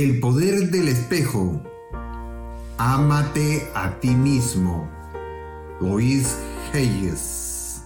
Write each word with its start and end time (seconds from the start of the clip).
El 0.00 0.18
poder 0.18 0.70
del 0.70 0.88
espejo. 0.88 1.60
Ámate 2.78 3.70
a 3.74 4.00
ti 4.00 4.14
mismo. 4.14 4.88
Luis 5.78 6.38
Hayes. 6.72 7.82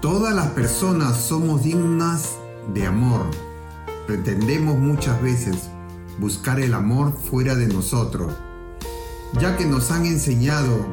Todas 0.00 0.34
las 0.34 0.48
personas 0.48 1.16
somos 1.18 1.62
dignas 1.62 2.30
de 2.74 2.84
amor. 2.84 3.26
Pretendemos 4.08 4.76
muchas 4.76 5.22
veces 5.22 5.70
buscar 6.18 6.58
el 6.58 6.74
amor 6.74 7.12
fuera 7.12 7.54
de 7.54 7.68
nosotros, 7.68 8.34
ya 9.38 9.56
que 9.56 9.66
nos 9.66 9.92
han 9.92 10.04
enseñado 10.04 10.84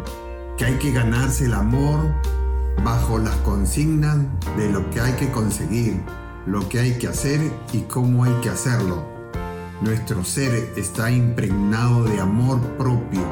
que 0.55 0.65
hay 0.65 0.75
que 0.75 0.91
ganarse 0.91 1.45
el 1.45 1.55
amor 1.55 2.13
bajo 2.83 3.17
las 3.17 3.35
consignas 3.37 4.19
de 4.55 4.69
lo 4.69 4.87
que 4.91 5.01
hay 5.01 5.13
que 5.13 5.31
conseguir 5.31 5.99
lo 6.45 6.67
que 6.69 6.79
hay 6.79 6.97
que 6.97 7.07
hacer 7.07 7.39
y 7.73 7.81
cómo 7.81 8.23
hay 8.23 8.33
que 8.41 8.49
hacerlo. 8.49 9.05
Nuestro 9.81 10.25
ser 10.25 10.73
está 10.75 11.11
impregnado 11.11 12.03
de 12.03 12.19
amor 12.19 12.59
propio. 12.77 13.25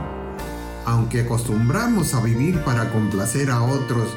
Aunque 0.85 1.21
acostumbramos 1.21 2.13
a 2.13 2.21
vivir 2.21 2.63
para 2.63 2.89
complacer 2.91 3.51
a 3.51 3.61
otros 3.61 4.07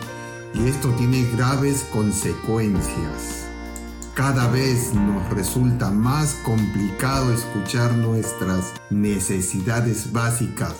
y 0.54 0.68
esto 0.68 0.88
tiene 0.90 1.28
graves 1.36 1.84
consecuencias. 1.92 3.48
Cada 4.14 4.48
vez 4.48 4.92
nos 4.92 5.28
resulta 5.30 5.90
más 5.90 6.34
complicado 6.44 7.32
escuchar 7.32 7.92
nuestras 7.92 8.74
necesidades 8.90 10.12
básicas, 10.12 10.74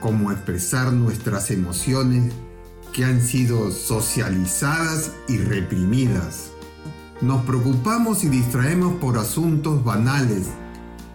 como 0.00 0.32
expresar 0.32 0.92
nuestras 0.92 1.50
emociones 1.50 2.32
que 2.92 3.04
han 3.04 3.20
sido 3.22 3.70
socializadas 3.70 5.12
y 5.28 5.38
reprimidas. 5.38 6.50
Nos 7.20 7.44
preocupamos 7.44 8.24
y 8.24 8.28
distraemos 8.28 8.94
por 8.94 9.18
asuntos 9.18 9.84
banales 9.84 10.46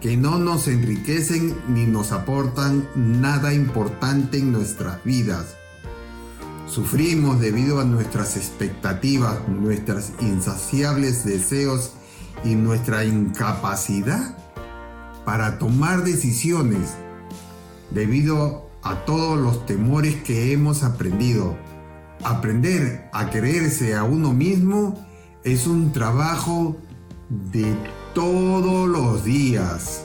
que 0.00 0.16
no 0.16 0.38
nos 0.38 0.68
enriquecen 0.68 1.56
ni 1.68 1.84
nos 1.84 2.12
aportan 2.12 2.88
nada 2.94 3.52
importante 3.52 4.38
en 4.38 4.52
nuestras 4.52 5.02
vidas. 5.02 5.56
Sufrimos 6.68 7.40
debido 7.40 7.80
a 7.80 7.84
nuestras 7.84 8.36
expectativas, 8.36 9.48
nuestros 9.48 10.12
insaciables 10.20 11.24
deseos 11.24 11.94
y 12.44 12.54
nuestra 12.54 13.04
incapacidad 13.04 14.36
para 15.24 15.58
tomar 15.58 16.04
decisiones 16.04 16.90
debido 17.90 18.70
a 18.82 19.04
todos 19.06 19.40
los 19.40 19.66
temores 19.66 20.14
que 20.22 20.52
hemos 20.52 20.84
aprendido. 20.84 21.56
Aprender 22.22 23.10
a 23.12 23.28
creerse 23.30 23.96
a 23.96 24.04
uno 24.04 24.32
mismo 24.32 25.04
es 25.46 25.68
un 25.68 25.92
trabajo 25.92 26.76
de 27.52 27.72
todos 28.14 28.88
los 28.88 29.24
días. 29.24 30.04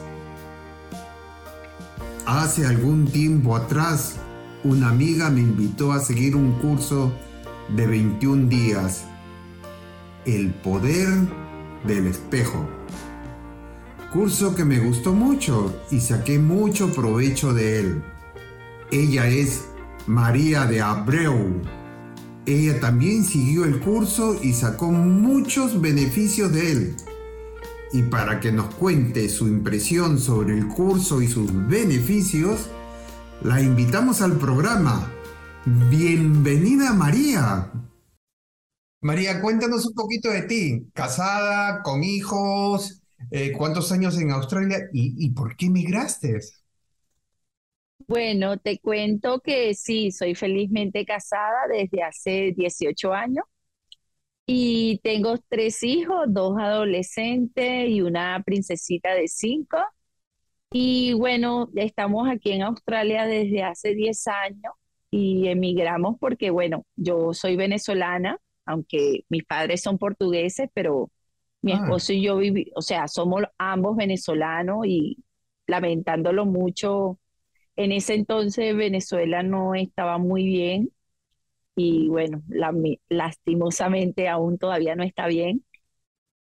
Hace 2.27 2.67
algún 2.67 3.07
tiempo 3.07 3.55
atrás, 3.55 4.17
una 4.63 4.89
amiga 4.89 5.31
me 5.31 5.39
invitó 5.39 5.93
a 5.93 5.99
seguir 5.99 6.35
un 6.35 6.51
curso 6.59 7.11
de 7.75 7.87
21 7.87 8.49
días, 8.49 9.05
El 10.25 10.53
poder 10.53 11.09
del 11.87 12.05
espejo. 12.05 12.63
Curso 14.13 14.53
que 14.53 14.63
me 14.63 14.77
gustó 14.77 15.11
mucho 15.13 15.75
y 15.89 16.01
saqué 16.01 16.37
mucho 16.37 16.93
provecho 16.93 17.51
de 17.51 17.79
él. 17.79 18.03
Ella 18.91 19.25
es 19.25 19.65
María 20.05 20.67
de 20.67 20.81
Abreu 20.81 21.80
ella 22.45 22.79
también 22.79 23.23
siguió 23.23 23.65
el 23.65 23.79
curso 23.79 24.35
y 24.41 24.53
sacó 24.53 24.91
muchos 24.91 25.79
beneficios 25.79 26.51
de 26.51 26.71
él. 26.71 26.95
Y 27.93 28.03
para 28.03 28.39
que 28.39 28.51
nos 28.51 28.73
cuente 28.75 29.29
su 29.29 29.47
impresión 29.47 30.17
sobre 30.17 30.57
el 30.57 30.67
curso 30.67 31.21
y 31.21 31.27
sus 31.27 31.51
beneficios, 31.67 32.69
la 33.43 33.61
invitamos 33.61 34.21
al 34.21 34.37
programa. 34.37 35.11
Bienvenida 35.65 36.93
María. 36.93 37.71
María, 39.01 39.41
cuéntanos 39.41 39.85
un 39.85 39.93
poquito 39.93 40.29
de 40.29 40.43
ti. 40.43 40.87
Casada, 40.93 41.83
con 41.83 42.03
hijos, 42.03 43.01
eh, 43.29 43.51
cuántos 43.51 43.91
años 43.91 44.17
en 44.17 44.31
Australia 44.31 44.79
y, 44.93 45.25
y 45.25 45.31
por 45.31 45.55
qué 45.55 45.67
emigraste. 45.67 46.39
Bueno, 48.07 48.57
te 48.57 48.79
cuento 48.79 49.39
que 49.41 49.73
sí, 49.73 50.11
soy 50.11 50.35
felizmente 50.35 51.05
casada 51.05 51.67
desde 51.69 52.03
hace 52.03 52.53
18 52.55 53.13
años 53.13 53.45
y 54.45 54.99
tengo 55.03 55.37
tres 55.49 55.83
hijos, 55.83 56.25
dos 56.27 56.57
adolescentes 56.59 57.89
y 57.89 58.01
una 58.01 58.41
princesita 58.43 59.13
de 59.13 59.27
cinco. 59.27 59.77
Y 60.71 61.13
bueno, 61.13 61.69
estamos 61.75 62.29
aquí 62.29 62.51
en 62.51 62.63
Australia 62.63 63.25
desde 63.25 63.63
hace 63.63 63.93
10 63.93 64.27
años 64.27 64.73
y 65.09 65.47
emigramos 65.47 66.17
porque, 66.19 66.49
bueno, 66.49 66.85
yo 66.95 67.33
soy 67.33 67.55
venezolana, 67.55 68.37
aunque 68.65 69.25
mis 69.29 69.43
padres 69.43 69.81
son 69.81 69.97
portugueses, 69.97 70.69
pero 70.73 71.11
mi 71.61 71.73
ah. 71.73 71.75
esposo 71.83 72.13
y 72.13 72.23
yo 72.23 72.37
viví, 72.37 72.71
o 72.75 72.81
sea, 72.81 73.07
somos 73.07 73.43
ambos 73.57 73.95
venezolanos 73.97 74.85
y 74.85 75.17
lamentándolo 75.67 76.45
mucho 76.45 77.19
en 77.75 77.91
ese 77.91 78.15
entonces 78.15 78.75
Venezuela 78.75 79.43
no 79.43 79.75
estaba 79.75 80.17
muy 80.17 80.45
bien 80.45 80.91
y 81.75 82.09
bueno, 82.09 82.43
lastimosamente 83.09 84.27
aún 84.29 84.57
todavía 84.57 84.95
no 84.95 85.03
está 85.03 85.27
bien. 85.27 85.65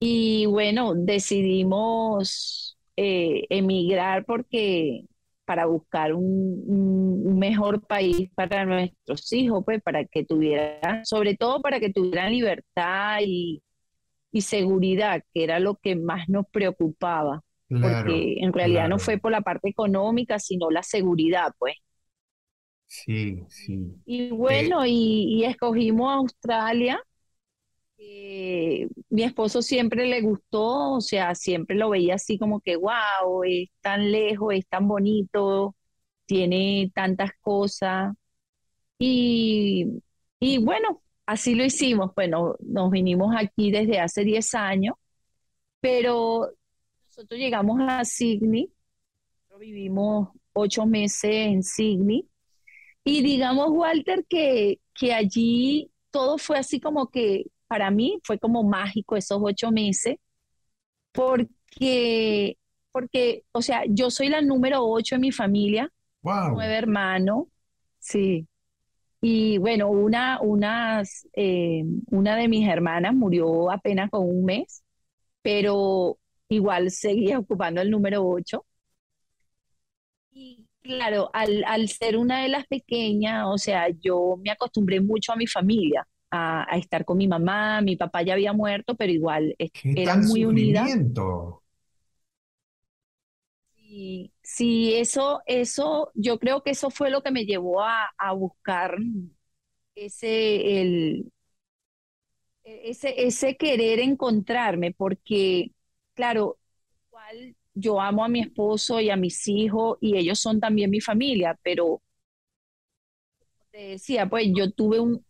Y 0.01 0.47
bueno, 0.47 0.95
decidimos 0.95 2.79
eh, 2.97 3.47
emigrar 3.51 4.25
porque 4.27 5.07
para 5.45 5.67
buscar 5.67 6.15
un, 6.15 7.39
mejor 7.39 7.87
país 7.87 8.31
para 8.35 8.65
nuestros 8.65 9.33
hijos, 9.33 9.65
pues 9.65 9.83
para 9.83 10.05
que 10.07 10.25
tuvieran, 10.25 11.05
sobre 11.05 11.37
todo 11.37 11.61
para 11.63 11.81
que 11.81 11.93
tuvieran 11.93 12.33
libertad 12.33 13.19
y 13.23 13.63
seguridad, 14.41 15.23
que 15.33 15.45
era 15.45 15.61
lo 15.61 15.77
que 15.77 15.97
más 15.97 16.29
nos 16.29 16.47
preocupaba 16.49 17.44
porque 17.69 18.37
en 18.41 18.53
realidad 18.53 18.89
no 18.89 18.99
fue 18.99 19.19
por 19.19 19.33
la 19.33 19.41
parte 19.41 19.69
económica, 19.69 20.39
sino 20.39 20.71
la 20.71 20.83
seguridad, 20.83 21.53
pues. 21.59 21.75
Sí, 22.87 23.45
sí. 23.49 23.95
Y 24.05 24.31
bueno, 24.31 24.85
y, 24.87 25.45
escogimos 25.45 26.13
Australia. 26.13 27.01
mi 29.11 29.23
esposo 29.23 29.63
siempre 29.63 30.07
le 30.07 30.21
gustó, 30.21 30.93
o 30.95 31.01
sea, 31.01 31.35
siempre 31.35 31.77
lo 31.77 31.91
veía 31.91 32.15
así 32.17 32.39
como 32.39 32.61
que, 32.61 32.77
wow, 32.77 33.45
es 33.45 33.69
tan 33.81 34.11
lejos, 34.13 34.55
es 34.55 34.67
tan 34.69 34.89
bonito, 34.89 35.75
tiene 36.27 36.91
tantas 36.95 37.31
cosas. 37.41 38.15
Y, 38.99 40.03
y 40.41 40.59
bueno, 40.59 41.03
así 41.27 41.55
lo 41.55 41.65
hicimos. 41.65 42.13
Bueno, 42.15 42.57
nos 42.61 42.91
vinimos 42.91 43.35
aquí 43.39 43.71
desde 43.73 44.01
hace 44.01 44.25
10 44.25 44.55
años, 44.55 44.97
pero 45.81 46.51
nosotros 47.17 47.39
llegamos 47.39 47.79
a 47.81 48.05
Sydney, 48.05 48.73
vivimos 49.57 50.31
ocho 50.53 50.85
meses 50.85 51.31
en 51.31 51.63
Sydney, 51.63 52.29
y 53.05 53.23
digamos, 53.23 53.69
Walter, 53.71 54.27
que, 54.29 54.81
que 54.93 55.15
allí 55.15 55.93
todo 56.11 56.39
fue 56.39 56.59
así 56.59 56.81
como 56.81 57.11
que 57.11 57.45
para 57.69 57.93
mí 57.93 58.19
fue 58.25 58.41
como 58.41 58.65
mágico 58.65 59.15
esos 59.15 59.39
ocho 59.41 59.71
meses, 59.71 60.17
porque, 61.13 62.59
porque, 62.91 63.45
o 63.53 63.63
sea, 63.63 63.85
yo 63.89 64.11
soy 64.11 64.29
la 64.29 64.41
número 64.41 64.85
ocho 64.85 65.15
en 65.15 65.21
mi 65.21 65.31
familia, 65.31 65.93
nueve 66.21 66.75
hermanos, 66.75 67.45
sí. 68.01 68.49
Y 69.21 69.59
bueno, 69.59 69.89
una, 69.89 70.41
unas, 70.41 71.29
eh, 71.33 71.85
una 72.11 72.35
de 72.35 72.49
mis 72.49 72.69
hermanas 72.69 73.15
murió 73.15 73.71
apenas 73.71 74.11
con 74.11 74.29
un 74.29 74.45
mes, 74.45 74.83
pero 75.43 76.19
igual 76.55 76.91
seguía 76.91 77.39
ocupando 77.39 77.81
el 77.81 77.91
número 77.91 78.27
8. 78.27 78.65
Y 80.33 80.67
claro, 80.83 81.31
al, 81.33 81.89
ser 81.89 82.17
una 82.17 82.43
de 82.43 82.49
las 82.49 82.67
pequeñas, 82.67 83.45
o 83.47 83.59
sea, 83.59 83.89
yo 84.01 84.37
me 84.43 84.51
acostumbré 84.51 85.01
mucho 85.01 85.33
a 85.33 85.37
mi 85.37 85.47
familia, 85.47 86.07
a, 86.31 86.67
estar 86.77 87.05
con 87.05 87.19
mi 87.19 87.29
mamá, 87.29 87.81
mi 87.81 87.97
papá 87.97 88.23
ya 88.23 88.35
había 88.35 88.53
muerto, 88.53 88.95
pero 88.97 89.13
igual 89.13 89.55
era 89.83 90.17
muy 90.17 90.45
unida. 90.45 90.87
Sí, 94.43 94.95
eso, 94.95 95.43
eso, 95.47 96.11
yo 96.15 96.39
creo 96.41 96.63
que 96.63 96.71
eso 96.71 96.91
fue 96.91 97.11
lo 97.11 97.23
que 97.23 97.31
me 97.31 97.45
llevó 97.45 97.81
a, 97.83 98.13
a 98.19 98.33
buscar 98.33 98.97
ese, 99.95 100.81
el, 100.81 101.33
ese, 102.65 103.27
ese 103.27 103.57
querer 103.57 104.01
encontrarme, 104.01 104.93
porque, 104.93 105.73
claro, 106.15 106.59
igual 107.09 107.57
yo 107.75 108.01
amo 108.01 108.25
a 108.25 108.29
mi 108.29 108.41
esposo 108.41 109.01
y 109.01 109.11
a 109.11 109.17
mis 109.17 109.47
hijos 109.49 109.99
y 110.01 110.17
ellos 110.17 110.39
son 110.41 110.61
también 110.61 110.91
mi 110.91 111.01
familia, 111.01 111.59
pero 111.63 112.01
te 113.71 113.89
decía, 113.89 114.29
pues 114.29 114.47
yo 114.55 114.71
tuve 114.71 115.01
un, 115.01 115.17
o 115.17 115.23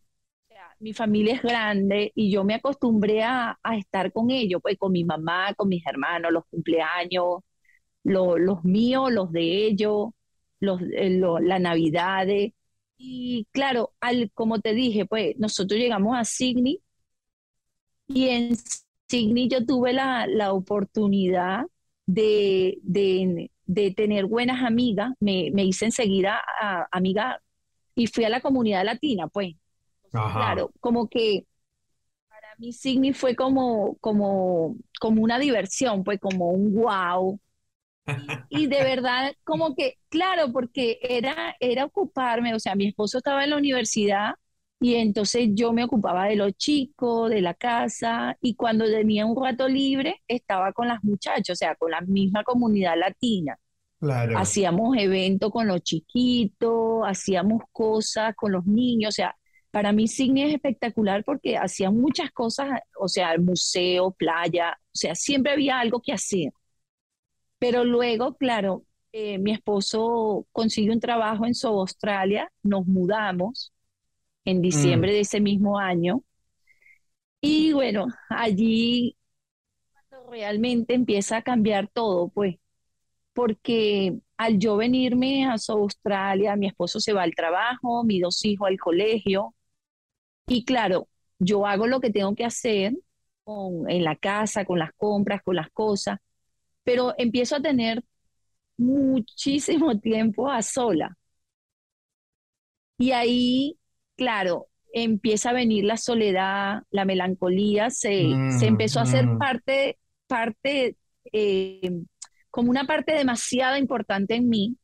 sea, 0.49 0.77
mi 0.79 0.93
familia 0.93 1.35
es 1.35 1.43
grande 1.43 2.13
y 2.15 2.31
yo 2.31 2.45
me 2.45 2.55
acostumbré 2.55 3.23
a, 3.23 3.59
estar 3.79 4.13
con 4.13 4.31
ellos, 4.31 4.61
pues 4.63 4.77
con 4.79 4.93
mi 4.93 5.05
mamá, 5.05 5.55
con 5.55 5.69
mis 5.69 5.85
hermanos, 5.87 6.33
los 6.33 6.45
cumpleaños, 6.51 7.41
los 8.05 8.65
míos, 8.65 9.11
los 9.13 9.33
de 9.33 9.67
ellos, 9.67 10.11
los, 10.61 10.81
eh, 10.83 11.11
lo, 11.11 11.39
la 11.39 11.59
Navidad. 11.59 12.27
Y 12.99 13.47
claro, 13.53 13.95
al, 14.01 14.31
como 14.35 14.61
te 14.61 14.75
dije, 14.75 15.07
pues 15.07 15.37
nosotros 15.39 15.81
llegamos 15.81 16.17
a 16.19 16.25
Signy 16.25 16.81
y 18.07 18.29
en 18.29 18.57
Signy 19.09 19.49
yo 19.49 19.65
tuve 19.65 19.93
la, 19.93 20.27
la 20.27 20.53
oportunidad 20.53 21.67
de, 22.07 22.79
de, 22.83 23.51
de, 23.67 23.91
tener 23.93 24.27
buenas 24.27 24.63
amigas, 24.63 25.13
me, 25.21 25.51
me 25.53 25.65
hice 25.65 25.87
enseguida 25.87 26.41
a, 26.61 26.87
amiga 26.91 27.41
y 27.95 28.07
fui 28.07 28.25
a 28.25 28.29
la 28.29 28.41
comunidad 28.41 28.85
latina, 28.85 29.29
pues. 29.29 29.55
Claro, 30.11 30.71
como 30.79 31.09
que 31.09 31.45
para 32.29 32.55
mí 32.59 32.73
Signy 32.73 33.13
fue 33.13 33.35
como, 33.35 33.97
como, 33.97 34.77
como 35.01 35.23
una 35.23 35.41
diversión, 35.41 36.05
pues 36.05 36.21
como 36.21 36.51
un 36.51 36.73
wow, 36.73 37.41
y, 38.51 38.67
de 38.67 38.83
verdad, 38.83 39.35
como 39.45 39.75
que, 39.75 39.99
claro, 40.09 40.53
porque 40.53 40.99
era, 41.03 41.57
era 41.59 41.87
ocuparme, 41.87 42.55
o 42.55 42.61
sea, 42.61 42.75
mi 42.75 42.89
esposo 42.89 43.19
estaba 43.19 43.45
en 43.45 43.51
la 43.51 43.57
universidad 43.57 44.35
y 44.81 44.97
entonces 44.97 45.49
yo 45.55 45.73
me 45.73 45.85
ocupaba 45.85 46.27
de 46.27 46.37
los 46.37 46.53
chicos, 46.55 47.31
de 47.31 47.41
la 47.41 47.55
casa, 47.55 48.37
y 48.41 48.55
cuando 48.55 48.85
tenía 48.87 49.27
un 49.27 49.43
rato 49.43 49.69
libre, 49.69 50.23
estaba 50.29 50.73
con 50.73 50.89
las 50.89 51.03
muchachas, 51.03 51.51
o 51.51 51.57
sea, 51.57 51.75
con 51.77 51.91
la 51.91 52.01
misma 52.03 52.45
comunidad 52.45 52.99
latina. 52.99 53.59
Claro. 53.99 54.39
Hacíamos 54.39 54.97
eventos 54.99 55.51
con 55.51 55.67
los 55.69 55.83
chiquitos, 55.83 57.03
hacíamos 57.07 57.63
cosas 57.73 58.35
con 58.37 58.53
los 58.53 58.67
niños, 58.67 59.11
o 59.11 59.13
sea, 59.13 59.37
para 59.71 59.93
mí 59.93 60.07
Signia 60.07 60.47
es 60.47 60.55
espectacular 60.55 61.25
porque 61.25 61.57
hacía 61.57 61.91
muchas 61.91 62.31
cosas, 62.31 62.81
o 62.99 63.09
sea, 63.09 63.37
museo, 63.39 64.13
playa, 64.13 64.79
o 64.79 64.97
sea, 64.97 65.15
siempre 65.15 65.53
había 65.53 65.81
algo 65.81 66.01
que 66.01 66.13
hacer. 66.13 66.53
Pero 67.59 67.85
luego, 67.85 68.37
claro, 68.37 68.85
eh, 69.13 69.39
mi 69.39 69.53
esposo 69.53 70.47
consiguió 70.53 70.93
un 70.93 71.01
trabajo 71.01 71.47
en 71.47 71.55
Sobo, 71.55 71.81
Australia, 71.81 72.53
nos 72.63 72.87
mudamos 72.87 73.74
en 74.45 74.63
diciembre 74.63 75.13
mm. 75.13 75.15
de 75.15 75.21
ese 75.21 75.41
mismo 75.41 75.79
año. 75.79 76.23
Y 77.41 77.73
bueno, 77.73 78.07
allí 78.31 79.17
realmente 80.31 80.95
empieza 80.95 81.39
a 81.39 81.43
cambiar 81.43 81.89
todo, 81.89 82.29
pues, 82.29 82.57
porque 83.35 84.15
al 84.37 84.59
yo 84.59 84.77
venirme 84.77 85.47
a 85.47 85.57
Australia, 85.69 86.57
mi 86.57 86.67
esposo 86.69 87.01
se 87.01 87.13
va 87.13 87.23
al 87.23 87.35
trabajo, 87.35 88.05
mis 88.05 88.23
dos 88.23 88.45
hijos 88.45 88.69
al 88.69 88.79
colegio, 88.79 89.55
y 90.47 90.65
claro, 90.65 91.09
yo 91.39 91.67
hago 91.67 91.87
lo 91.87 92.01
que 92.01 92.11
tengo 92.11 92.35
que 92.35 92.45
hacer 92.45 92.95
con, 93.45 93.91
en 93.91 94.05
la 94.05 94.17
casa, 94.17 94.65
con 94.65 94.79
las 94.79 94.93
compras, 94.97 95.43
con 95.43 95.57
las 95.57 95.71
cosas, 95.71 96.19
pero 96.85 97.15
empiezo 97.19 97.57
a 97.57 97.63
tener 97.63 98.05
muchísimo 98.77 99.99
tiempo 100.01 100.51
a 100.51 100.63
sola. 100.63 101.17
Y 102.99 103.13
ahí, 103.13 103.79
claro, 104.17 104.69
empieza 104.93 105.51
a 105.51 105.55
venir 105.55 105.85
la 105.85 105.97
soledad, 105.97 106.83
la 106.91 107.05
melancolía, 107.05 107.91
se, 107.91 108.33
se 108.59 108.67
empezó 108.67 109.01
a 109.01 109.03
hacer 109.03 109.27
mm, 109.27 109.35
mm. 109.35 109.39
parte, 109.39 109.99
parte 110.27 110.97
eh, 111.33 111.91
como 112.51 112.71
una 112.71 112.85
parte 112.85 113.13
demasiado 113.13 113.77
importante 113.77 114.37
en 114.37 114.49
mí. 114.49 114.77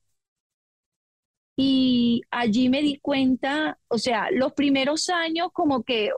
Y 1.56 2.22
allí 2.30 2.68
me 2.68 2.82
di 2.82 2.98
cuenta, 2.98 3.78
o 3.88 3.98
sea, 3.98 4.30
los 4.32 4.52
primeros 4.54 5.08
años 5.10 5.50
como 5.52 5.84
que, 5.84 6.10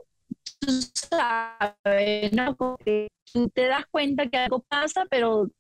tú 0.61 0.69
sabes, 1.11 2.33
¿no? 2.33 2.57
Como 2.57 2.77
que 2.79 3.09
tú 3.33 3.49
te 3.51 3.67
das 3.67 3.85
cuenta 3.91 4.29
que 4.29 4.39
algo 4.39 4.63
pasa, 4.63 5.05
pero 5.11 5.51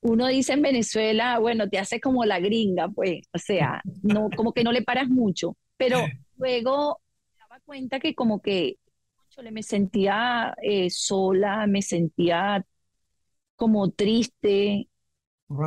uno 0.00 0.26
dice 0.26 0.54
en 0.54 0.62
Venezuela, 0.62 1.38
bueno, 1.38 1.68
te 1.68 1.78
hace 1.78 2.00
como 2.00 2.24
la 2.24 2.40
gringa, 2.40 2.88
pues, 2.88 3.20
o 3.32 3.38
sea, 3.38 3.82
no, 4.02 4.30
como 4.36 4.52
que 4.52 4.64
no 4.64 4.72
le 4.72 4.82
paras 4.82 5.08
mucho, 5.08 5.56
pero 5.78 6.00
luego 6.36 7.00
me 7.32 7.38
daba 7.38 7.60
cuenta 7.64 8.00
que 8.00 8.14
como 8.14 8.42
que 8.42 8.78
me 9.52 9.62
sentía 9.62 10.54
eh, 10.62 10.90
sola, 10.90 11.66
me 11.66 11.82
sentía 11.82 12.66
como 13.56 13.90
triste, 13.90 14.88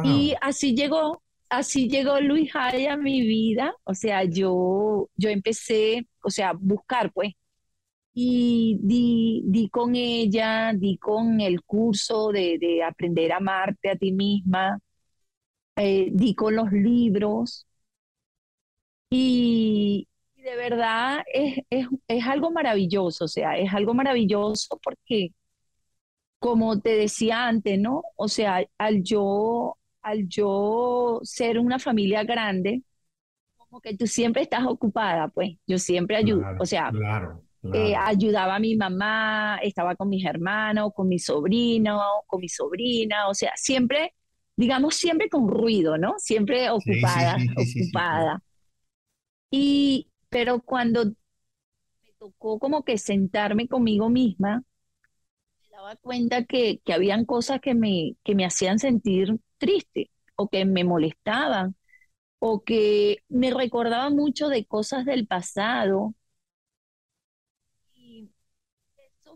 y 0.04 0.34
así 0.42 0.76
llegó, 0.76 1.24
así 1.50 1.90
llegó 1.90 2.20
Luis 2.22 2.52
Jaya 2.54 2.94
a 2.94 2.98
mi 2.98 3.22
vida, 3.22 3.74
o 3.84 3.94
sea, 3.94 4.24
yo, 4.24 5.10
yo 5.16 5.30
empecé, 5.30 6.08
o 6.24 6.30
sea, 6.30 6.54
buscar, 6.54 7.12
pues, 7.14 7.34
y 8.14 8.78
di, 8.82 9.44
di, 9.46 9.70
con 9.70 9.96
ella, 9.96 10.74
di 10.76 10.98
con 10.98 11.42
el 11.42 11.64
curso 11.64 12.30
de, 12.32 12.58
de 12.60 12.84
aprender 12.84 13.32
a 13.34 13.38
amarte 13.38 13.90
a 13.92 13.96
ti 13.98 14.12
misma, 14.12 14.80
eh, 15.76 16.10
di 16.14 16.36
con 16.36 16.56
los 16.56 16.72
libros 16.72 17.68
y, 19.12 20.08
de 20.36 20.56
verdad 20.56 21.24
es, 21.32 21.60
es, 21.70 21.88
es, 22.08 22.26
algo 22.26 22.52
maravilloso, 22.52 23.26
o 23.26 23.28
sea, 23.28 23.58
es 23.58 23.72
algo 23.74 23.94
maravilloso 23.94 24.80
porque, 24.84 25.30
como 26.40 26.80
te 26.82 26.96
decía 26.96 27.48
antes, 27.48 27.80
¿no? 27.80 28.04
O 28.16 28.28
sea, 28.28 28.66
al 28.80 29.04
yo, 29.04 29.78
al 30.02 30.28
yo 30.28 31.20
ser 31.24 31.60
una 31.60 31.78
familia 31.78 32.24
grande, 32.24 32.82
como 33.58 33.82
que 33.82 33.96
tú 33.96 34.08
siempre 34.08 34.44
estás 34.44 34.66
ocupada, 34.66 35.28
pues 35.30 35.52
yo 35.68 35.78
siempre 35.78 36.18
ayudo, 36.18 36.44
o 36.60 36.66
sea, 36.66 36.90
claro 36.92 37.44
eh, 37.64 37.96
ayudaba 37.96 38.56
a 38.56 38.60
mi 38.60 38.76
mamá, 38.76 39.60
estaba 39.62 39.96
con 39.96 40.10
mis 40.10 40.26
hermanos, 40.26 40.92
con 40.96 41.08
mi 41.08 41.20
sobrino, 41.20 42.02
con 42.26 42.42
mi 42.42 42.50
sobrina, 42.50 43.28
o 43.28 43.36
sea, 43.36 43.52
siempre, 43.56 44.16
digamos, 44.56 44.96
siempre 44.96 45.30
con 45.30 45.48
ruido, 45.48 45.98
¿no? 45.98 46.16
Siempre 46.18 46.70
ocupada, 46.72 47.38
ocupada. 47.56 48.42
Y, 49.52 50.10
pero 50.30 50.62
cuando 50.62 51.06
me 51.06 51.14
tocó 52.20 52.60
como 52.60 52.84
que 52.86 52.98
sentarme 52.98 53.68
conmigo 53.68 54.10
misma, 54.10 54.64
me 55.62 55.70
daba 55.70 55.96
cuenta 55.98 56.46
que, 56.46 56.82
que 56.86 56.94
habían 56.94 57.26
cosas 57.26 57.62
que 57.62 57.74
me, 57.76 58.16
que 58.24 58.36
me 58.36 58.46
hacían 58.46 58.80
sentir 58.80 59.40
triste 59.58 60.12
o 60.36 60.50
que 60.50 60.66
me 60.66 60.84
molestaban 60.84 61.76
o 62.40 62.64
que 62.64 63.20
me 63.30 63.52
recordaban 63.54 64.16
mucho 64.16 64.50
de 64.50 64.66
cosas 64.66 65.06
del 65.06 65.28
pasado 65.28 66.16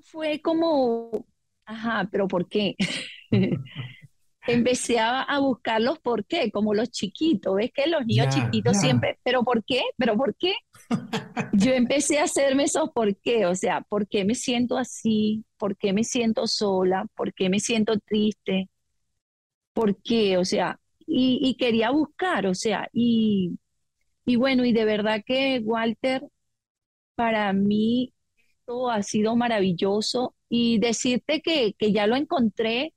fue 0.03 0.41
como, 0.41 1.25
ajá, 1.65 2.07
pero 2.11 2.27
¿por 2.27 2.47
qué? 2.47 2.75
Empecé 4.47 4.99
a, 4.99 5.25
buscar 5.39 5.81
los 5.81 5.99
por 5.99 6.25
qué, 6.25 6.51
como 6.51 6.73
los 6.73 6.89
chiquitos, 6.91 7.55
ves 7.55 7.71
que 7.73 7.87
los 7.87 8.05
niños 8.05 8.33
chiquitos 8.33 8.77
siempre, 8.77 9.19
pero 9.23 9.43
¿por 9.43 9.63
qué? 9.63 9.81
¿Pero 9.97 10.15
por 10.15 10.35
qué? 10.35 10.53
Yo 11.53 11.73
empecé 11.73 12.19
a 12.19 12.23
hacerme 12.25 12.63
esos 12.63 12.89
por 12.91 13.15
qué, 13.17 13.45
o 13.45 13.55
sea, 13.55 13.81
¿por 13.81 14.07
qué 14.07 14.25
me 14.25 14.35
siento 14.35 14.77
así? 14.77 15.45
¿Por 15.57 15.77
qué 15.77 15.93
me 15.93 16.03
siento 16.03 16.47
sola? 16.47 17.05
¿Por 17.15 17.33
qué 17.33 17.49
me 17.49 17.59
siento 17.59 17.97
triste? 17.99 18.69
¿Por 19.73 20.01
qué? 20.01 20.37
O 20.37 20.45
sea, 20.45 20.79
y, 21.07 21.39
y 21.41 21.55
quería 21.57 21.91
buscar, 21.91 22.47
o 22.47 22.55
sea, 22.55 22.87
y, 22.93 23.57
y 24.25 24.35
bueno, 24.37 24.65
y 24.65 24.73
de 24.73 24.85
verdad 24.85 25.21
que 25.25 25.61
Walter, 25.63 26.23
para 27.15 27.53
mí 27.53 28.13
ha 28.91 29.03
sido 29.03 29.35
maravilloso 29.35 30.35
y 30.49 30.79
decirte 30.79 31.41
que, 31.41 31.73
que 31.77 31.91
ya 31.91 32.07
lo 32.07 32.15
encontré, 32.15 32.93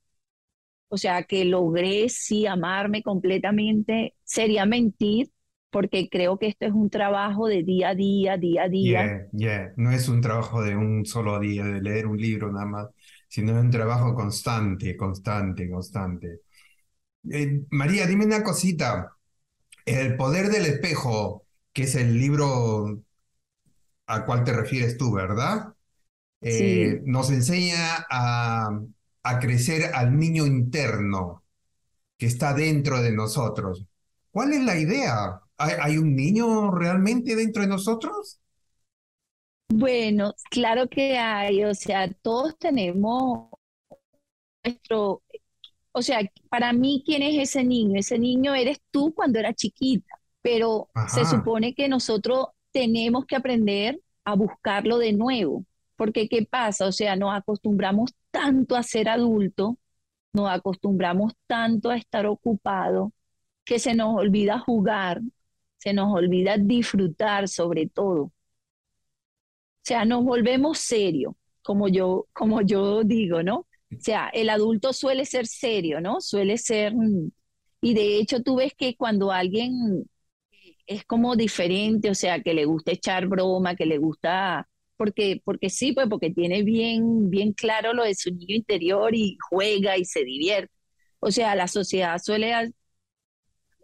o 0.89 0.97
sea, 0.97 1.23
que 1.25 1.45
logré 1.45 2.09
sí 2.09 2.47
amarme 2.47 3.03
completamente, 3.03 4.15
sería 4.25 4.67
mentir, 4.67 5.31
porque 5.71 6.09
creo 6.09 6.39
que 6.39 6.49
esto 6.49 6.67
es 6.67 6.73
un 6.73 6.91
trabajo 6.91 7.47
de 7.47 7.63
día 7.63 7.91
a 7.91 7.95
día, 7.95 8.37
día 8.37 8.63
a 8.65 8.69
día. 8.69 9.13
Yeah, 9.33 9.73
No 9.77 9.91
es 9.91 10.09
un 10.09 10.21
trabajo 10.21 10.63
de 10.63 10.77
un 10.77 11.05
solo 11.05 11.39
día, 11.41 11.65
de 11.65 11.81
leer 11.81 12.07
un 12.07 12.17
libro 12.17 12.51
nada 12.51 12.67
más, 12.67 12.89
sino 13.29 13.53
es 13.53 13.63
un 13.63 13.71
trabajo 13.71 14.15
constante, 14.15 14.97
constante, 14.97 15.71
constante. 15.71 16.41
Eh, 17.31 17.63
María, 17.71 18.07
dime 18.07 18.25
una 18.27 18.43
cosita. 18.43 19.13
El 19.87 20.17
poder 20.17 20.49
del 20.51 20.67
espejo, 20.67 21.47
que 21.73 21.85
es 21.85 21.95
el 21.97 22.19
libro 22.19 23.03
a 24.07 24.25
cuál 24.25 24.45
te 24.45 24.53
refieres 24.53 24.97
tú, 24.97 25.13
¿verdad? 25.13 25.75
Eh, 26.41 27.01
nos 27.05 27.31
enseña 27.31 28.07
a, 28.11 28.71
crecer 29.41 29.91
al 29.95 30.19
niño 30.19 30.47
interno. 30.47 31.43
que 32.17 32.27
está 32.27 32.53
dentro 32.53 33.01
de 33.01 33.13
nosotros. 33.13 33.87
¿Cuál 34.33 34.53
es 34.53 34.63
la 34.63 34.77
idea? 34.77 35.41
¿Hay, 35.57 35.97
un 35.99 36.15
niño 36.15 36.71
realmente 36.71 37.35
dentro 37.35 37.63
de 37.63 37.69
nosotros? 37.69 38.41
Bueno, 39.69 40.35
claro 40.51 40.89
que 40.89 41.19
hay, 41.19 41.65
o 41.65 41.75
sea, 41.75 42.11
todos 42.23 42.57
tenemos 42.59 43.51
nuestro, 44.65 45.23
o 45.93 46.03
sea, 46.03 46.21
para 46.49 46.73
mí, 46.73 47.03
¿quién 47.05 47.23
es 47.23 47.51
ese 47.51 47.65
niño? 47.65 47.99
Ese 47.99 48.19
niño 48.19 48.55
eres 48.55 48.81
tú 48.91 49.13
cuando 49.15 49.39
eras 49.39 49.57
chiquita, 49.57 50.21
pero 50.43 50.89
se 51.09 51.25
supone 51.25 51.75
que 51.75 51.89
nosotros 51.89 52.47
tenemos 52.71 53.27
que 53.27 53.37
aprender 53.37 54.01
a 54.25 54.35
buscarlo 54.35 54.99
de 54.99 55.13
nuevo, 55.13 55.65
porque 55.99 56.29
¿qué 56.31 56.47
pasa? 56.47 56.87
O 56.89 56.93
sea, 56.93 57.17
nos 57.17 57.35
acostumbramos 57.37 58.13
tanto 58.33 58.77
a 58.77 58.85
ser 58.85 59.09
adultos, 59.11 59.75
nos 60.35 60.51
acostumbramos 60.51 61.35
tanto 61.49 61.91
a 61.91 61.97
estar 61.99 62.27
ocupados, 62.27 63.11
que 63.65 63.79
se 63.81 63.95
nos 63.95 64.17
olvida 64.17 64.61
jugar, 64.61 65.21
se 65.79 65.93
nos 65.95 66.15
olvida 66.15 66.59
disfrutar 66.59 67.49
sobre 67.49 67.89
todo. 67.89 68.25
O 68.25 68.33
sea, 69.83 70.05
nos 70.05 70.25
volvemos 70.25 70.79
serios, 70.79 71.35
como 71.63 71.89
yo, 71.89 72.27
como 72.33 72.61
yo 72.63 73.05
digo, 73.05 73.43
¿no? 73.43 73.61
O 73.61 74.01
sea, 74.01 74.29
el 74.29 74.51
adulto 74.51 74.93
suele 74.93 75.25
ser 75.25 75.47
serio, 75.47 76.01
¿no? 76.01 76.21
Suele 76.21 76.59
ser... 76.59 76.95
Mm, 76.95 77.31
y 77.81 77.95
de 77.95 78.19
hecho 78.19 78.43
tú 78.43 78.57
ves 78.57 78.75
que 78.75 78.97
cuando 78.97 79.33
alguien 79.33 80.05
es 80.87 81.05
como 81.05 81.37
diferente, 81.37 82.11
o 82.11 82.15
sea, 82.15 82.43
que 82.43 82.55
le 82.55 82.65
gusta 82.65 82.93
echar 82.93 83.27
broma, 83.29 83.77
que 83.77 83.87
le 83.87 83.99
gusta, 83.99 84.69
porque, 84.99 85.41
porque 85.45 85.71
sí, 85.71 85.93
pues 85.93 86.09
porque 86.09 86.31
tiene 86.31 86.63
bien, 86.63 87.31
bien 87.31 87.53
claro 87.55 87.95
lo 87.95 88.05
de 88.05 88.15
su 88.15 88.31
niño 88.31 88.57
interior 88.57 89.15
y 89.15 89.39
juega 89.49 89.97
y 89.97 90.05
se 90.05 90.25
divierte. 90.25 90.75
O 91.21 91.31
sea, 91.31 91.55
la 91.57 91.69
sociedad 91.69 92.19
suele 92.23 92.53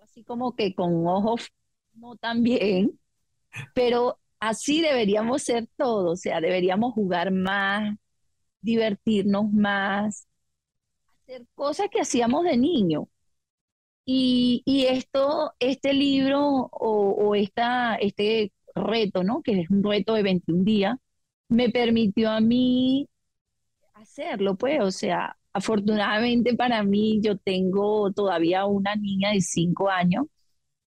así 0.03 0.25
como 0.25 0.55
que 0.57 0.75
con 0.75 1.07
ojos 1.07 1.51
no 1.95 2.17
tan 2.17 2.43
bien, 2.43 3.01
pero 3.75 4.19
así 4.41 4.83
deberíamos 4.83 5.43
ser 5.43 5.69
todos, 5.77 6.13
o 6.13 6.17
sea, 6.17 6.41
deberíamos 6.41 6.95
jugar 6.95 7.33
más, 7.33 7.97
divertirnos 8.61 9.51
más, 9.53 10.29
hacer 11.23 11.47
cosas 11.55 11.89
que 11.91 12.01
hacíamos 12.01 12.45
de 12.45 12.57
niño. 12.57 13.09
Y, 14.07 14.63
esto, 14.89 15.55
este 15.59 15.95
libro 15.95 16.69
o, 16.73 17.35
esta, 17.35 17.97
este 17.97 18.53
reto, 18.75 19.25
¿no? 19.25 19.43
Que 19.43 19.63
es 19.63 19.71
un 19.71 19.83
reto 19.83 20.15
de 20.15 20.23
21 20.23 20.65
días, 20.65 20.97
me 21.55 21.71
permitió 21.71 22.31
a 22.31 22.41
mí 22.41 23.09
hacerlo, 23.95 24.57
pues, 24.57 24.81
o 24.81 24.91
sea, 24.91 25.37
afortunadamente 25.53 26.55
para 26.57 26.83
mí 26.83 27.21
yo 27.23 27.39
tengo 27.39 28.13
todavía 28.13 28.67
una 28.67 28.97
niña 28.97 29.31
de 29.33 29.41
5 29.41 29.89
años 29.89 30.27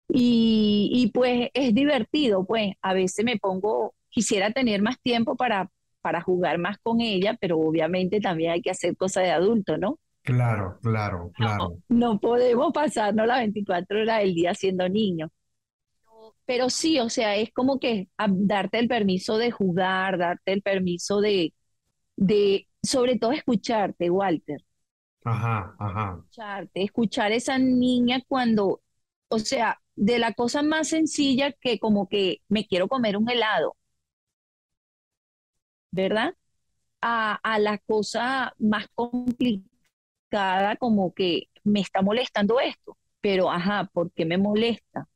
y, 0.09 0.89
y, 0.93 1.11
pues 1.11 1.49
es 1.53 1.73
divertido, 1.73 2.45
pues 2.45 2.73
a 2.81 2.93
veces 2.93 3.25
me 3.25 3.37
pongo, 3.37 3.93
quisiera 4.09 4.51
tener 4.51 4.81
más 4.81 4.99
tiempo 5.01 5.35
para, 5.35 5.69
para 6.01 6.21
jugar 6.21 6.57
más 6.59 6.77
con 6.79 7.01
ella, 7.01 7.37
pero 7.39 7.59
obviamente 7.59 8.21
también 8.21 8.51
hay 8.51 8.61
que 8.61 8.71
hacer 8.71 8.95
cosas 8.95 9.23
de 9.23 9.31
adulto, 9.31 9.77
¿no? 9.77 9.99
Claro, 10.23 10.77
claro, 10.81 11.31
claro. 11.35 11.77
No, 11.87 12.19
podemos 12.19 12.73
pasarnos 12.73 13.27
las 13.27 13.39
24 13.39 14.01
horas 14.01 14.19
del 14.19 14.33
día 14.35 14.53
siendo 14.53 14.87
niños. 14.89 15.29
Pero 16.45 16.69
sí, 16.69 16.99
o 16.99 17.09
sea, 17.09 17.35
es 17.35 17.51
como 17.53 17.79
que 17.79 18.09
darte 18.17 18.79
el 18.79 18.87
permiso 18.87 19.37
de 19.37 19.51
jugar, 19.51 20.17
darte 20.17 20.53
el 20.53 20.61
permiso 20.61 21.21
de, 21.21 21.53
de 22.17 22.67
sobre 22.83 23.17
todo 23.19 23.31
escucharte, 23.33 24.09
Walter. 24.11 24.61
Ajá, 25.23 25.75
ajá. 25.77 26.25
Escucharte, 26.29 26.83
escuchar 26.83 27.31
esa 27.31 27.57
niña 27.57 28.21
cuando, 28.27 28.81
o 29.29 29.39
sea, 29.39 29.79
de 29.95 30.19
la 30.19 30.33
cosa 30.33 30.61
más 30.63 30.89
sencilla 30.89 31.51
que 31.53 31.79
como 31.79 32.07
que 32.07 32.41
me 32.49 32.65
quiero 32.67 32.87
comer 32.87 33.17
un 33.17 33.29
helado, 33.29 33.75
¿verdad? 35.91 36.35
A, 37.01 37.35
a 37.43 37.59
la 37.59 37.77
cosa 37.79 38.53
más 38.59 38.87
complicada 38.95 39.65
como 40.79 41.13
que 41.13 41.49
me 41.63 41.81
está 41.81 42.01
molestando 42.01 42.59
esto, 42.59 42.97
pero 43.21 43.49
ajá, 43.51 43.89
¿por 43.93 44.11
qué 44.13 44.25
me 44.25 44.37
molesta? 44.37 45.07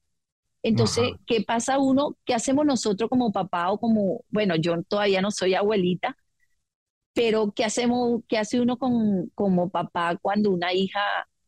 Entonces, 0.64 1.14
¿qué 1.26 1.44
pasa 1.44 1.80
uno? 1.80 2.18
¿Qué 2.26 2.34
hacemos 2.34 2.66
nosotros 2.66 3.10
como 3.10 3.32
papá 3.32 3.72
o 3.72 3.80
como, 3.80 4.24
bueno, 4.30 4.56
yo 4.56 4.82
todavía 4.84 5.22
no 5.22 5.32
soy 5.32 5.56
abuelita, 5.56 6.18
pero 7.14 7.52
¿qué 7.56 7.66
hacemos, 7.66 8.22
qué 8.28 8.38
hace 8.38 8.62
uno 8.62 8.78
con, 8.78 9.30
como 9.36 9.70
papá 9.70 10.18
cuando 10.22 10.52
una 10.52 10.74
hija, 10.74 11.02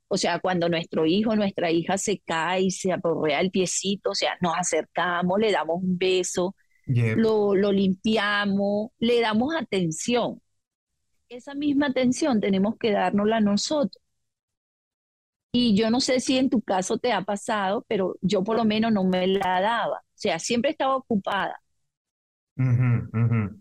o 0.07 0.17
sea, 0.17 0.39
cuando 0.39 0.69
nuestro 0.69 1.05
hijo, 1.05 1.35
nuestra 1.35 1.71
hija 1.71 1.97
se 1.97 2.19
cae 2.19 2.63
y 2.63 2.71
se 2.71 2.91
aporrea 2.91 3.39
el 3.41 3.51
piecito, 3.51 4.11
o 4.11 4.15
sea, 4.15 4.33
nos 4.41 4.55
acercamos, 4.57 5.39
le 5.39 5.51
damos 5.51 5.77
un 5.83 5.97
beso, 5.97 6.55
lo, 7.13 7.55
lo 7.55 7.71
limpiamos, 7.71 8.91
le 8.99 9.21
damos 9.21 9.55
atención 9.55 10.41
esa 11.29 11.53
misma 11.55 11.87
atención 11.87 12.39
tenemos 12.39 12.75
que 12.77 12.91
dárnosla 12.91 13.39
nosotros. 13.41 14.02
Y 15.55 15.75
yo 15.75 15.91
no 15.91 16.01
sé 16.01 16.19
si 16.19 16.37
en 16.39 16.49
tu 16.49 16.61
caso 16.63 16.97
te 16.97 17.13
ha 17.13 17.21
pasado, 17.21 17.85
pero 17.87 18.15
yo 18.21 18.43
por 18.43 18.57
lo 18.57 18.65
menos 18.65 18.91
no 18.91 19.03
me 19.03 19.27
la 19.27 19.61
daba. 19.61 19.99
O 19.99 20.15
sea, 20.15 20.39
siempre 20.39 20.71
estaba 20.71 20.95
ocupada. 20.95 21.61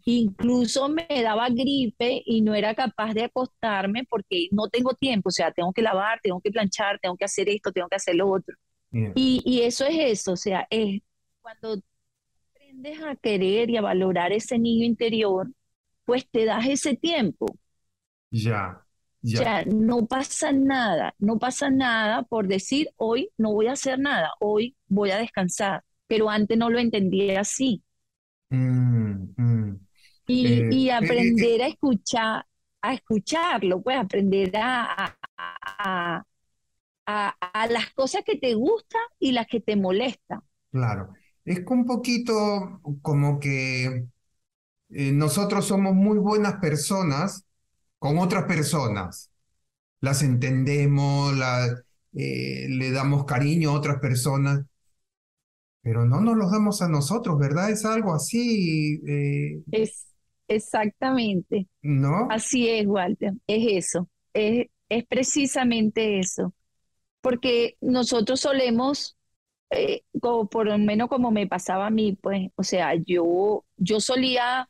Incluso 0.07 0.89
me 0.89 1.07
daba 1.23 1.51
gripe 1.51 2.23
y 2.25 2.41
no 2.41 2.55
era 2.55 2.75
capaz 2.75 3.13
de 3.13 3.25
acostarme 3.25 4.05
porque 4.09 4.49
no 4.53 4.69
tengo 4.69 4.95
tiempo. 4.95 5.29
O 5.29 5.33
sea, 5.33 5.53
tengo 5.53 5.71
que 5.75 5.83
lavar, 5.83 6.19
tengo 6.23 6.41
que 6.41 6.51
planchar, 6.51 6.99
tengo 6.99 7.15
que 7.17 7.27
hacer 7.27 7.51
esto, 7.51 7.73
tengo 7.73 7.89
que 7.89 7.97
hacer 7.97 8.15
lo 8.15 8.31
otro. 8.31 8.57
Y, 9.15 9.43
y, 9.45 9.61
eso 9.61 9.85
es 9.85 9.97
eso. 9.99 10.33
O 10.33 10.37
sea, 10.37 10.67
es 10.71 11.03
cuando 11.43 11.79
aprendes 12.55 13.03
a 13.03 13.17
querer 13.17 13.69
y 13.69 13.77
a 13.77 13.83
valorar 13.83 14.33
ese 14.33 14.59
niño 14.59 14.87
interior, 14.87 15.51
pues 16.07 16.27
te 16.31 16.47
das 16.47 16.67
ese 16.67 16.97
tiempo. 16.97 17.47
Ya, 18.31 18.83
ya. 19.23 19.41
O 19.41 19.43
sea, 19.43 19.65
no 19.65 20.07
pasa 20.07 20.53
nada, 20.53 21.15
no 21.19 21.39
pasa 21.39 21.71
nada 21.71 22.23
por 22.25 22.49
decir 22.49 22.91
hoy 22.97 23.31
no 23.39 23.53
voy 23.53 23.69
a 23.69 23.73
hacer 23.73 23.99
nada, 23.99 24.33
hoy 24.41 24.77
voy 24.89 25.11
a 25.11 25.19
descansar, 25.19 25.85
pero 26.07 26.29
antes 26.29 26.59
no 26.59 26.71
lo 26.71 26.79
entendía 26.79 27.41
así. 27.41 27.83
Mm, 28.51 29.35
mm. 29.37 29.81
Y, 30.27 30.47
eh, 30.47 30.69
y, 30.71 30.89
eh, 30.89 30.93
aprender 30.93 31.61
eh, 31.61 31.65
a 31.65 31.67
escuchar, 31.69 32.47
a 32.81 32.95
escucharlo, 32.95 33.81
pues 33.81 33.97
aprender 33.97 34.51
a, 34.57 35.17
a, 35.37 36.25
a, 37.07 37.67
las 37.69 37.91
cosas 37.95 38.23
que 38.25 38.37
te 38.39 38.55
gustan 38.55 39.03
y 39.19 39.33
las 39.33 39.47
que 39.47 39.61
te 39.61 39.77
molestan. 39.77 40.41
Claro, 40.71 41.13
es 41.45 41.63
un 41.67 41.87
poquito 41.87 42.81
como 43.03 43.39
que 43.39 44.05
nosotros 44.89 45.67
somos 45.67 45.95
muy 45.95 46.19
buenas 46.19 46.57
personas 46.57 47.47
con 48.03 48.19
otras 48.19 48.47
personas. 48.47 49.31
Las 50.01 50.25
entendemos, 50.25 51.37
eh, 52.15 52.67
le 52.69 52.91
damos 52.91 53.25
cariño 53.27 53.71
a 53.71 53.75
otras 53.75 54.01
personas, 54.01 54.63
pero 55.83 56.05
no 56.05 56.21
nos 56.21 56.37
los 56.37 56.51
damos 56.51 56.83
a 56.83 56.89
nosotros, 56.89 57.39
¿verdad? 57.39 57.71
Es 57.71 57.85
algo 57.85 58.13
así. 58.13 59.01
Eh, 59.07 59.63
es 59.71 60.07
exactamente. 60.49 61.69
¿No? 61.81 62.27
Así 62.29 62.69
es, 62.69 62.89
Walter, 62.89 63.35
es 63.47 63.85
eso, 63.85 64.09
es, 64.35 64.67
es 64.89 65.07
precisamente 65.07 66.19
eso. 66.19 66.53
Porque 67.21 67.77
nosotros 67.81 68.41
solemos, 68.41 69.17
eh, 69.71 70.03
por 70.21 70.67
lo 70.67 70.77
menos 70.77 71.09
como 71.09 71.31
me 71.31 71.47
pasaba 71.47 71.87
a 71.87 71.91
mí, 71.91 72.19
pues, 72.21 72.49
o 72.57 72.65
sea, 72.65 72.97
yo, 72.97 73.65
yo 73.77 74.01
solía 74.01 74.69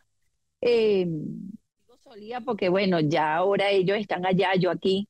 solía 2.13 2.41
porque, 2.41 2.69
bueno, 2.69 3.01
ya 3.01 3.35
ahora 3.37 3.71
ellos 3.71 3.97
están 3.99 4.27
allá, 4.27 4.55
yo 4.57 4.71
aquí, 4.71 5.09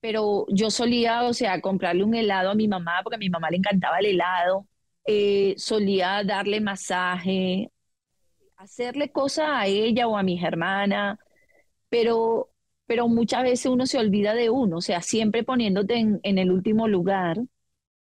pero 0.00 0.46
yo 0.50 0.70
solía, 0.70 1.24
o 1.24 1.32
sea, 1.34 1.60
comprarle 1.60 2.04
un 2.04 2.14
helado 2.14 2.50
a 2.50 2.54
mi 2.54 2.68
mamá 2.68 3.00
porque 3.02 3.16
a 3.16 3.18
mi 3.18 3.30
mamá 3.30 3.50
le 3.50 3.58
encantaba 3.58 3.98
el 3.98 4.06
helado, 4.06 4.66
eh, 5.06 5.54
solía 5.58 6.22
darle 6.24 6.60
masaje, 6.60 7.70
hacerle 8.56 9.12
cosas 9.12 9.48
a 9.50 9.66
ella 9.66 10.08
o 10.08 10.16
a 10.16 10.22
mis 10.22 10.42
hermanas, 10.42 11.18
pero, 11.90 12.50
pero 12.86 13.08
muchas 13.08 13.42
veces 13.44 13.66
uno 13.66 13.86
se 13.86 13.98
olvida 13.98 14.34
de 14.34 14.50
uno, 14.50 14.78
o 14.78 14.80
sea, 14.82 15.02
siempre 15.02 15.44
poniéndote 15.44 15.96
en, 15.96 16.20
en 16.24 16.38
el 16.38 16.50
último 16.52 16.88
lugar, 16.88 17.38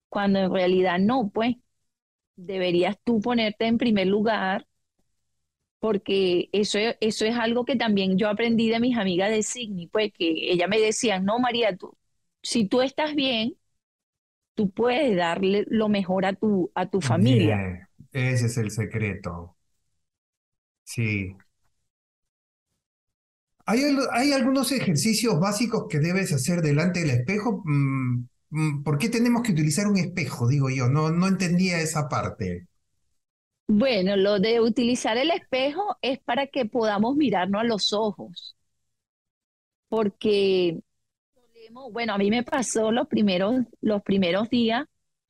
cuando 0.09 0.39
en 0.39 0.53
realidad 0.53 0.99
no, 0.99 1.29
pues. 1.33 1.55
Deberías 2.35 2.97
tú 3.03 3.21
ponerte 3.21 3.65
en 3.67 3.77
primer 3.77 4.07
lugar 4.07 4.65
porque 5.81 6.47
eso, 6.51 6.77
eso 6.99 7.25
es 7.25 7.35
algo 7.35 7.65
que 7.65 7.75
también 7.75 8.15
yo 8.15 8.29
aprendí 8.29 8.69
de 8.69 8.79
mis 8.79 8.95
amigas 8.95 9.31
de 9.31 9.41
Signi, 9.41 9.87
pues 9.87 10.13
que 10.13 10.51
ellas 10.51 10.69
me 10.69 10.79
decían, 10.79 11.25
no, 11.25 11.39
María, 11.39 11.75
tú, 11.75 11.97
si 12.43 12.65
tú 12.65 12.83
estás 12.83 13.15
bien, 13.15 13.57
tú 14.53 14.69
puedes 14.69 15.17
darle 15.17 15.65
lo 15.69 15.89
mejor 15.89 16.25
a 16.25 16.33
tu, 16.33 16.71
a 16.75 16.87
tu 16.87 17.01
familia. 17.01 17.89
ese 18.11 18.45
es 18.45 18.57
el 18.57 18.69
secreto. 18.69 19.57
Sí. 20.83 21.35
¿Hay, 23.65 23.81
¿Hay, 24.11 24.33
algunos 24.33 24.71
ejercicios 24.71 25.39
básicos 25.39 25.87
que 25.89 25.97
debes 25.97 26.31
hacer 26.31 26.61
delante 26.61 26.99
del 26.99 27.09
espejo? 27.09 27.63
Mm, 27.65 28.27
mm, 28.51 28.83
¿por 28.83 28.99
qué 28.99 29.09
tenemos 29.09 29.41
que 29.41 29.53
utilizar 29.53 29.87
un 29.87 29.97
espejo? 29.97 30.47
Digo 30.47 30.69
yo, 30.69 30.89
no, 30.89 31.09
no 31.09 31.27
entendía 31.27 31.79
esa 31.79 32.07
parte. 32.07 32.67
Bueno, 33.73 34.15
lo 34.17 34.39
de 34.39 34.59
utilizar 34.61 35.17
el 35.17 35.31
espejo 35.31 35.97
es 36.03 36.19
para 36.19 36.45
que 36.47 36.65
podamos 36.65 37.15
mirarnos 37.15 37.61
a 37.61 37.63
los 37.63 37.91
ojos, 37.93 38.55
porque, 39.89 40.81
bueno, 41.91 42.13
a 42.13 42.17
mí 42.17 42.29
me 42.29 42.43
pasó 42.43 42.91
los 42.91 43.07
primeros, 43.07 43.65
los 43.81 44.01
primeros 44.03 44.49
días, 44.49 44.85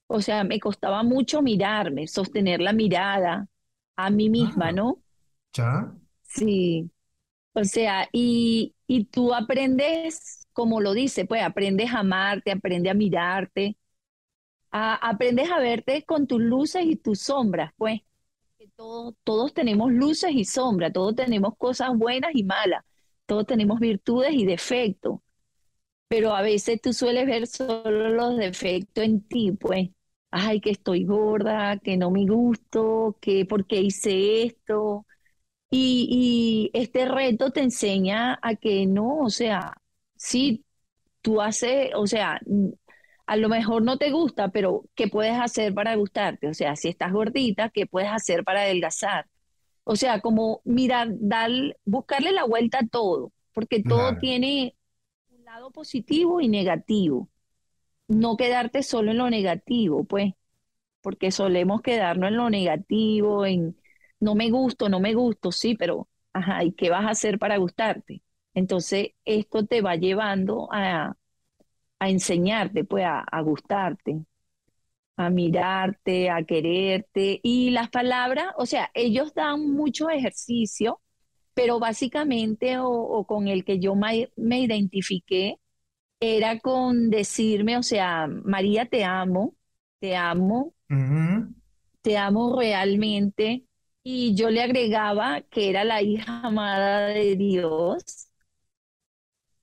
o 0.08 0.22
sea, 0.22 0.44
me 0.44 0.60
costaba 0.60 1.04
mucho 1.04 1.42
mirarme, 1.42 2.08
sostener 2.08 2.62
la 2.62 2.74
mirada 2.74 3.48
a 3.96 4.10
mí 4.10 4.30
misma, 4.30 4.72
Ah, 4.72 4.74
¿no? 4.74 5.02
¿ya? 5.54 5.94
Sí, 6.24 6.90
o 7.54 7.64
sea, 7.66 8.10
y, 8.14 8.76
y 8.88 9.06
tú 9.06 9.34
aprendes, 9.34 10.48
como 10.54 10.82
lo 10.82 10.94
dice, 10.94 11.26
pues 11.26 11.44
aprendes 11.44 11.92
a 11.94 12.00
amarte, 12.00 12.52
aprendes 12.52 12.92
a 12.92 12.96
mirarte, 12.96 13.78
a- 14.72 14.96
aprendes 15.10 15.52
a 15.52 15.60
verte 15.60 16.04
con 16.06 16.28
tus 16.28 16.42
luces 16.42 16.86
y 16.86 16.98
tus 16.98 17.22
sombras, 17.22 17.74
pues. 17.78 18.02
Todos, 19.24 19.54
tenemos 19.54 19.92
luces 19.92 20.32
y 20.34 20.46
sombras, 20.46 20.94
todos 20.94 21.16
tenemos 21.16 21.56
cosas 21.58 21.90
buenas 21.98 22.32
y 22.34 22.44
malas, 22.44 22.84
todos 23.26 23.46
tenemos 23.46 23.80
virtudes 23.80 24.34
y 24.34 24.46
defectos, 24.46 25.20
pero 26.08 26.36
a 26.36 26.42
veces 26.42 26.82
tú 26.82 26.94
sueles 26.94 27.26
ver 27.26 27.48
solo 27.48 28.10
los 28.10 28.38
defectos 28.38 29.04
en 29.06 29.22
ti, 29.28 29.52
pues, 29.54 29.90
ay, 30.32 30.62
que 30.62 30.72
estoy 30.72 31.06
gorda, 31.06 31.78
que 31.80 31.98
no 31.98 32.12
me 32.12 32.26
gusto, 32.26 33.18
que 33.22 33.46
por 33.46 33.66
qué 33.68 33.82
hice 33.82 34.44
esto. 34.44 35.06
Y, 35.70 36.70
y 36.74 36.80
este 36.80 37.06
reto 37.08 37.52
te 37.52 37.62
enseña 37.62 38.40
a 38.42 38.56
que 38.56 38.86
no, 38.88 39.20
o 39.20 39.30
sea, 39.30 39.76
sí, 40.16 40.66
tú 41.22 41.42
haces, 41.42 41.92
o 41.96 42.08
sea, 42.08 42.40
a 43.32 43.38
lo 43.38 43.50
mejor 43.50 43.84
no 43.84 43.98
te 43.98 44.12
gusta, 44.12 44.50
pero 44.50 44.84
¿qué 44.96 45.08
puedes 45.08 45.40
hacer 45.40 45.74
para 45.74 45.96
gustarte? 45.96 46.48
O 46.50 46.54
sea, 46.54 46.76
si 46.76 46.90
estás 46.90 47.14
gordita, 47.14 47.70
¿qué 47.70 47.86
puedes 47.88 48.10
hacer 48.12 48.44
para 48.44 48.62
adelgazar? 48.64 49.28
O 49.86 49.96
sea, 49.98 50.22
como 50.22 50.62
mirar, 50.66 51.10
dar, 51.14 51.52
buscarle 51.86 52.32
la 52.34 52.46
vuelta 52.46 52.80
a 52.80 52.88
todo, 52.88 53.34
porque 53.54 53.84
todo 53.84 54.16
Claro, 54.16 54.18
tiene 54.18 54.76
un 55.30 55.46
lado 55.46 55.72
positivo 55.72 56.42
y 56.42 56.50
negativo. 56.50 57.30
No 58.08 58.38
quedarte 58.38 58.84
solo 58.84 59.12
en 59.12 59.18
lo 59.20 59.30
negativo, 59.30 60.04
pues, 60.06 60.34
porque 61.02 61.32
solemos 61.32 61.82
quedarnos 61.82 62.30
en 62.30 62.38
lo 62.38 62.50
negativo, 62.50 63.46
en 63.46 63.78
no 64.20 64.36
me 64.36 64.52
gusto, 64.52 64.90
no 64.90 65.00
me 65.00 65.14
gusto, 65.16 65.52
sí, 65.52 65.76
pero, 65.76 66.10
ajá, 66.34 66.64
¿y 66.66 66.74
qué 66.74 66.90
vas 66.90 67.06
a 67.06 67.12
hacer 67.12 67.40
para 67.40 67.58
gustarte? 67.58 68.24
Entonces, 68.56 69.10
esto 69.26 69.66
te 69.66 69.82
va 69.82 69.96
llevando 69.98 70.70
a 70.72 71.18
a 72.02 72.10
enseñarte, 72.12 72.86
pues 72.86 73.06
a, 73.06 73.22
a 73.22 73.42
gustarte, 73.44 74.22
a 75.18 75.30
mirarte, 75.30 76.30
a 76.30 76.44
quererte. 76.44 77.40
Y 77.44 77.72
las 77.72 77.90
palabras, 77.90 78.48
o 78.58 78.66
sea, 78.66 78.92
ellos 78.94 79.34
dan 79.34 79.72
mucho 79.72 80.10
ejercicio, 80.10 81.02
pero 81.54 81.80
básicamente 81.80 82.80
o, 82.80 82.90
o 82.92 83.26
con 83.28 83.48
el 83.48 83.66
que 83.66 83.80
yo 83.80 83.96
me, 83.96 84.32
me 84.38 84.62
identifiqué 84.62 85.58
era 86.20 86.60
con 86.60 87.10
decirme, 87.12 87.78
o 87.78 87.84
sea, 87.84 88.28
María, 88.30 88.88
te 88.88 89.04
amo, 89.06 89.56
te 90.00 90.16
amo, 90.18 90.74
te 92.02 92.18
amo 92.18 92.58
realmente. 92.60 93.66
Y 94.04 94.36
yo 94.36 94.50
le 94.50 94.62
agregaba 94.64 95.42
que 95.44 95.70
era 95.70 95.84
la 95.84 96.02
hija 96.02 96.42
amada 96.44 97.08
de 97.08 97.36
Dios, 97.36 98.04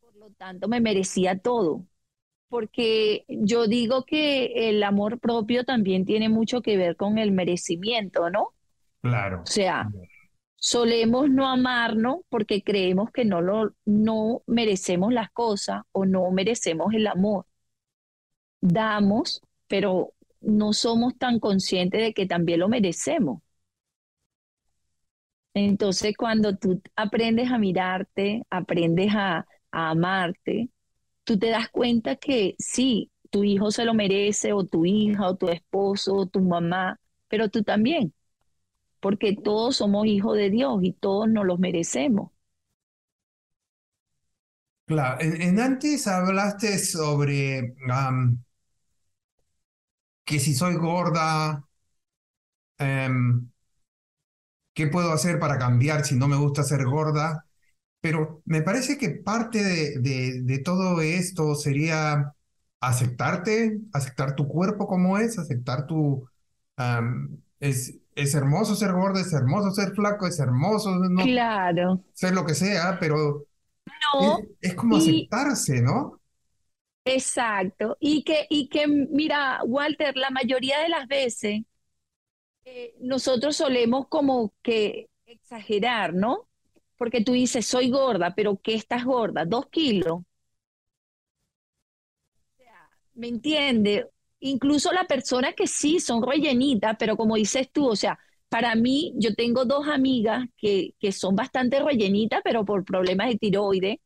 por 0.01 0.15
lo 0.17 0.31
tanto 0.33 0.67
me 0.69 0.81
merecía 0.81 1.39
todo. 1.39 1.87
Porque 2.49 3.25
yo 3.29 3.67
digo 3.67 4.05
que 4.05 4.69
el 4.71 4.83
amor 4.83 5.19
propio 5.21 5.65
también 5.65 6.05
tiene 6.05 6.29
mucho 6.29 6.63
que 6.63 6.77
ver 6.77 6.97
con 6.97 7.19
el 7.19 7.33
merecimiento, 7.33 8.31
¿no? 8.31 8.43
O 8.45 8.55
Claro. 9.03 9.51
sea, 9.51 9.93
solemos 10.57 11.31
no 11.31 11.49
amarnos 11.49 12.19
porque 12.31 12.63
creemos 12.65 13.11
que 13.13 13.25
no 13.27 13.43
lo, 13.43 13.75
no 13.87 14.43
merecemos 14.47 15.13
las 15.13 15.31
cosas 15.33 15.83
o 15.93 16.07
no 16.07 16.31
merecemos 16.33 16.95
el 16.95 17.07
amor. 17.09 17.47
Damos, 18.61 19.43
pero 19.67 20.13
no 20.41 20.73
somos 20.73 21.19
tan 21.19 21.41
conscientes 21.41 22.01
de 22.01 22.15
que 22.15 22.27
también 22.27 22.61
lo 22.61 22.69
merecemos. 22.69 23.43
Entonces, 25.55 26.17
cuando 26.17 26.57
tú 26.57 26.81
aprendes 26.97 27.51
a 27.51 27.59
mirarte, 27.59 28.43
aprendes 28.51 29.13
a, 29.15 29.47
a 29.73 29.91
amarte, 29.91 30.71
tú 31.29 31.39
te 31.39 31.51
das 31.51 31.71
cuenta 31.71 32.17
que 32.17 32.57
sí, 32.61 33.13
tu 33.31 33.45
hijo 33.45 33.71
se 33.73 33.87
lo 33.87 33.95
merece, 33.95 34.55
o 34.55 34.65
tu 34.67 34.87
hija, 34.87 35.29
o 35.29 35.37
tu 35.37 35.49
esposo, 35.51 36.15
o 36.17 36.27
tu 36.29 36.41
mamá, 36.43 37.01
pero 37.29 37.51
tú 37.51 37.65
también, 37.65 38.15
porque 39.01 39.35
todos 39.37 39.77
somos 39.79 40.07
hijos 40.07 40.37
de 40.37 40.51
Dios 40.51 40.81
y 40.83 40.93
todos 40.95 41.29
nos 41.31 41.47
los 41.47 41.59
merecemos. 41.61 42.31
Claro, 44.87 45.21
en, 45.21 45.61
antes 45.61 46.07
hablaste 46.09 46.79
sobre 46.79 47.75
que 50.25 50.39
si 50.39 50.55
soy 50.55 50.77
gorda, 50.77 51.65
em, 52.79 53.51
¿qué 54.75 54.87
puedo 54.87 55.13
hacer 55.13 55.39
para 55.39 55.59
cambiar 55.59 56.05
si 56.07 56.17
no 56.17 56.27
me 56.29 56.37
gusta 56.37 56.63
ser 56.65 56.85
gorda? 56.87 57.47
Pero 58.01 58.43
me 58.45 58.63
parece 58.63 58.97
que 58.99 59.11
parte 59.11 59.63
de, 59.63 59.99
de- 60.01 60.43
de 60.43 60.59
todo 60.61 61.01
esto 61.03 61.55
sería 61.57 62.35
aceptarte, 62.81 63.81
aceptar 63.93 64.37
tu 64.37 64.47
cuerpo 64.49 64.87
como 64.87 65.19
es, 65.19 65.39
aceptar 65.39 65.87
tu... 65.87 66.29
es, 67.61 67.99
es 68.15 68.35
hermoso 68.35 68.75
ser 68.77 68.93
gorda, 68.93 69.21
es 69.21 69.33
hermoso 69.33 69.71
ser 69.73 69.95
flaco, 69.95 70.27
es 70.27 70.39
hermoso 70.41 70.91
no 71.11 71.35
Claro, 71.35 72.03
ser 72.15 72.35
lo 72.35 72.47
que 72.47 72.55
sea, 72.55 72.99
pero 73.01 73.47
es, 74.19 74.35
no, 74.35 74.47
es 74.61 74.75
como 74.77 74.97
y 74.97 74.99
aceptarse, 74.99 75.83
¿no? 75.83 76.21
exacto, 77.05 77.97
y 78.01 78.23
que, 78.25 78.47
y 78.51 78.69
que, 78.69 78.87
mira, 78.89 79.61
Walter, 79.65 80.17
la 80.17 80.31
mayoría 80.31 80.81
de 80.81 80.89
las 80.89 81.09
veces 81.09 81.63
eh, 82.65 82.95
nosotros 83.01 83.57
solemos 83.57 84.09
como 84.09 84.55
que 84.63 85.09
exagerar, 85.27 86.15
¿no? 86.15 86.48
Porque 86.99 87.23
tú 87.23 87.33
dices, 87.33 87.67
soy 87.67 87.91
gorda, 87.91 88.35
pero 88.37 88.59
¿qué 88.63 88.75
estás 88.75 89.05
gorda? 89.05 89.45
¿Dos 89.47 89.67
kilos? 89.69 90.23
¿me 93.15 93.29
entiende? 93.29 94.09
Incluso 94.41 94.93
las 94.93 95.07
personas 95.07 95.55
que 95.55 95.67
sí 95.67 96.01
son 96.01 96.23
rellenitas, 96.23 96.97
pero 96.99 97.17
como 97.17 97.37
dices 97.37 97.71
tú, 97.73 97.89
o 97.89 97.97
sea, 97.97 98.19
para 98.49 98.75
mí, 98.75 99.13
yo 99.17 99.35
tengo 99.35 99.65
dos 99.65 99.89
amigas 99.89 100.47
que, 100.57 100.95
que 100.99 101.13
son 101.13 101.35
bastante 101.37 101.81
rellenitas, 101.81 102.41
pero 102.45 102.65
por 102.65 102.85
problemas 102.85 103.29
de 103.29 103.37
tiroides, 103.37 103.97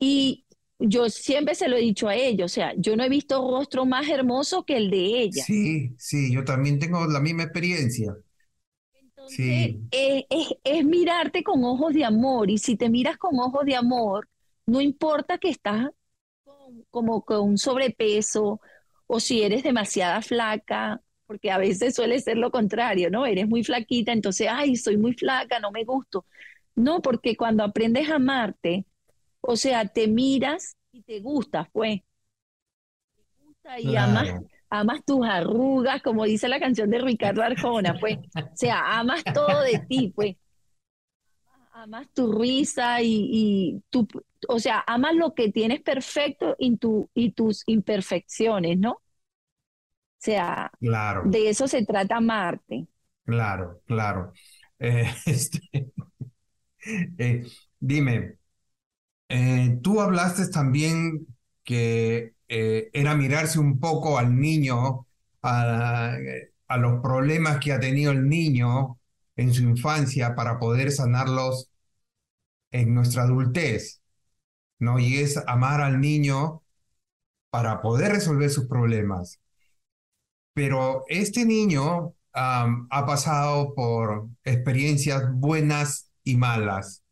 y 0.00 0.46
yo 0.78 1.10
siempre 1.10 1.54
se 1.56 1.68
lo 1.68 1.76
he 1.76 1.80
dicho 1.80 2.08
a 2.08 2.16
ellos, 2.16 2.52
o 2.52 2.54
sea, 2.54 2.74
yo 2.78 2.96
no 2.96 3.04
he 3.04 3.10
visto 3.10 3.40
rostro 3.50 3.86
más 3.86 4.08
hermoso 4.08 4.64
que 4.64 4.76
el 4.78 4.90
de 4.90 4.98
ella. 5.22 5.48
Sí, 5.48 5.94
sí, 5.98 6.32
yo 6.32 6.44
también 6.44 6.78
tengo 6.78 7.06
la 7.06 7.20
misma 7.20 7.42
experiencia. 7.44 8.16
Entonces, 9.24 9.76
Sí, 9.76 9.90
eh, 9.90 10.26
es, 10.30 10.48
es 10.64 10.84
mirarte 10.84 11.42
con 11.44 11.64
ojos 11.64 11.94
de 11.94 12.04
amor, 12.04 12.50
y 12.50 12.58
si 12.58 12.76
te 12.76 12.88
miras 12.90 13.16
con 13.18 13.38
ojos 13.38 13.64
de 13.64 13.76
amor, 13.76 14.28
no 14.66 14.80
importa 14.80 15.38
que 15.38 15.50
estás 15.50 15.88
con- 16.44 16.84
como 16.90 17.24
con 17.24 17.58
sobrepeso 17.58 18.60
o 19.06 19.20
si 19.20 19.42
eres 19.42 19.62
demasiada 19.62 20.22
flaca, 20.22 21.00
porque 21.26 21.50
a 21.50 21.58
veces 21.58 21.94
suele 21.94 22.20
ser 22.20 22.36
lo 22.38 22.50
contrario, 22.50 23.10
¿no? 23.10 23.26
Eres 23.26 23.48
muy 23.48 23.64
flaquita, 23.64 24.12
entonces, 24.12 24.48
ay, 24.50 24.76
soy 24.76 24.96
muy 24.98 25.14
flaca, 25.14 25.58
no 25.60 25.70
me 25.70 25.84
gusto. 25.84 26.26
No, 26.74 27.00
porque 27.02 27.36
cuando 27.36 27.64
aprendes 27.64 28.10
a 28.10 28.16
amarte, 28.16 28.86
o 29.42 29.56
sea, 29.56 29.86
te 29.88 30.08
miras 30.08 30.76
y 30.92 31.02
te 31.02 31.20
gustas, 31.20 31.68
pues, 31.72 32.00
gusta 33.38 33.78
y 33.80 33.94
claro, 33.94 34.34
amas 34.36 34.44
tus 35.04 35.26
arrugas, 35.26 36.02
como 36.02 36.24
dice 36.24 36.48
la 36.48 36.60
canción 36.60 36.90
de 36.90 36.98
Ricardo 36.98 37.42
Arjona, 37.42 37.94
pues, 38.00 38.18
o 38.34 38.56
sea, 38.56 38.98
amas 38.98 39.22
todo 39.32 39.60
de 39.62 39.78
ti, 39.88 40.12
pues, 40.14 40.36
amas 41.72 42.08
tu 42.14 42.32
risa 42.32 43.02
y, 43.02 43.28
y 43.30 43.82
tu, 43.90 44.06
o 44.48 44.58
sea, 44.58 44.82
amas 44.86 45.14
lo 45.14 45.34
que 45.34 45.50
tienes 45.50 45.80
perfecto 45.82 46.54
y, 46.58 46.76
tu, 46.76 47.10
y 47.14 47.32
tus 47.32 47.62
imperfecciones, 47.66 48.78
¿no? 48.78 48.92
O 48.92 49.00
sea, 50.18 50.70
claro, 50.80 51.22
de 51.24 51.50
eso 51.50 51.68
se 51.68 51.84
trata 51.84 52.16
amarte. 52.16 52.86
claro, 53.24 53.82
claro. 53.86 54.32
Eh, 54.78 55.10
este, 55.26 55.60
eh, 57.18 57.44
dime, 57.78 58.38
eh, 59.28 59.78
tú 59.82 60.00
hablaste 60.00 60.48
también 60.48 61.26
que 61.64 62.33
eh, 62.56 62.88
era 62.92 63.16
mirarse 63.16 63.58
un 63.58 63.80
poco 63.80 64.16
al 64.16 64.38
niño, 64.38 65.08
a, 65.42 66.16
los 66.78 67.02
problemas 67.02 67.58
que 67.58 67.72
ha 67.72 67.80
tenido 67.80 68.12
el 68.12 68.28
niño 68.28 69.00
en 69.34 69.52
su 69.52 69.62
infancia 69.62 70.36
para 70.36 70.60
poder 70.60 70.92
sanarlos 70.92 71.68
en 72.70 72.94
nuestra 72.94 73.24
adultez, 73.24 74.00
¿no? 74.78 75.00
Y 75.00 75.18
es 75.18 75.36
amar 75.48 75.80
al 75.80 76.00
niño 76.00 76.62
para 77.50 77.82
poder 77.82 78.12
resolver 78.12 78.50
sus 78.50 78.68
problemas. 78.68 79.40
Pero 80.54 81.04
este 81.08 81.44
niño 81.44 82.14
ha 82.32 83.06
pasado 83.06 83.74
por 83.74 84.28
experiencias 84.44 85.24
buenas 85.32 86.12
y 86.22 86.36
malas. 86.36 87.02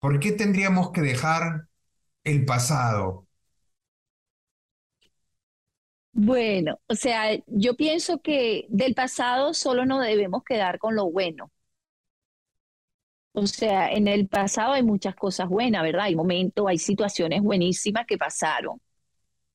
¿Por 0.00 0.18
qué 0.18 0.32
tendríamos 0.32 0.90
que 0.90 1.02
dejar 1.02 1.68
el 2.24 2.44
pasado? 2.44 3.28
Bueno, 6.12 6.80
o 6.88 6.94
sea, 6.94 7.30
yo 7.46 7.76
pienso 7.76 8.20
que 8.20 8.66
del 8.68 8.94
pasado 8.94 9.54
solo 9.54 9.86
nos 9.86 10.04
debemos 10.04 10.42
quedar 10.44 10.78
con 10.78 10.94
lo 10.96 11.10
bueno. 11.10 11.50
O 13.32 13.46
sea, 13.46 13.92
en 13.92 14.08
el 14.08 14.28
pasado 14.28 14.72
hay 14.72 14.82
muchas 14.82 15.14
cosas 15.14 15.48
buenas, 15.48 15.82
¿verdad? 15.82 16.02
Hay 16.06 16.16
momentos, 16.16 16.66
hay 16.68 16.78
situaciones 16.78 17.42
buenísimas 17.42 18.06
que 18.06 18.18
pasaron. 18.18 18.76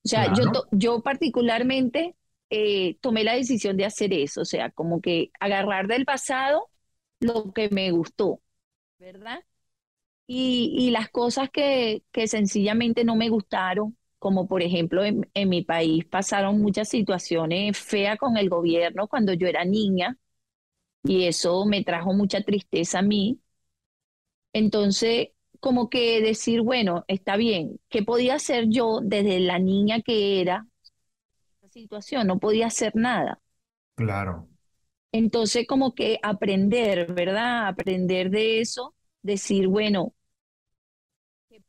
O 0.05 0.07
sea, 0.09 0.33
yo, 0.33 0.43
yo 0.71 1.01
particularmente 1.03 2.15
eh, 2.49 2.97
tomé 3.01 3.23
la 3.25 3.35
decisión 3.35 3.77
de 3.77 3.85
hacer 3.85 4.13
eso, 4.13 4.41
o 4.41 4.45
sea, 4.45 4.71
como 4.71 5.01
que 5.01 5.31
agarrar 5.39 5.87
del 5.87 6.05
pasado 6.05 6.69
lo 7.21 7.53
que 7.53 7.69
me 7.69 7.91
gustó, 7.91 8.41
¿verdad? 8.99 9.39
Y, 10.27 10.75
y 10.77 10.91
las 10.91 11.09
cosas 11.09 11.49
que, 11.51 12.03
que 12.11 12.27
sencillamente 12.27 13.03
no 13.05 13.15
me 13.15 13.29
gustaron, 13.29 13.97
como 14.19 14.47
por 14.47 14.61
ejemplo 14.63 15.03
en, 15.05 15.29
en, 15.33 15.49
mi 15.49 15.61
país 15.63 16.05
pasaron 16.05 16.61
muchas 16.61 16.89
situaciones 16.89 17.77
feas 17.77 18.17
con 18.17 18.37
el 18.37 18.49
gobierno 18.49 19.07
cuando 19.07 19.33
yo 19.33 19.47
era 19.47 19.65
niña 19.65 20.17
y 21.03 21.25
eso 21.25 21.65
me 21.65 21.83
trajo 21.83 22.13
mucha 22.13 22.41
tristeza 22.41 22.99
a 22.99 23.01
mí. 23.01 23.39
Entonces, 24.53 25.29
como 25.59 25.89
que 25.89 26.21
decir, 26.21 26.61
bueno, 26.61 27.05
está 27.07 27.37
bien, 27.37 27.79
¿qué 27.89 28.03
podía 28.03 28.35
hacer 28.35 28.65
yo 28.69 28.99
desde 29.01 29.39
la 29.39 29.59
niña 29.59 30.01
que 30.01 30.41
era? 30.41 30.67
Esta 31.55 31.69
situación, 31.69 32.27
no 32.27 32.39
podía 32.39 32.67
hacer 32.67 32.95
nada. 32.95 33.39
Claro. 33.95 34.47
Entonces, 35.11 35.65
como 35.67 35.93
que 35.93 36.19
aprender, 36.21 37.13
¿verdad? 37.13 37.67
Aprender 37.67 38.29
de 38.29 38.61
eso, 38.61 38.95
decir, 39.21 39.67
bueno, 39.67 40.13
¿qué 40.13 40.24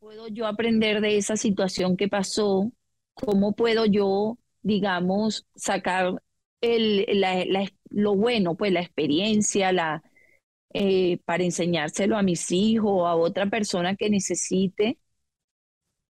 puedo 0.07 0.29
yo 0.29 0.47
aprender 0.47 1.01
de 1.01 1.17
esa 1.17 1.37
situación 1.37 1.97
que 1.97 2.07
pasó? 2.07 2.71
¿Cómo 3.15 3.57
puedo 3.57 3.87
yo, 3.87 4.39
digamos, 4.63 5.49
sacar 5.57 6.23
el, 6.61 7.05
lo 7.91 8.15
bueno, 8.15 8.55
pues 8.57 8.71
la 8.71 8.83
experiencia, 8.83 9.73
la, 9.73 10.05
eh, 10.73 11.19
para 11.25 11.43
enseñárselo 11.43 12.17
a 12.17 12.23
mis 12.23 12.53
hijos 12.53 12.89
o 12.89 13.07
a 13.09 13.17
otra 13.17 13.47
persona 13.47 13.97
que 13.97 14.09
necesite. 14.09 15.01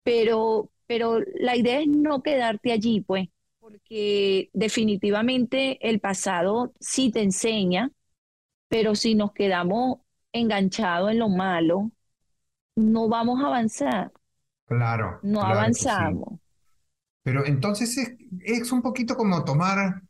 Pero, 0.03 0.71
pero 0.87 1.21
la 1.35 1.55
idea 1.55 1.83
es 1.83 1.89
no 1.89 2.23
quedarte 2.23 2.73
allí, 2.73 3.03
pues, 3.03 3.29
porque 3.59 4.49
definitivamente 4.55 5.87
el 5.87 6.01
pasado 6.01 6.73
sí 6.81 7.13
te 7.13 7.21
enseña, 7.21 7.93
pero 8.69 8.95
si 8.95 9.15
nos 9.15 9.33
quedamos 9.33 9.99
enganchados 10.33 11.11
en 11.11 11.19
lo 11.19 11.29
malo, 11.29 11.93
no 12.77 13.09
vamos 13.09 13.43
a 13.43 13.47
avanzar. 13.47 14.13
Claro. 14.67 15.21
No 15.23 15.43
avanzamos. 15.43 16.41
Pero 17.23 17.47
entonces 17.47 17.97
es, 17.99 18.17
es, 18.45 18.73
un 18.73 18.83
poquito 18.83 19.17
como 19.17 19.45
tomar 19.45 20.03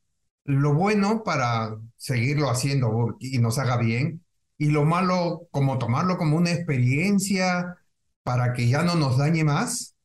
lo 0.44 0.74
bueno 0.74 1.22
para 1.24 1.76
seguirlo 1.96 2.48
haciendo 2.48 3.16
y 3.20 3.38
nos 3.38 3.58
haga 3.58 3.76
bien, 3.76 4.24
y 4.58 4.70
lo 4.70 4.84
malo 4.84 5.48
como 5.50 5.78
tomarlo 5.78 6.16
como 6.16 6.36
una 6.36 6.52
experiencia 6.52 7.76
para 8.22 8.52
que 8.52 8.68
ya 8.68 8.82
no 8.82 8.94
nos 8.94 9.18
dañe 9.18 9.44
más? 9.44 9.96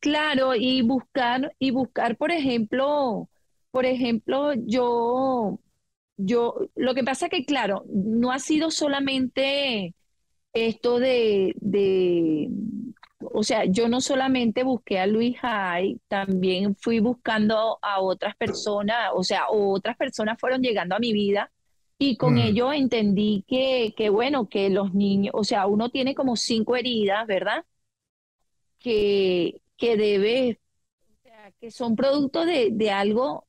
Claro, 0.00 0.54
y 0.54 0.82
buscar, 0.82 1.54
y 1.58 1.70
buscar, 1.70 2.16
por 2.16 2.32
ejemplo, 2.32 3.28
por 3.70 3.86
ejemplo, 3.86 4.52
yo, 4.54 5.60
yo, 6.16 6.54
lo 6.74 6.94
que 6.94 7.04
pasa 7.04 7.28
que, 7.28 7.44
claro, 7.44 7.84
no 7.88 8.32
ha 8.32 8.40
sido 8.40 8.70
solamente 8.70 9.94
esto 10.52 10.98
de, 10.98 11.54
de, 11.60 12.48
o 13.20 13.42
sea, 13.42 13.64
yo 13.64 13.88
no 13.88 14.00
solamente 14.00 14.62
busqué 14.64 14.98
a 14.98 15.06
Luis 15.06 15.36
Hay, 15.42 16.00
también 16.08 16.76
fui 16.76 17.00
buscando 17.00 17.78
a 17.82 18.00
otras 18.00 18.36
personas, 18.36 19.10
o 19.14 19.22
sea, 19.24 19.46
otras 19.50 19.96
personas 19.96 20.38
fueron 20.38 20.62
llegando 20.62 20.94
a 20.94 20.98
mi 20.98 21.12
vida 21.12 21.50
y 21.98 22.16
con 22.16 22.34
mm. 22.34 22.38
ello 22.38 22.72
entendí 22.72 23.44
que, 23.46 23.94
que, 23.96 24.10
bueno, 24.10 24.48
que 24.48 24.70
los 24.70 24.92
niños, 24.94 25.32
o 25.34 25.44
sea, 25.44 25.66
uno 25.66 25.90
tiene 25.90 26.14
como 26.14 26.36
cinco 26.36 26.76
heridas, 26.76 27.26
¿verdad? 27.26 27.64
Que, 28.78 29.60
que 29.76 29.96
debe, 29.96 30.60
o 31.08 31.22
sea, 31.22 31.52
que 31.60 31.70
son 31.70 31.96
producto 31.96 32.44
de, 32.44 32.70
de 32.72 32.90
algo 32.90 33.46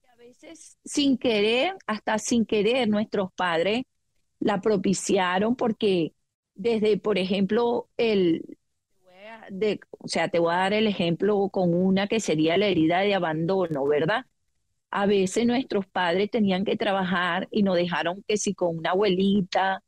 que 0.00 0.08
a 0.08 0.16
veces 0.16 0.78
sin 0.84 1.18
querer, 1.18 1.74
hasta 1.86 2.18
sin 2.18 2.46
querer, 2.46 2.88
nuestros 2.88 3.32
padres 3.32 3.82
la 4.40 4.60
propiciaron 4.60 5.56
porque 5.56 6.12
desde, 6.58 6.98
por 6.98 7.18
ejemplo, 7.18 7.88
el, 7.96 8.58
de, 9.50 9.80
o 9.98 10.08
sea, 10.08 10.28
te 10.28 10.38
voy 10.38 10.52
a 10.54 10.58
dar 10.58 10.72
el 10.72 10.86
ejemplo 10.86 11.48
con 11.50 11.74
una 11.74 12.06
que 12.06 12.20
sería 12.20 12.56
la 12.58 12.66
herida 12.66 13.00
de 13.00 13.14
abandono, 13.14 13.86
¿verdad? 13.86 14.26
a 14.90 15.06
veces 15.06 15.46
nuestros 15.46 15.86
padres 15.86 16.30
tenían 16.30 16.64
que 16.64 16.76
trabajar 16.76 17.48
y 17.50 17.62
nos 17.62 17.76
dejaron 17.76 18.24
que 18.28 18.36
si 18.38 18.54
con 18.54 18.78
una 18.78 18.90
abuelita, 18.90 19.82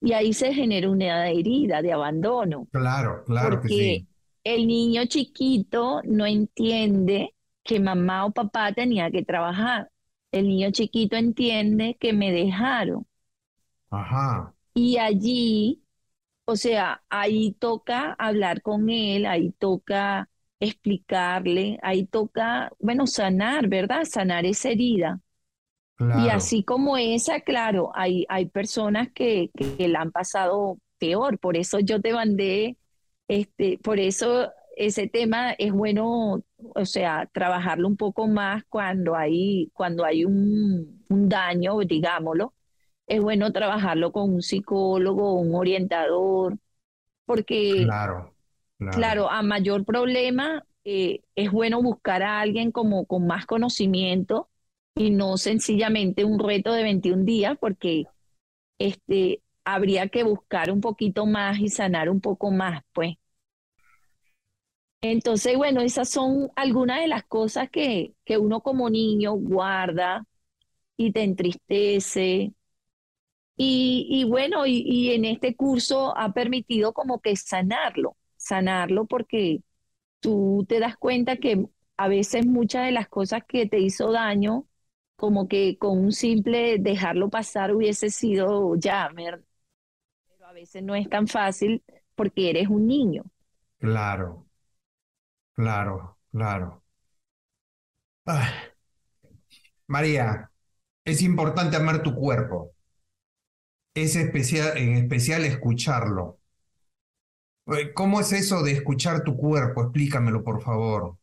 y 0.00 0.12
ahí 0.14 0.32
se 0.32 0.54
genera 0.54 0.90
una 0.90 1.30
herida 1.30 1.82
de 1.82 1.92
abandono. 1.92 2.68
Claro, 2.72 3.24
claro 3.24 3.50
porque 3.56 3.68
que 3.68 3.74
sí. 3.74 4.08
El 4.44 4.66
niño 4.66 5.06
chiquito 5.06 6.02
no 6.04 6.26
entiende 6.26 7.34
que 7.64 7.80
mamá 7.80 8.26
o 8.26 8.32
papá 8.32 8.72
tenía 8.72 9.10
que 9.10 9.24
trabajar. 9.24 9.90
El 10.32 10.48
niño 10.48 10.72
chiquito 10.72 11.16
entiende 11.16 11.96
que 12.00 12.12
me 12.12 12.32
dejaron. 12.32 13.06
Ajá. 13.90 14.54
Y 14.74 14.98
allí, 14.98 15.82
o 16.44 16.56
sea, 16.56 17.02
ahí 17.08 17.52
toca 17.54 18.14
hablar 18.18 18.62
con 18.62 18.90
él, 18.90 19.26
ahí 19.26 19.52
toca 19.58 20.28
explicarle, 20.60 21.78
ahí 21.82 22.06
toca, 22.06 22.70
bueno, 22.78 23.06
sanar, 23.06 23.68
¿verdad? 23.68 24.04
Sanar 24.04 24.46
esa 24.46 24.70
herida. 24.70 25.20
Y 25.98 26.30
así 26.30 26.64
como 26.64 26.96
esa, 26.96 27.40
claro, 27.40 27.92
hay, 27.94 28.26
hay 28.28 28.46
personas 28.46 29.08
que, 29.14 29.50
que, 29.54 29.86
la 29.86 30.00
han 30.00 30.10
pasado 30.10 30.78
peor, 30.98 31.38
por 31.38 31.56
eso 31.56 31.78
yo 31.78 32.00
te 32.00 32.12
mandé, 32.12 32.76
este, 33.28 33.78
por 33.78 34.00
eso 34.00 34.50
ese 34.76 35.06
tema 35.08 35.52
es 35.52 35.72
bueno, 35.72 36.42
o 36.74 36.84
sea, 36.84 37.28
trabajarlo 37.32 37.86
un 37.86 37.96
poco 37.96 38.26
más 38.26 38.64
cuando 38.68 39.14
hay, 39.14 39.70
cuando 39.74 40.04
hay 40.04 40.24
un, 40.24 41.04
un 41.08 41.28
daño, 41.28 41.78
digámoslo. 41.80 42.52
Es 43.12 43.20
bueno 43.22 43.52
trabajarlo 43.52 44.12
con 44.12 44.32
un 44.34 44.42
psicólogo, 44.42 45.34
un 45.34 45.54
orientador, 45.54 46.58
porque 47.26 47.94
claro 47.98 48.34
Claro, 48.90 49.30
a 49.30 49.42
mayor 49.42 49.84
problema 49.86 50.66
eh, 50.84 51.22
es 51.34 51.50
bueno 51.50 51.82
buscar 51.82 52.22
a 52.22 52.40
alguien 52.40 52.72
como 52.72 53.06
con 53.06 53.26
más 53.26 53.46
conocimiento 53.46 54.50
y 54.94 55.10
no 55.10 55.38
sencillamente 55.38 56.24
un 56.24 56.38
reto 56.38 56.72
de 56.74 56.82
21 56.82 57.24
días, 57.24 57.56
porque 57.60 58.08
este, 58.78 59.42
habría 59.64 60.08
que 60.08 60.24
buscar 60.24 60.70
un 60.72 60.80
poquito 60.82 61.26
más 61.26 61.58
y 61.60 61.68
sanar 61.70 62.10
un 62.10 62.20
poco 62.20 62.50
más, 62.52 62.82
pues. 62.92 63.16
Entonces, 65.00 65.56
bueno, 65.56 65.80
esas 65.80 66.08
son 66.10 66.50
algunas 66.56 67.00
de 67.00 67.08
las 67.08 67.24
cosas 67.24 67.68
que, 67.70 68.14
que 68.24 68.38
uno 68.38 68.60
como 68.62 68.88
niño 68.90 69.32
guarda 69.34 70.24
y 70.96 71.12
te 71.12 71.22
entristece. 71.24 72.54
Y, 73.56 74.06
y 74.10 74.24
bueno, 74.24 74.66
y, 74.66 74.82
y 74.86 75.12
en 75.14 75.24
este 75.24 75.54
curso 75.56 76.16
ha 76.18 76.32
permitido 76.32 76.92
como 76.92 77.20
que 77.20 77.36
sanarlo 77.36 78.16
sanarlo 78.36 79.06
porque 79.06 79.62
tú 80.20 80.66
te 80.68 80.80
das 80.80 80.96
cuenta 80.98 81.36
que 81.38 81.66
a 81.96 82.08
veces 82.08 82.46
muchas 82.46 82.86
de 82.86 82.92
las 82.92 83.08
cosas 83.08 83.42
que 83.48 83.66
te 83.68 83.80
hizo 83.80 84.12
daño, 84.12 84.66
como 85.16 85.48
que 85.48 85.78
con 85.78 85.98
un 85.98 86.12
simple 86.12 86.78
dejarlo 86.78 87.30
pasar 87.30 87.74
hubiese 87.74 88.10
sido 88.10 88.76
ya, 88.76 89.10
pero 89.16 89.42
a 90.46 90.52
veces 90.52 90.82
no 90.82 90.94
es 90.94 91.08
tan 91.08 91.26
fácil 91.26 91.82
porque 92.14 92.50
eres 92.50 92.68
un 92.68 92.86
niño. 92.86 93.24
Claro, 93.82 94.46
claro, 95.54 96.18
claro. 96.30 96.82
María, 99.86 100.50
es 101.04 101.22
importante 101.22 101.76
amar 101.76 102.02
tu 102.02 102.14
cuerpo. 102.14 102.72
Es 103.94 104.16
especial, 104.16 104.76
en 104.76 104.96
especial 104.98 105.46
escucharlo. 105.46 106.38
¿Cómo 107.94 108.20
es 108.20 108.32
eso 108.32 108.62
de 108.62 108.70
escuchar 108.70 109.24
tu 109.24 109.36
cuerpo? 109.36 109.82
Explícamelo, 109.82 110.44
por 110.44 110.62
favor. 110.62 111.16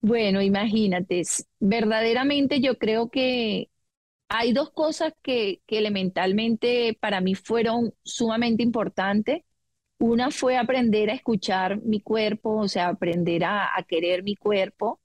Bueno, 0.00 0.40
imagínate, 0.42 1.22
verdaderamente 1.60 2.60
yo 2.60 2.78
creo 2.78 3.10
que 3.10 3.68
hay 4.28 4.52
dos 4.52 4.70
cosas 4.72 5.14
que, 5.22 5.62
que 5.66 5.78
elementalmente 5.78 6.96
para 7.00 7.20
mí 7.20 7.34
fueron 7.36 7.94
sumamente 8.04 8.62
importantes. 8.64 9.42
Una 9.98 10.30
fue 10.32 10.56
aprender 10.58 11.10
a 11.10 11.14
escuchar 11.14 11.82
mi 11.82 12.00
cuerpo, 12.02 12.56
o 12.58 12.68
sea, 12.68 12.88
aprender 12.88 13.44
a, 13.44 13.76
a 13.78 13.82
querer 13.84 14.22
mi 14.24 14.36
cuerpo. 14.36 15.00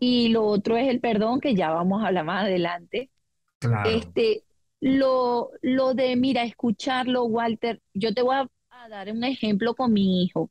Y 0.00 0.28
lo 0.30 0.44
otro 0.46 0.76
es 0.76 0.88
el 0.88 1.00
perdón, 1.00 1.40
que 1.40 1.54
ya 1.54 1.70
vamos 1.70 2.02
a 2.04 2.08
hablar 2.08 2.24
más 2.26 2.44
adelante. 2.46 3.10
Claro. 3.58 4.14
Este, 4.14 4.44
lo, 4.80 5.50
lo 5.62 5.94
de, 5.94 6.16
mira, 6.16 6.44
escucharlo, 6.44 7.24
Walter, 7.24 7.80
yo 7.94 8.14
te 8.14 8.22
voy 8.22 8.36
a, 8.36 8.48
a 8.70 8.88
dar 8.88 9.10
un 9.10 9.24
ejemplo 9.24 9.74
con 9.74 9.92
mi 9.92 10.22
hijo. 10.24 10.50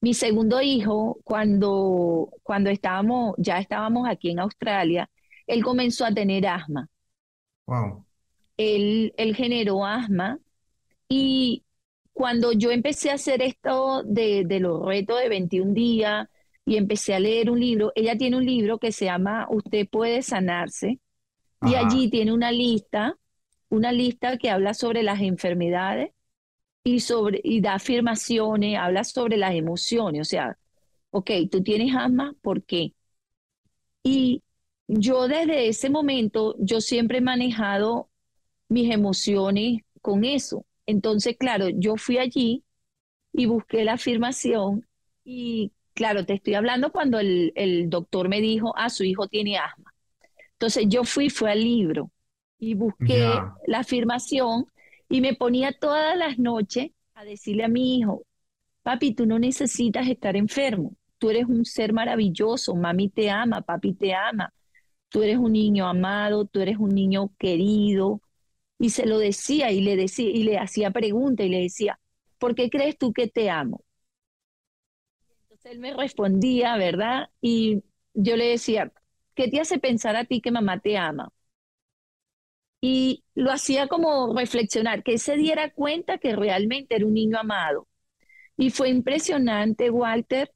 Mi 0.00 0.14
segundo 0.14 0.60
hijo, 0.62 1.18
cuando, 1.24 2.30
cuando 2.42 2.70
estábamos, 2.70 3.34
ya 3.38 3.58
estábamos 3.58 4.08
aquí 4.08 4.30
en 4.30 4.40
Australia, 4.40 5.10
él 5.46 5.64
comenzó 5.64 6.04
a 6.04 6.12
tener 6.14 6.46
asma. 6.46 6.88
Wow. 7.66 8.04
Él, 8.56 9.12
él 9.16 9.34
generó 9.36 9.84
asma 9.84 10.38
y 11.08 11.64
cuando 12.12 12.52
yo 12.52 12.70
empecé 12.70 13.10
a 13.10 13.14
hacer 13.14 13.42
esto 13.42 14.02
de, 14.04 14.44
de 14.46 14.60
los 14.60 14.84
retos 14.84 15.20
de 15.20 15.28
21 15.28 15.74
días 15.74 16.28
y 16.64 16.76
empecé 16.76 17.14
a 17.14 17.20
leer 17.20 17.50
un 17.50 17.60
libro, 17.60 17.92
ella 17.94 18.16
tiene 18.16 18.36
un 18.36 18.46
libro 18.46 18.78
que 18.78 18.92
se 18.92 19.06
llama 19.06 19.46
Usted 19.50 19.88
puede 19.88 20.22
sanarse 20.22 21.00
y 21.62 21.74
allí 21.74 22.10
tiene 22.10 22.32
una 22.32 22.52
lista, 22.52 23.16
una 23.76 23.92
lista 23.92 24.38
que 24.38 24.50
habla 24.50 24.74
sobre 24.74 25.02
las 25.02 25.20
enfermedades 25.20 26.10
y 26.84 27.00
sobre 27.00 27.40
y 27.44 27.60
da 27.60 27.74
afirmaciones, 27.76 28.78
habla 28.78 29.04
sobre 29.04 29.36
las 29.38 29.54
emociones, 29.54 30.22
o 30.22 30.26
sea, 30.26 30.58
ok, 31.10 31.30
tú 31.50 31.62
tienes 31.62 31.94
asma, 31.96 32.34
¿por 32.42 32.64
qué? 32.64 32.94
Y 34.02 34.42
yo 34.88 35.28
desde 35.28 35.68
ese 35.68 35.90
momento, 35.90 36.54
yo 36.58 36.80
siempre 36.80 37.18
he 37.18 37.20
manejado 37.20 38.10
mis 38.68 38.92
emociones 38.92 39.82
con 40.02 40.24
eso. 40.24 40.66
Entonces, 40.86 41.36
claro, 41.38 41.68
yo 41.70 41.96
fui 41.96 42.18
allí 42.18 42.64
y 43.32 43.46
busqué 43.46 43.84
la 43.84 43.94
afirmación 43.94 44.86
y, 45.24 45.72
claro, 45.94 46.26
te 46.26 46.34
estoy 46.34 46.54
hablando 46.54 46.92
cuando 46.92 47.20
el, 47.20 47.52
el 47.56 47.90
doctor 47.90 48.28
me 48.28 48.40
dijo, 48.40 48.74
ah, 48.76 48.90
su 48.90 49.04
hijo 49.04 49.28
tiene 49.28 49.58
asma. 49.58 49.92
Entonces 50.54 50.86
yo 50.88 51.04
fui, 51.04 51.30
fue 51.30 51.52
al 51.52 51.62
libro 51.64 52.10
y 52.58 52.74
busqué 52.74 53.46
la 53.66 53.80
afirmación 53.80 54.66
y 55.08 55.20
me 55.20 55.34
ponía 55.34 55.72
todas 55.72 56.16
las 56.16 56.38
noches 56.38 56.90
a 57.14 57.24
decirle 57.24 57.64
a 57.64 57.68
mi 57.68 57.98
hijo, 57.98 58.24
papi, 58.82 59.14
tú 59.14 59.26
no 59.26 59.38
necesitas 59.38 60.08
estar 60.08 60.36
enfermo, 60.36 60.94
tú 61.18 61.30
eres 61.30 61.46
un 61.46 61.64
ser 61.64 61.92
maravilloso, 61.92 62.74
mami 62.74 63.08
te 63.10 63.30
ama, 63.30 63.62
papi 63.62 63.94
te 63.94 64.14
ama, 64.14 64.52
tú 65.10 65.22
eres 65.22 65.38
un 65.38 65.52
niño 65.52 65.88
amado, 65.88 66.46
tú 66.46 66.60
eres 66.60 66.78
un 66.78 66.90
niño 66.90 67.32
querido. 67.38 68.20
Y 68.78 68.90
se 68.90 69.06
lo 69.06 69.18
decía 69.18 69.72
y 69.72 69.80
le 69.82 69.96
decía 69.96 70.30
y 70.30 70.44
le 70.44 70.58
hacía 70.58 70.90
preguntas 70.92 71.46
y 71.46 71.50
le 71.50 71.62
decía, 71.62 72.00
¿por 72.38 72.54
qué 72.54 72.70
crees 72.70 72.98
tú 72.98 73.12
que 73.12 73.28
te 73.28 73.50
amo? 73.50 73.82
Entonces 75.44 75.72
él 75.72 75.78
me 75.80 75.94
respondía, 75.94 76.76
¿verdad? 76.76 77.30
Y 77.40 77.82
yo 78.14 78.36
le 78.36 78.46
decía, 78.48 78.92
¿qué 79.34 79.48
te 79.48 79.60
hace 79.60 79.78
pensar 79.78 80.16
a 80.16 80.24
ti 80.24 80.40
que 80.40 80.50
mamá 80.50 80.80
te 80.80 80.96
ama? 80.98 81.32
Y 82.88 83.24
lo 83.34 83.50
hacía 83.50 83.88
como 83.88 84.32
reflexionar, 84.32 85.02
que 85.02 85.14
él 85.14 85.18
se 85.18 85.36
diera 85.36 85.72
cuenta 85.72 86.18
que 86.18 86.36
realmente 86.36 86.94
era 86.94 87.04
un 87.04 87.14
niño 87.14 87.36
amado. 87.36 87.88
Y 88.56 88.70
fue 88.70 88.90
impresionante, 88.90 89.90
Walter, 89.90 90.52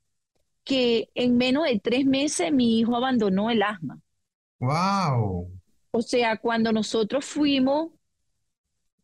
que 0.65 1.11
en 1.17 1.37
menos 1.37 1.65
de 1.65 1.81
tres 1.81 2.07
meses 2.07 2.53
mi 2.53 2.79
hijo 2.79 2.95
abandonó 2.95 3.51
el 3.51 3.63
asma. 3.65 4.01
Wow. 4.61 5.51
O 5.91 6.03
sea, 6.03 6.37
cuando 6.37 6.73
nosotros 6.73 7.25
fuimos, 7.25 7.91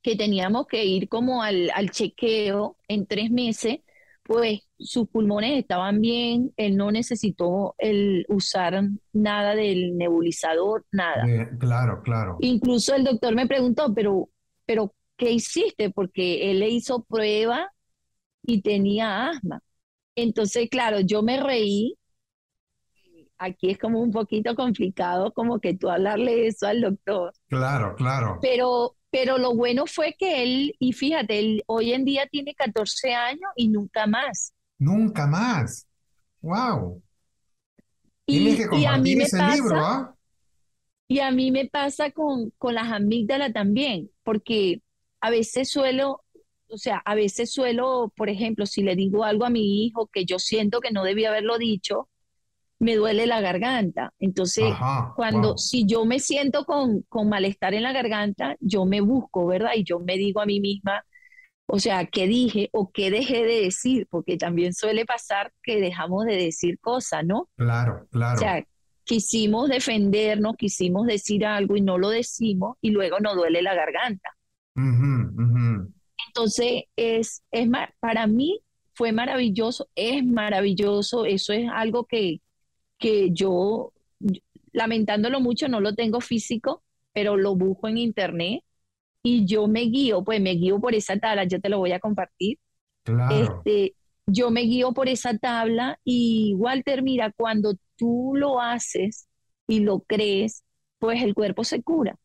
que 0.03 0.15
teníamos 0.15 0.69
que 0.69 0.85
ir 0.85 1.09
como 1.09 1.43
al, 1.43 1.71
al 1.75 1.91
chequeo 1.91 2.77
en 2.87 3.07
tres 3.07 3.29
meses, 3.31 3.81
pues 4.23 4.61
sus 4.79 5.09
pulmones 5.09 5.59
estaban 5.59 6.01
bien, 6.01 6.53
él 6.57 6.77
no 6.77 6.91
necesitó 6.91 7.75
el 7.79 8.27
usar 8.29 8.83
nada 9.13 9.55
del 9.55 9.97
nebulizador, 9.97 10.85
nada. 10.93 11.25
Eh, 11.29 11.49
claro, 11.59 12.03
claro. 12.03 12.37
Incluso 12.41 12.95
el 12.95 13.05
doctor 13.05 13.35
me 13.35 13.47
preguntó, 13.47 13.95
pero, 13.95 14.29
pero 14.67 14.95
¿qué 15.17 15.31
hiciste? 15.31 15.91
Porque 15.91 16.51
él 16.51 16.61
le 16.61 16.69
hizo 16.69 17.05
prueba 17.05 17.71
y 18.43 18.63
tenía 18.63 19.29
asma. 19.31 19.61
Entonces, 20.15 20.69
claro, 20.71 21.01
yo 21.01 21.23
me 21.23 21.43
reí. 21.43 21.97
Aquí 23.39 23.71
es 23.71 23.79
como 23.79 24.01
un 24.01 24.13
poquito 24.13 24.55
complicado, 24.55 25.33
como 25.33 25.61
que 25.61 25.75
tú 25.75 25.91
hablarle 25.91 26.47
eso 26.47 26.67
al 26.67 26.81
doctor. 26.81 27.33
Claro, 27.49 27.95
claro. 27.95 28.39
Pero, 28.41 28.97
pero 29.11 29.37
lo 29.37 29.55
bueno 29.55 29.85
fue 29.87 30.15
que 30.19 30.43
él, 30.43 30.75
y 30.79 30.95
fíjate, 30.95 31.39
él 31.39 31.63
hoy 31.67 31.93
en 31.93 32.07
día 32.07 32.27
tiene 32.31 32.55
14 32.55 33.13
años 33.13 33.51
y 33.55 33.69
nunca 33.69 34.07
más. 34.07 34.55
Nunca 34.79 35.27
más. 35.27 35.87
Wow. 36.43 37.03
Tienes 38.29 38.55
Y, 38.55 38.57
que 38.57 38.69
y 38.71 38.85
a 38.85 38.99
mí 38.99 39.17
compartir 39.17 39.17
me 39.17 39.29
ese 39.29 39.37
pasa, 39.37 39.43
libro, 39.43 39.85
¿ah? 39.85 40.15
y 41.09 41.21
a 41.21 41.31
mí 41.31 41.51
me 41.51 41.67
pasa 41.69 42.11
con, 42.11 42.51
con 42.59 42.75
las 42.75 42.91
amígdalas 42.93 43.53
también, 43.53 44.11
porque 44.25 44.83
a 45.21 45.31
veces 45.31 45.71
suelo, 45.71 46.23
o 46.69 46.79
sea, 46.79 46.99
a 47.05 47.15
veces 47.15 47.53
suelo, 47.53 48.13
por 48.17 48.29
ejemplo, 48.29 48.67
si 48.67 48.83
le 48.83 48.97
digo 48.97 49.25
algo 49.25 49.45
a 49.45 49.51
mi 49.51 49.85
hijo 49.87 50.09
que 50.13 50.25
yo 50.25 50.39
siento 50.39 50.81
que 50.81 50.91
no 50.93 51.05
debía 51.05 51.29
haberlo 51.31 51.59
dicho, 51.59 52.09
me 52.81 52.97
duele 52.97 53.27
la 53.27 53.41
garganta. 53.43 54.15
Entonces, 54.21 54.79
Ajá. 54.79 55.15
cuando, 55.15 55.51
Wow. 55.51 55.59
si 55.59 55.87
yo 55.87 56.05
me 56.07 56.21
siento 56.21 56.65
con, 56.65 57.03
con 57.09 57.29
malestar 57.29 57.75
en 57.75 57.85
la 57.85 57.93
garganta, 57.93 58.57
yo 58.61 58.87
me 58.87 59.01
busco, 59.03 59.47
¿verdad? 59.47 59.73
Y 59.77 59.85
yo 59.85 60.01
me 60.01 60.17
digo 60.19 60.41
a 60.43 60.47
mí 60.47 60.61
misma, 60.61 61.05
o 61.67 61.79
sea, 61.79 62.07
¿qué 62.07 62.27
dije 62.27 62.69
o 62.73 62.91
qué 62.93 63.11
dejé 63.11 63.45
de 63.45 63.63
decir? 63.63 64.07
Porque 64.11 64.37
también 64.37 64.75
suele 64.75 65.05
pasar 65.07 65.53
que 65.63 65.81
dejamos 65.81 66.25
de 66.27 66.37
decir 66.37 66.79
cosas, 66.81 67.25
¿no? 67.25 67.41
Claro, 67.57 68.07
O 68.07 68.09
claro. 68.11 68.41
sea, 68.41 68.65
quisimos 69.05 69.69
defendernos, 69.69 70.57
quisimos 70.57 71.07
decir 71.07 71.47
algo 71.47 71.77
y 71.77 71.81
no 71.83 71.99
lo 71.99 72.11
decimos 72.11 72.77
y 72.81 72.91
luego 72.91 73.21
nos 73.21 73.37
duele 73.37 73.63
la 73.63 73.75
garganta. 73.75 74.31
Ujú, 74.77 75.13
ujú. 75.43 75.67
Entonces, 76.29 76.85
es, 76.97 77.43
es 77.51 77.69
para 78.01 78.27
mí 78.27 78.61
fue 78.95 79.13
maravilloso, 79.13 79.89
es 79.95 80.25
maravilloso, 80.25 81.25
eso 81.27 81.53
es 81.53 81.69
algo 81.73 82.07
que, 82.07 82.41
que 82.99 83.31
yo- 83.33 83.93
lamentándolo 84.73 85.41
mucho, 85.41 85.69
no 85.69 85.81
lo 85.81 85.95
tengo 85.95 86.21
físico, 86.21 86.83
pero 87.13 87.37
lo 87.37 87.55
busco 87.57 87.89
en 87.89 87.99
internet 87.99 88.63
y 89.27 89.45
yo 89.47 89.67
me 89.69 89.83
guío, 89.83 90.23
pues 90.25 90.41
me 90.41 90.53
guío 90.53 90.81
por 90.81 90.95
esa 90.95 91.19
tabla, 91.19 91.45
yo 91.45 91.61
te 91.61 91.69
lo 91.69 91.79
voy 91.79 91.93
a 91.93 92.01
compartir. 92.01 92.59
Claro. 93.05 93.55
Este, 93.57 93.97
yo 94.27 94.51
me 94.51 94.63
guío 94.63 94.93
por 94.95 95.09
esa 95.09 95.39
tabla 95.39 96.01
y 96.05 96.55
Walter, 96.59 97.03
mira, 97.03 97.33
cuando 97.37 97.75
tú 97.97 98.33
lo 98.37 98.61
haces 98.61 99.29
y 99.69 99.81
lo 99.81 100.01
crees, 100.01 100.65
pues 100.99 101.23
el 101.23 101.35
cuerpo 101.35 101.65
se 101.65 101.83
cura. 101.83 102.17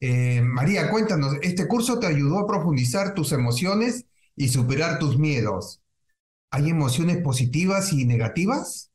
Eh, 0.00 0.40
María, 0.42 0.90
cuéntanos, 0.90 1.34
¿este 1.42 1.66
curso 1.68 1.98
te 1.98 2.06
ayudó 2.06 2.38
a 2.38 2.46
profundizar 2.46 3.14
tus 3.14 3.32
emociones 3.32 4.06
y 4.36 4.48
superar 4.48 4.98
tus 4.98 5.18
miedos? 5.18 5.82
¿Hay 6.50 6.70
emociones 6.70 7.18
positivas 7.22 7.92
y 7.92 8.06
negativas? 8.06 8.90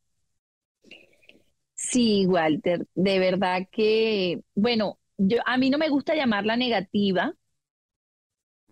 Sí, 1.76 2.26
Walter, 2.28 2.88
de 2.96 3.20
verdad 3.20 3.68
que, 3.72 4.42
bueno, 4.56 4.98
yo, 5.18 5.40
a 5.46 5.58
mí 5.58 5.70
no 5.70 5.78
me 5.78 5.90
gusta 5.90 6.16
llamarla 6.16 6.56
negativa 6.58 7.34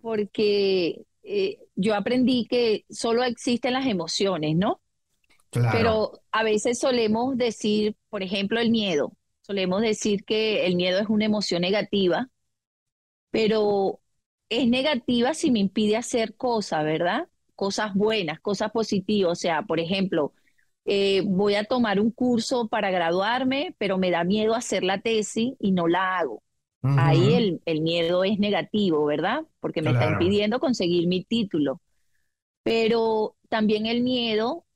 porque 0.00 1.06
eh, 1.22 1.58
yo 1.74 1.94
aprendí 1.94 2.46
que 2.46 2.84
solo 2.90 3.24
existen 3.24 3.72
las 3.74 3.86
emociones, 3.86 4.56
¿no? 4.56 4.80
Claro, 5.50 5.92
Pero 5.92 6.22
a 6.32 6.44
veces 6.44 6.78
solemos 6.80 7.36
decir, 7.38 7.96
por 8.10 8.22
ejemplo, 8.22 8.60
el 8.60 8.70
miedo. 8.70 9.12
Solemos 9.42 9.82
decir 9.82 10.24
que 10.24 10.66
el 10.66 10.76
miedo 10.76 11.00
es 11.00 11.08
una 11.08 11.26
emoción 11.26 11.62
negativa, 11.62 12.30
pero 13.30 14.00
es 14.48 14.68
negativa 14.68 15.34
si 15.34 15.50
me 15.50 15.58
impide 15.60 15.96
hacer 15.96 16.36
cosas, 16.36 16.84
¿verdad? 16.84 17.28
Cosas 17.56 17.94
buenas, 17.94 18.40
cosas 18.40 18.70
positivas. 18.72 19.32
O 19.32 19.34
sea, 19.36 19.62
por 19.62 19.80
ejemplo, 19.80 20.32
eh, 20.84 21.22
voy 21.26 21.54
a 21.56 21.64
tomar 21.64 22.00
un 22.00 22.10
curso 22.10 22.68
para 22.68 22.90
graduarme, 22.90 23.74
pero 23.78 23.98
me 23.98 24.10
da 24.10 24.24
miedo 24.24 24.54
hacer 24.54 24.84
la 24.84 25.00
tesis 25.00 25.54
y 25.60 25.72
no 25.72 25.88
la 25.88 26.18
hago. 26.18 26.42
Ahí 26.96 27.34
el, 27.34 27.62
el 27.66 27.82
miedo 27.82 28.24
es 28.24 28.38
negativo, 28.38 29.04
¿verdad? 29.06 29.42
Porque 29.60 29.82
me 29.82 29.90
está 29.92 30.06
impidiendo 30.06 30.60
conseguir 30.60 31.08
mi 31.08 31.24
título. 31.24 31.80
Pero 32.64 33.36
también 33.50 33.86
el 33.86 34.02
miedo 34.02 34.66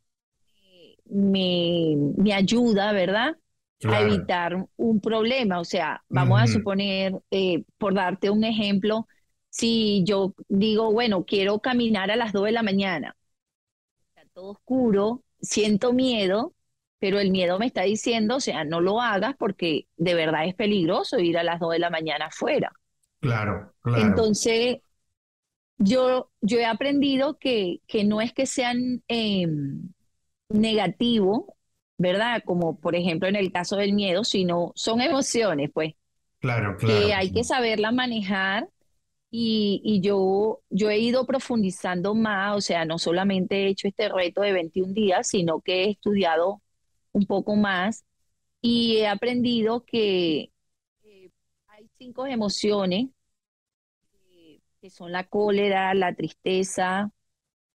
me, 1.07 1.97
me 2.17 2.33
ayuda, 2.35 2.93
¿verdad? 2.93 3.37
A 3.87 4.03
evitar 4.03 4.67
un 4.77 5.01
problema. 5.01 5.61
O 5.61 5.65
sea, 5.65 6.05
vamos 6.09 6.41
a 6.41 6.47
suponer, 6.47 7.15
eh, 7.31 7.65
por 7.79 7.95
darte 7.95 8.31
un 8.31 8.45
ejemplo, 8.45 9.07
si 9.51 10.05
yo 10.05 10.35
digo, 10.49 10.93
bueno, 10.93 11.25
quiero 11.25 11.61
caminar 11.61 12.11
a 12.11 12.17
las 12.17 12.33
2 12.33 12.45
de 12.47 12.53
la 12.53 12.63
mañana, 12.63 13.17
está 14.15 14.29
todo 14.35 14.51
oscuro, 14.53 15.25
siento 15.41 15.93
miedo, 15.93 16.55
pero 16.99 17.21
el 17.21 17.31
miedo 17.31 17.59
me 17.59 17.67
está 17.67 17.83
diciendo, 17.83 18.37
o 18.37 18.41
sea, 18.41 18.65
no 18.65 18.81
lo 18.81 19.01
hagas 19.01 19.35
porque 19.39 19.87
de 19.97 20.15
verdad 20.15 20.47
es 20.47 20.55
peligroso 20.55 21.19
ir 21.19 21.39
a 21.39 21.45
las 21.45 21.61
2 21.61 21.73
de 21.73 21.79
la 21.79 21.91
mañana 21.91 22.27
afuera. 22.27 22.73
Claro, 23.21 23.75
claro. 23.81 24.03
Entonces, 24.03 24.79
yo, 25.79 26.31
yo 26.41 26.59
he 26.59 26.67
aprendido 26.67 27.39
que, 27.39 27.81
que 27.87 28.05
no 28.05 28.21
es 28.21 28.33
que 28.33 28.47
sean 28.47 29.03
em, 29.09 29.91
negativos, 30.49 31.45
¿verdad? 31.97 32.43
Como 32.45 32.79
por 32.79 32.95
ejemplo 32.97 33.29
en 33.29 33.37
el 33.37 33.53
caso 33.53 33.77
del 33.77 33.93
miedo, 33.93 34.25
sino 34.25 34.73
son 34.75 35.01
emociones, 35.01 35.71
pues. 35.73 35.95
Claro, 36.41 36.77
claro. 36.77 37.07
Que 37.07 37.15
hay 37.15 37.33
que 37.33 37.45
saberla 37.45 37.91
manejar 37.91 38.69
y, 39.31 39.81
y, 39.85 40.01
yo, 40.01 40.63
yo 40.71 40.91
he 40.91 40.99
ido 40.99 41.27
profundizando 41.27 42.15
más, 42.15 42.57
o 42.57 42.61
sea, 42.61 42.85
no 42.85 42.99
solamente 42.99 43.65
he 43.65 43.69
hecho 43.69 43.89
este 43.89 44.09
reto 44.09 44.41
de 44.41 44.53
21 44.53 44.95
días, 44.95 45.29
sino 45.29 45.61
que 45.61 45.85
he 45.85 45.91
estudiado 45.91 46.63
un 47.13 47.27
poco 47.27 47.57
más 47.57 48.05
y 48.63 48.99
he 48.99 49.09
aprendido 49.09 49.85
que 49.85 50.53
eh, 51.05 51.31
hay 51.69 51.89
cinco 51.99 52.27
emociones 52.27 53.09
que 54.81 54.91
son 54.91 55.13
la 55.13 55.25
cólera, 55.25 55.93
la 55.95 56.15
tristeza, 56.15 57.11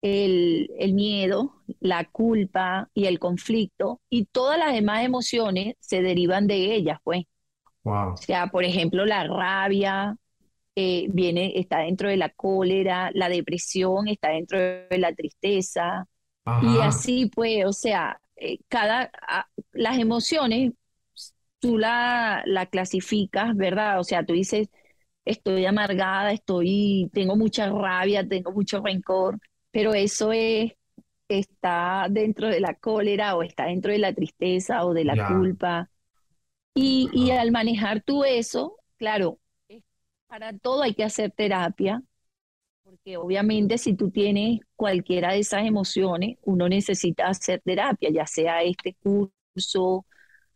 el, 0.01 0.69
el, 0.77 0.93
miedo, 0.93 1.61
la 1.79 2.05
culpa 2.05 2.89
y 2.93 3.05
el 3.05 3.19
conflicto, 3.19 4.01
y 4.09 4.25
todas 4.25 4.57
las 4.59 4.73
demás 4.73 5.03
emociones 5.03 5.75
se 5.79 6.01
derivan 6.01 6.47
de 6.47 6.75
ellas, 6.75 6.99
pues. 7.03 7.23
Wow. 7.83 8.13
O 8.13 8.17
sea, 8.17 8.47
por 8.47 8.63
ejemplo, 8.63 9.05
la 9.05 9.23
rabia 9.25 10.15
eh, 10.75 11.07
viene, 11.09 11.53
está 11.59 11.79
dentro 11.79 12.09
de 12.09 12.17
la 12.17 12.29
cólera, 12.29 13.11
la 13.13 13.29
depresión 13.29 14.07
está 14.07 14.29
dentro 14.29 14.59
de 14.59 14.97
la 14.97 15.13
tristeza, 15.13 16.07
y 16.59 16.79
así 16.79 17.27
pues, 17.27 17.65
o 17.65 17.73
sea, 17.73 18.19
eh, 18.35 18.59
cada, 18.69 19.11
las 19.73 19.97
emociones 19.99 20.73
tú 21.59 21.77
la, 21.77 22.43
la 22.45 22.65
clasificas, 22.67 23.55
¿verdad? 23.55 23.99
O 23.99 24.03
sea, 24.03 24.25
tú 24.25 24.33
dices, 24.33 24.69
estoy 25.25 25.65
amargada, 25.65 26.33
estoy, 26.33 27.09
tengo 27.13 27.35
mucha 27.35 27.69
rabia, 27.69 28.27
tengo 28.27 28.51
mucho 28.51 28.81
rencor, 28.81 29.39
pero 29.71 29.93
eso 29.93 30.31
es, 30.33 30.73
está 31.27 32.07
dentro 32.09 32.47
de 32.49 32.59
la 32.59 32.75
cólera 32.75 33.35
o 33.35 33.43
está 33.43 33.65
dentro 33.65 33.91
de 33.91 33.99
la 33.99 34.13
tristeza 34.13 34.85
o 34.85 34.93
de 34.93 35.05
la 35.05 35.17
culpa. 35.17 35.89
Y, 36.75 37.09
y 37.13 37.31
al 37.31 37.51
manejar 37.51 38.01
tú 38.01 38.23
eso, 38.23 38.77
claro, 38.97 39.39
para 40.31 40.57
todo 40.57 40.81
hay 40.83 40.93
que 40.93 41.03
hacer 41.03 41.31
terapia, 41.31 42.01
porque 42.83 43.17
obviamente 43.17 43.77
si 43.77 43.95
tú 43.95 44.11
tienes 44.11 44.61
cualquiera 44.77 45.33
de 45.33 45.39
esas 45.39 45.65
emociones, 45.65 46.37
uno 46.43 46.69
necesita 46.69 47.27
hacer 47.27 47.61
terapia, 47.65 48.11
ya 48.13 48.25
sea 48.25 48.63
este 48.63 48.95
curso 49.03 50.05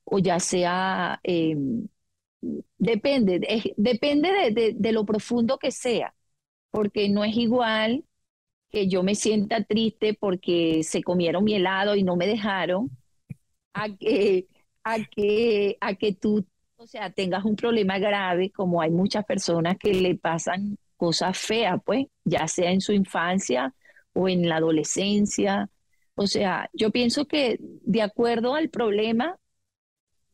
o 0.06 0.20
ya 0.20 0.40
sea 0.40 1.20
em, 1.24 1.88
Depende, 2.78 3.42
depende 3.78 4.30
de, 4.78 4.92
lo 4.94 5.06
profundo 5.06 5.58
que 5.58 5.72
sea, 5.72 6.16
porque 6.72 7.10
no 7.10 7.24
es 7.26 7.36
igual 7.38 8.06
que 8.70 8.88
yo 8.88 9.04
me 9.04 9.16
sienta 9.16 9.64
triste 9.64 10.16
porque 10.16 10.84
se 10.84 11.04
comieron 11.04 11.44
mi 11.46 11.56
helado 11.56 11.96
y 11.96 12.04
no 12.04 12.16
me 12.18 12.28
dejaron, 12.28 12.92
a 13.74 13.90
que, 13.96 14.48
a 14.84 14.98
que, 15.06 15.78
a 15.82 15.96
que 15.96 16.14
tú, 16.14 16.46
o 16.78 16.88
sea, 16.88 17.10
tengas 17.10 17.46
un 17.46 17.56
problema 17.56 18.00
grave, 18.00 18.52
como 18.52 18.82
hay 18.82 18.92
muchas 18.92 19.26
personas 19.26 19.78
que 19.78 19.94
le 19.94 20.16
pasan 20.16 20.78
cosas 20.98 21.38
feas, 21.38 21.80
pues, 21.86 22.08
ya 22.24 22.48
sea 22.48 22.72
en 22.72 22.82
su 22.82 22.92
infancia 22.92 23.74
o 24.14 24.28
en 24.28 24.48
la 24.48 24.58
adolescencia. 24.58 25.70
O 26.16 26.28
sea, 26.28 26.70
yo 26.74 26.92
pienso 26.92 27.26
que 27.26 27.58
de 27.60 28.02
acuerdo 28.02 28.56
al 28.56 28.70
problema, 28.70 29.38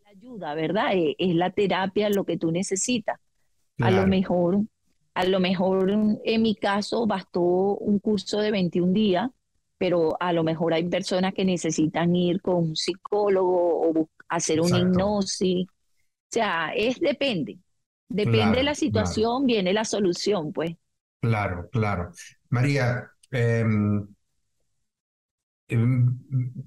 ayuda, 0.06 0.54
¿verdad? 0.54 0.94
Eh, 0.94 1.16
es, 1.18 1.36
la 1.36 1.52
terapia 1.52 2.10
lo 2.10 2.26
que 2.26 2.38
tú 2.38 2.52
necesitas. 2.52 3.20
A 3.80 3.90
lo 3.90 4.06
mejor, 4.06 4.60
a 5.16 5.26
lo 5.26 5.40
mejor 5.40 5.90
en 5.90 6.42
mi 6.42 6.54
caso 6.56 7.08
bastó 7.08 7.42
un 7.42 7.98
curso 7.98 8.40
de 8.40 8.52
21 8.52 8.94
días, 8.94 9.30
pero 9.80 10.16
a 10.20 10.34
lo 10.34 10.44
mejor 10.44 10.76
hay 10.76 10.88
personas 10.88 11.34
que 11.34 11.46
necesitan 11.46 12.16
ir 12.16 12.42
con 12.42 12.58
un 12.58 12.76
psicólogo 12.76 13.90
o 13.90 14.10
hacer 14.30 14.62
una 14.62 14.78
hipnosis. 14.78 15.66
O 16.32 16.34
sea, 16.34 16.72
es 16.74 16.98
depende. 17.00 17.60
Depende 18.08 18.58
de 18.58 18.64
la 18.64 18.76
situación, 18.76 19.46
viene 19.46 19.74
la 19.74 19.84
solución, 19.84 20.54
pues. 20.54 20.76
Claro, 21.20 21.70
claro. 21.72 22.12
María, 22.50 23.12
eh, 23.32 23.66
Em, 25.72 26.20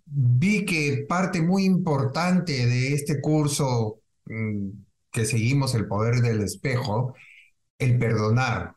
vi 0.06 0.64
que 0.64 1.04
parte 1.08 1.42
muy 1.42 1.64
importante 1.64 2.66
de 2.66 2.94
este 2.94 3.20
curso 3.20 4.00
mm, 4.24 4.68
que 5.10 5.26
seguimos, 5.26 5.74
el 5.74 5.86
poder 5.86 6.16
del 6.22 6.40
espejo, 6.42 7.14
el 7.78 7.98
perdonar. 7.98 8.76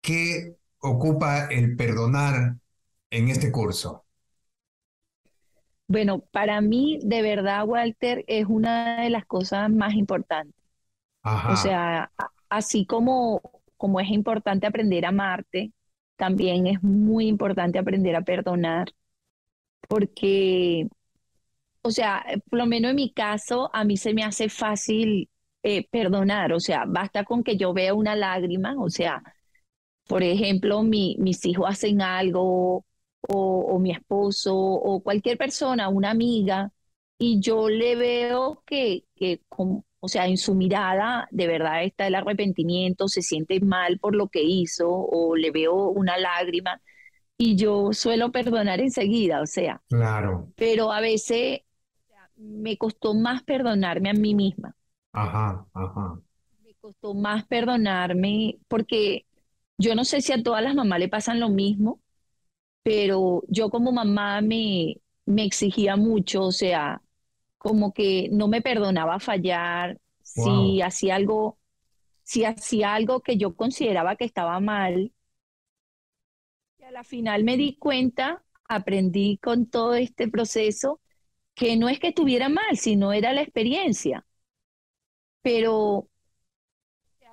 ¿Qué 0.00 0.56
ocupa 0.78 1.46
el 1.46 1.74
perdonar 1.76 2.56
en 3.10 3.28
este 3.28 3.50
curso? 3.50 4.03
Bueno, 5.86 6.20
para 6.32 6.60
mí, 6.60 6.98
de 7.02 7.22
verdad, 7.22 7.66
Walter, 7.66 8.24
es 8.26 8.46
una 8.48 9.02
de 9.02 9.10
las 9.10 9.26
cosas 9.26 9.70
más 9.70 9.94
importantes. 9.94 10.54
O 11.46 11.56
sea, 11.56 12.12
así 12.50 12.86
como, 12.86 13.40
como 13.76 14.00
es 14.00 14.10
importante 14.10 14.66
aprender 14.66 15.06
a 15.06 15.10
amarte, 15.10 15.72
también 16.16 16.66
es 16.66 16.82
muy 16.82 17.28
importante 17.28 17.78
aprender 17.78 18.16
a 18.16 18.22
perdonar, 18.22 18.88
porque, 19.88 20.88
o 21.82 21.90
sea, 21.90 22.24
por 22.50 22.58
lo 22.60 22.66
menos 22.66 22.90
en 22.90 22.96
mi 22.96 23.12
caso, 23.12 23.70
a 23.74 23.84
mí 23.84 23.96
se 23.96 24.14
me 24.14 24.24
hace 24.24 24.48
fácil 24.48 25.30
eh, 25.62 25.86
perdonar, 25.90 26.52
o 26.52 26.60
sea, 26.60 26.84
basta 26.86 27.24
con 27.24 27.42
que 27.44 27.56
yo 27.56 27.72
vea 27.74 27.94
una 27.94 28.16
lágrima, 28.16 28.74
o 28.78 28.90
sea, 28.90 29.22
por 30.08 30.22
ejemplo, 30.22 30.82
mi, 30.82 31.16
mis 31.18 31.44
hijos 31.46 31.66
hacen 31.68 32.02
algo, 32.02 32.84
o, 33.28 33.78
mi 33.78 33.92
esposo, 33.92 34.54
o 34.56 35.02
cualquier 35.02 35.38
persona, 35.38 35.88
una 35.88 36.10
amiga, 36.10 36.72
y 37.18 37.40
yo 37.40 37.68
le 37.68 37.96
veo 37.96 38.62
que, 38.66 39.04
que 39.14 39.40
o 40.00 40.08
sea, 40.08 40.26
en 40.26 40.36
su 40.36 40.54
mirada 40.54 41.28
de 41.30 41.46
verdad 41.46 41.84
está 41.84 42.06
el 42.06 42.14
arrepentimiento, 42.14 43.08
se 43.08 43.22
siente 43.22 43.60
mal 43.60 43.98
por 43.98 44.14
lo 44.14 44.28
que 44.28 44.42
hizo 44.42 44.90
o 44.90 45.36
le 45.36 45.50
veo 45.50 45.88
una 45.88 46.18
lágrima 46.18 46.80
y 47.38 47.56
yo 47.56 47.92
suelo 47.92 48.30
perdonar 48.30 48.80
enseguida, 48.80 49.40
o 49.40 49.46
sea. 49.46 49.82
Claro. 49.88 50.52
Pero 50.56 50.92
a 50.92 51.00
veces 51.00 51.60
me 52.36 52.76
costó 52.76 53.14
más 53.14 53.42
perdonarme 53.42 54.10
a 54.10 54.14
mí 54.14 54.34
misma. 54.34 54.76
Ajá, 55.12 55.66
ajá. 55.72 56.20
Me 56.62 56.74
costó 56.74 57.14
más 57.14 57.46
perdonarme 57.46 58.58
porque 58.68 59.24
yo 59.78 59.94
no 59.94 60.04
sé 60.04 60.20
si 60.20 60.32
a 60.32 60.42
todas 60.42 60.62
las 60.62 60.74
mamás 60.74 60.98
le 60.98 61.08
pasan 61.08 61.40
lo 61.40 61.48
mismo, 61.48 62.00
pero 62.84 63.44
yo 63.48 63.70
como 63.70 63.92
mamá 63.92 64.42
me, 64.42 64.98
me 65.26 65.44
exigía 65.46 65.96
mucho, 65.96 66.44
o 66.46 66.52
sea, 66.52 67.02
como 67.58 67.94
que 67.94 68.30
no 68.32 68.48
me 68.48 68.62
perdonaba 68.62 69.20
fallar, 69.20 70.00
si 70.22 70.82
hacía 70.82 71.16
algo, 71.16 71.58
si 72.24 72.44
hacía 72.44 72.94
algo 72.94 73.22
que 73.22 73.36
yo 73.38 73.56
consideraba 73.56 74.16
que 74.16 74.26
estaba 74.26 74.60
mal. 74.60 75.12
Y 76.78 76.84
a 76.84 76.92
la 76.92 77.02
final 77.02 77.42
me 77.42 77.56
di 77.56 77.76
cuenta, 77.78 78.44
aprendí 78.68 79.38
con 79.38 79.66
todo 79.66 79.94
este 79.94 80.28
proceso, 80.28 81.00
que 81.54 81.76
no 81.78 81.88
es 81.88 82.00
que 82.00 82.08
estuviera 82.08 82.48
mal, 82.50 82.76
sino 82.76 83.12
era 83.14 83.32
la 83.32 83.42
experiencia. 83.42 84.26
Pero 85.42 86.08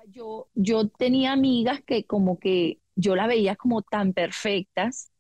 yo, 0.08 0.50
yo 0.56 0.90
tenía 0.90 1.32
amigas 1.34 1.82
que 1.84 2.06
como 2.06 2.40
que 2.40 2.82
yo 2.96 3.16
las 3.16 3.28
veía 3.28 3.56
como 3.56 3.82
tan 3.82 4.14
perfectas 4.14 5.11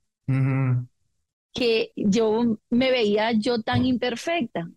que 1.53 1.91
yo 1.95 2.57
me 2.69 2.91
veía 2.91 3.31
yo 3.33 3.61
tan 3.61 3.85
imperfecta. 3.85 4.69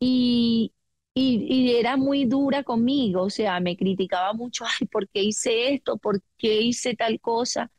Y, 0.00 0.72
y, 1.14 1.72
era 1.72 1.96
muy 1.96 2.24
dura 2.24 2.62
conmigo, 2.62 3.22
o 3.24 3.30
sea, 3.30 3.58
me 3.60 3.76
criticaba 3.76 4.32
mucho, 4.32 4.64
ay, 4.64 4.86
¿por 4.86 5.08
qué 5.08 5.22
hice 5.24 5.74
esto? 5.74 5.98
¿Por 5.98 6.22
qué 6.36 6.60
hice 6.62 6.94
tal 6.96 7.20
cosa? 7.20 7.70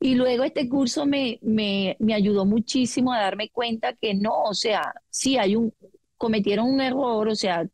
Y 0.00 0.14
luego 0.16 0.44
este 0.44 0.68
curso 0.68 1.06
me, 1.06 1.38
me, 1.42 1.96
me 2.00 2.14
ayudó 2.14 2.46
muchísimo 2.46 3.12
a 3.12 3.20
darme 3.20 3.50
cuenta 3.50 3.94
que 3.94 4.14
no, 4.14 4.44
o 4.44 4.54
sea, 4.54 4.94
sí 5.10 5.38
hay 5.38 5.56
un, 5.56 5.74
cometieron 6.16 6.68
un 6.68 6.80
error, 6.80 7.28
o 7.28 7.34
sea, 7.36 7.66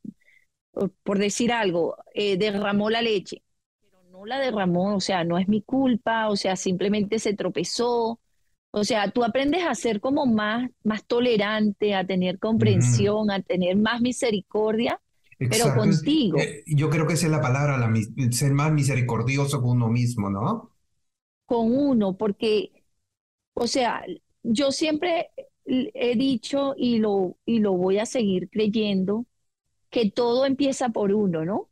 por, 1.02 1.18
decir 1.18 1.52
algo, 1.52 1.96
eh, 2.14 2.36
derramó 2.36 2.90
la 2.90 3.02
leche, 3.02 3.42
no 4.18 4.26
la 4.26 4.40
derramó, 4.40 4.96
o 4.96 5.00
sea, 5.00 5.22
no 5.22 5.38
es 5.38 5.48
mi 5.48 5.62
culpa, 5.62 6.28
o 6.28 6.36
sea, 6.36 6.56
simplemente 6.56 7.18
se 7.20 7.34
tropezó, 7.34 8.18
o 8.72 8.84
sea, 8.84 9.10
tú 9.10 9.22
aprendes 9.22 9.64
a 9.64 9.74
ser 9.76 10.00
como 10.00 10.26
más, 10.26 10.68
más 10.82 11.06
tolerante, 11.06 11.94
a 11.94 12.04
tener 12.04 12.38
comprensión, 12.40 13.30
a 13.30 13.40
tener 13.42 13.76
más 13.76 14.00
misericordia, 14.00 15.00
pero 15.38 15.72
contigo. 15.74 16.38
Eh, 16.38 16.64
yo 16.66 16.90
creo 16.90 17.06
que 17.06 17.14
esa 17.14 17.26
es 17.26 17.32
la 17.32 17.40
palabra, 17.40 17.78
la, 17.78 17.92
ser 18.32 18.52
más 18.52 18.72
misericordioso 18.72 19.62
con 19.62 19.70
uno 19.70 19.88
mismo, 19.88 20.28
¿no? 20.28 20.72
Con 21.46 21.72
uno, 21.72 22.16
porque, 22.16 22.72
o 23.54 23.68
sea, 23.68 24.04
yo 24.42 24.72
siempre 24.72 25.30
he 25.64 26.16
dicho 26.16 26.74
y 26.76 26.98
lo, 26.98 27.36
y 27.46 27.60
lo 27.60 27.72
voy 27.74 27.98
a 27.98 28.06
seguir 28.06 28.50
creyendo, 28.50 29.26
que 29.90 30.10
todo 30.10 30.44
empieza 30.44 30.88
por 30.88 31.12
uno, 31.12 31.44
¿no? 31.44 31.67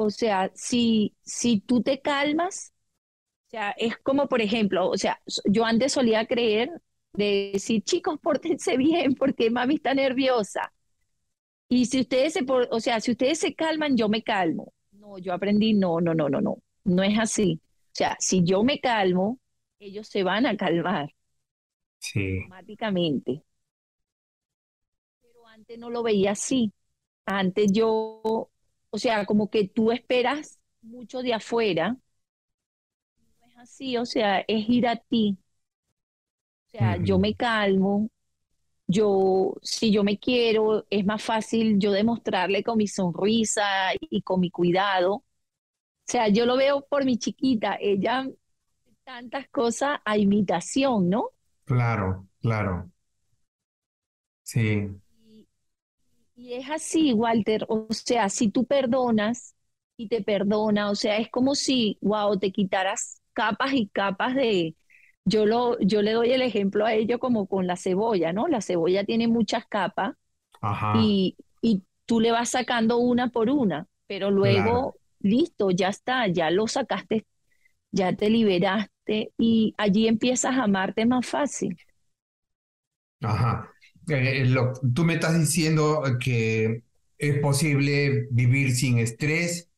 O 0.00 0.10
sea, 0.10 0.50
si, 0.54 1.16
si 1.22 1.60
tú 1.60 1.82
te 1.82 2.00
calmas, 2.00 2.72
o 3.48 3.50
sea, 3.50 3.72
es 3.78 3.98
como, 3.98 4.28
por 4.28 4.42
ejemplo, 4.42 4.88
o 4.90 4.98
sea, 4.98 5.20
yo 5.46 5.64
antes 5.64 5.92
solía 5.94 6.26
creer 6.26 6.70
de 7.14 7.50
decir, 7.54 7.82
chicos, 7.84 8.18
pórtense 8.22 8.76
bien 8.76 9.14
porque 9.14 9.50
mami 9.50 9.76
está 9.76 9.94
nerviosa. 9.94 10.72
Y 11.68 11.86
si 11.86 12.00
ustedes 12.00 12.34
se, 12.34 12.46
o 12.48 12.80
sea, 12.80 13.00
si 13.00 13.12
ustedes 13.12 13.38
se 13.40 13.54
calman, 13.54 13.96
yo 13.96 14.08
me 14.08 14.22
calmo. 14.22 14.72
No, 14.92 15.18
yo 15.18 15.32
aprendí, 15.32 15.74
no, 15.74 16.00
no, 16.00 16.14
no, 16.14 16.28
no, 16.28 16.40
no, 16.40 16.58
no 16.84 17.02
es 17.02 17.18
así. 17.18 17.60
O 17.64 17.90
sea, 17.92 18.16
si 18.20 18.44
yo 18.44 18.64
me 18.64 18.80
calmo, 18.80 19.38
ellos 19.78 20.08
se 20.08 20.22
van 20.22 20.46
a 20.46 20.56
calmar. 20.56 21.10
Sí. 22.00 22.40
Automáticamente. 22.44 23.44
Pero 25.20 25.46
antes 25.46 25.78
no 25.78 25.90
lo 25.90 26.02
veía 26.02 26.32
así. 26.32 26.72
Antes 27.26 27.72
yo, 27.72 28.50
o 28.90 28.98
sea, 28.98 29.26
como 29.26 29.50
que 29.50 29.68
tú 29.68 29.92
esperas 29.92 30.58
mucho 30.82 31.22
de 31.22 31.34
afuera. 31.34 31.96
No 33.40 33.46
es 33.46 33.56
así, 33.58 33.96
o 33.96 34.04
sea, 34.06 34.40
es 34.40 34.68
ir 34.68 34.86
a 34.86 34.96
ti. 34.96 35.38
O 36.66 36.70
sea, 36.70 36.96
yo 36.98 37.18
me 37.18 37.34
calmo, 37.34 38.10
yo, 38.86 39.54
si 39.62 39.92
yo 39.92 40.04
me 40.04 40.18
quiero, 40.18 40.86
es 40.90 41.06
más 41.06 41.22
fácil 41.22 41.78
yo 41.78 41.92
demostrarle 41.92 42.64
con 42.64 42.78
mi 42.78 42.88
sonrisa 42.88 43.64
y 44.00 44.22
con 44.22 44.40
mi 44.40 44.50
cuidado. 44.50 45.14
O 45.16 45.24
sea, 46.06 46.28
yo 46.28 46.46
lo 46.46 46.56
veo 46.56 46.86
por 46.88 47.04
mi 47.04 47.18
chiquita, 47.18 47.78
ella 47.80 48.26
tantas 49.04 49.48
cosas 49.50 50.00
a 50.04 50.18
imitación, 50.18 51.10
¿no? 51.10 51.30
Claro, 51.64 52.26
claro. 52.40 52.90
Sí. 54.42 55.00
Y, 56.38 56.54
es 56.54 56.70
así, 56.70 57.12
Walter, 57.12 57.66
o 57.68 57.86
sea, 57.90 58.28
si 58.28 58.48
tú 58.50 58.64
perdonas 58.66 59.54
y 59.96 60.08
te 60.08 60.22
perdona, 60.22 60.90
o 60.90 60.94
sea, 60.94 61.16
es 61.18 61.28
como 61.30 61.54
si, 61.56 61.98
wow, 62.00 62.38
te 62.38 62.52
quitaras 62.52 63.20
capas 63.32 63.72
y 63.74 63.88
capas 63.88 64.34
de, 64.36 64.76
yo, 65.24 65.46
lo, 65.46 65.78
yo 65.80 66.00
le 66.02 66.12
doy 66.12 66.30
el 66.32 66.42
ejemplo 66.42 66.86
a 66.86 66.94
ello 66.94 67.18
como 67.18 67.46
con 67.48 67.66
la 67.66 67.76
cebolla, 67.76 68.32
¿no? 68.32 68.46
La 68.48 68.60
cebolla 68.60 69.04
tiene 69.04 69.26
muchas 69.28 69.66
capas 69.66 70.14
Y, 70.92 71.36
y 71.62 71.84
tú 72.06 72.20
le 72.20 72.32
vas 72.32 72.50
sacando 72.50 72.98
una 72.98 73.30
por 73.30 73.50
una, 73.50 73.88
pero 74.08 74.30
luego, 74.32 74.96
listo, 75.20 75.70
ya 75.72 75.88
está, 75.90 76.28
ya 76.28 76.50
lo 76.50 76.68
sacaste, 76.68 77.26
ya 77.92 78.14
te 78.16 78.30
liberaste 78.30 79.32
y 79.38 79.74
allí 79.78 80.08
empiezas 80.08 80.56
a 80.56 80.64
amarte 80.64 81.06
más 81.06 81.26
fácil. 81.26 81.78
Ajá. 83.22 83.72
Eh, 84.08 84.42
eh, 84.42 84.56
tú 84.94 85.04
me 85.04 85.14
estás 85.14 85.38
diciendo 85.38 86.02
que 86.20 86.82
es 87.18 87.38
posible 87.40 88.26
vivir 88.30 88.74
sin 88.74 88.98
estrés 88.98 89.68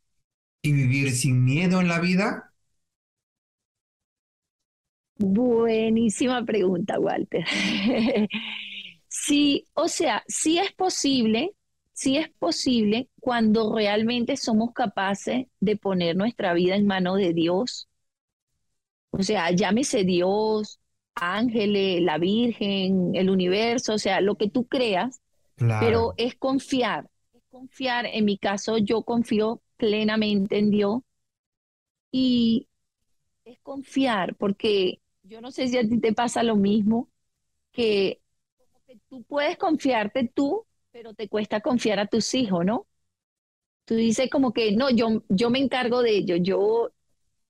y 0.63 0.73
vivir 0.73 1.13
sin 1.13 1.45
miedo 1.45 1.81
en 1.81 1.89
la 1.89 2.01
vida. 2.01 2.53
Buenísima 5.17 6.45
pregunta, 6.45 6.99
Walter. 6.99 7.45
sí, 9.09 9.67
o 9.75 9.89
sea, 9.89 10.23
sí 10.29 10.59
es 10.59 10.73
posible, 10.73 11.53
sí 11.93 12.17
es 12.17 12.31
posible 12.39 13.09
cuando 13.21 13.75
realmente 13.75 14.37
somos 14.37 14.73
capaces 14.73 15.47
de 15.61 15.77
poner 15.77 16.17
nuestra 16.17 16.55
vida 16.55 16.77
en 16.77 16.87
manos 16.87 17.19
de 17.19 17.35
Dios 17.35 17.91
o 19.11 19.23
sea, 19.23 19.51
llámese 19.51 20.05
Dios, 20.05 20.81
ángeles, 21.15 22.03
la 22.03 22.19
Virgen, 22.19 23.15
el 23.15 23.31
universo, 23.31 23.95
o 23.95 23.99
sea, 23.99 24.21
lo 24.21 24.37
que 24.37 24.49
tú 24.51 24.67
creas, 24.67 25.23
pero 25.79 26.15
es 26.17 26.37
confiar, 26.37 27.11
es 27.33 27.43
confiar. 27.51 28.07
En 28.07 28.25
mi 28.27 28.39
caso, 28.39 28.79
yo 28.79 29.03
confío 29.03 29.63
plenamente 29.77 30.59
en 30.59 30.71
Dios 30.71 31.03
y 32.13 32.69
es 33.45 33.59
confiar, 33.63 34.37
porque 34.37 35.01
yo 35.25 35.41
no 35.43 35.53
sé 35.53 35.69
si 35.69 35.79
a 35.79 35.89
ti 35.89 36.01
te 36.01 36.15
pasa 36.15 36.43
lo 36.45 36.57
mismo, 36.57 37.11
que, 37.73 38.21
que 38.87 38.99
tú 39.11 39.25
puedes 39.25 39.59
confiarte 39.59 40.31
tú, 40.35 40.67
pero 40.93 41.15
te 41.15 41.29
cuesta 41.29 41.63
confiar 41.63 42.01
a 42.01 42.09
tus 42.09 42.35
hijos, 42.35 42.67
¿no? 42.67 42.89
Tú 43.87 43.97
dices 43.97 44.31
como 44.31 44.53
que, 44.53 44.73
no, 44.73 44.91
yo, 44.91 45.25
yo 45.29 45.51
me 45.51 45.61
encargo 45.61 46.03
de 46.03 46.13
ellos, 46.19 46.41
yo, 46.43 46.91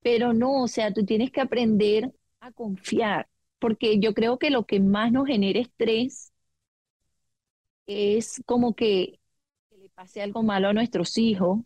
pero 0.02 0.34
no, 0.34 0.64
o 0.64 0.68
sea, 0.68 0.92
tú 0.94 1.06
tienes 1.06 1.32
que 1.32 1.42
aprender 1.42 2.12
a 2.40 2.52
confiar, 2.52 3.29
porque 3.60 4.00
yo 4.00 4.14
creo 4.14 4.38
que 4.38 4.50
lo 4.50 4.66
que 4.66 4.80
más 4.80 5.12
nos 5.12 5.26
genera 5.26 5.60
estrés 5.60 6.32
es 7.86 8.42
como 8.46 8.74
que, 8.74 9.20
le 9.78 9.88
pase 9.90 10.22
algo 10.22 10.42
malo 10.42 10.68
a 10.68 10.72
nuestros 10.72 11.16
hijos. 11.18 11.60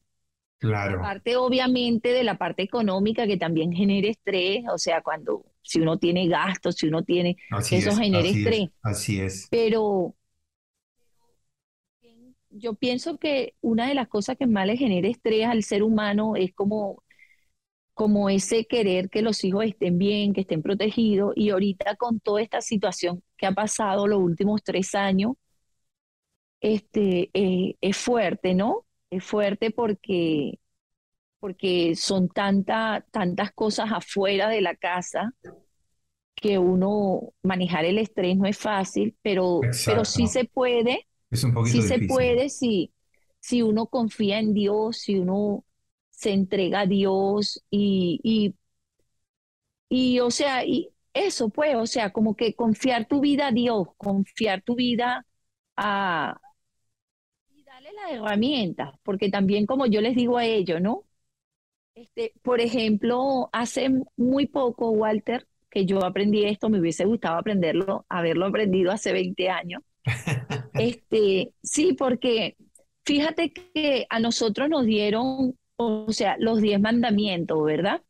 Claro. 0.58 0.98
Aparte, 0.98 1.36
obviamente, 1.36 2.12
de 2.12 2.24
la 2.24 2.38
parte 2.38 2.62
económica 2.62 3.26
que 3.26 3.36
también 3.36 3.72
genera 3.72 4.08
estrés, 4.08 4.64
o 4.72 4.78
sea, 4.78 5.02
cuando 5.02 5.44
si 5.62 5.80
uno 5.80 5.98
tiene 5.98 6.28
gastos, 6.28 6.76
si 6.76 6.88
uno 6.88 7.02
tiene, 7.02 7.36
eso 7.70 7.96
genera 7.96 8.28
estrés. 8.28 8.70
así 8.82 9.20
es. 9.20 9.48
Pero 9.50 10.14
yo 12.50 12.74
pienso 12.74 13.18
que 13.18 13.54
una 13.60 13.88
de 13.88 13.94
las 13.94 14.08
cosas 14.08 14.36
que 14.36 14.46
más 14.46 14.66
le 14.66 14.76
genera 14.76 15.08
estrés 15.08 15.46
al 15.46 15.62
ser 15.62 15.82
humano 15.82 16.36
es 16.36 16.54
como 16.54 17.02
como 17.94 18.28
ese 18.28 18.66
querer 18.66 19.08
que 19.10 19.22
los 19.22 19.44
hijos 19.44 19.64
estén 19.64 19.98
bien, 19.98 20.32
que 20.34 20.42
estén 20.42 20.62
protegidos. 20.62 21.32
Y 21.36 21.50
ahorita 21.50 21.96
con 21.96 22.20
toda 22.20 22.42
esta 22.42 22.60
situación 22.60 23.22
que 23.36 23.46
ha 23.46 23.52
pasado 23.52 24.06
los 24.06 24.20
últimos 24.20 24.62
tres 24.64 24.94
años, 24.94 25.34
este, 26.60 27.30
eh, 27.34 27.76
es 27.80 27.96
fuerte, 27.96 28.54
¿no? 28.54 28.86
Es 29.10 29.24
fuerte 29.24 29.70
porque, 29.70 30.58
porque 31.40 31.94
son 31.96 32.28
tanta, 32.28 33.06
tantas 33.10 33.52
cosas 33.52 33.92
afuera 33.92 34.48
de 34.48 34.60
la 34.60 34.74
casa 34.76 35.32
que 36.34 36.58
uno 36.58 37.32
manejar 37.42 37.84
el 37.84 37.98
estrés 37.98 38.36
no 38.36 38.46
es 38.46 38.58
fácil, 38.58 39.16
pero, 39.22 39.60
pero 39.86 40.04
sí 40.04 40.26
se 40.26 40.44
puede. 40.44 41.06
Es 41.30 41.44
un 41.44 41.54
poquito 41.54 41.80
sí 41.80 41.88
se 41.88 42.00
puede 42.06 42.48
si, 42.48 42.92
si 43.40 43.62
uno 43.62 43.86
confía 43.86 44.38
en 44.38 44.52
Dios, 44.52 44.98
si 44.98 45.18
uno 45.18 45.64
se 46.24 46.32
entrega 46.32 46.80
a 46.80 46.86
Dios 46.86 47.62
y, 47.70 48.18
y, 48.22 48.54
y, 49.88 50.20
o 50.20 50.30
sea, 50.30 50.64
y 50.64 50.90
eso 51.12 51.50
pues, 51.50 51.76
o 51.76 51.86
sea, 51.86 52.10
como 52.12 52.34
que 52.34 52.54
confiar 52.54 53.06
tu 53.06 53.20
vida 53.20 53.48
a 53.48 53.52
Dios, 53.52 53.88
confiar 53.98 54.62
tu 54.62 54.74
vida 54.74 55.26
a... 55.76 56.40
Y 57.54 57.62
darle 57.64 57.92
las 57.92 58.12
herramientas, 58.12 58.94
porque 59.02 59.30
también 59.30 59.66
como 59.66 59.86
yo 59.86 60.00
les 60.00 60.16
digo 60.16 60.38
a 60.38 60.46
ellos, 60.46 60.80
¿no? 60.80 61.04
Este, 61.94 62.32
por 62.42 62.60
ejemplo, 62.60 63.50
hace 63.52 63.90
muy 64.16 64.46
poco, 64.46 64.90
Walter, 64.90 65.46
que 65.70 65.84
yo 65.84 66.02
aprendí 66.04 66.44
esto, 66.44 66.70
me 66.70 66.80
hubiese 66.80 67.04
gustado 67.04 67.36
aprenderlo, 67.38 68.06
haberlo 68.08 68.46
aprendido 68.46 68.92
hace 68.92 69.12
20 69.12 69.50
años. 69.50 69.82
este, 70.74 71.52
sí, 71.62 71.92
porque 71.92 72.56
fíjate 73.04 73.52
que 73.52 74.06
a 74.08 74.20
nosotros 74.20 74.70
nos 74.70 74.86
dieron 74.86 75.56
o 75.76 76.12
sea, 76.12 76.36
los 76.38 76.60
diez 76.60 76.80
mandamientos, 76.80 77.62
¿verdad? 77.64 78.02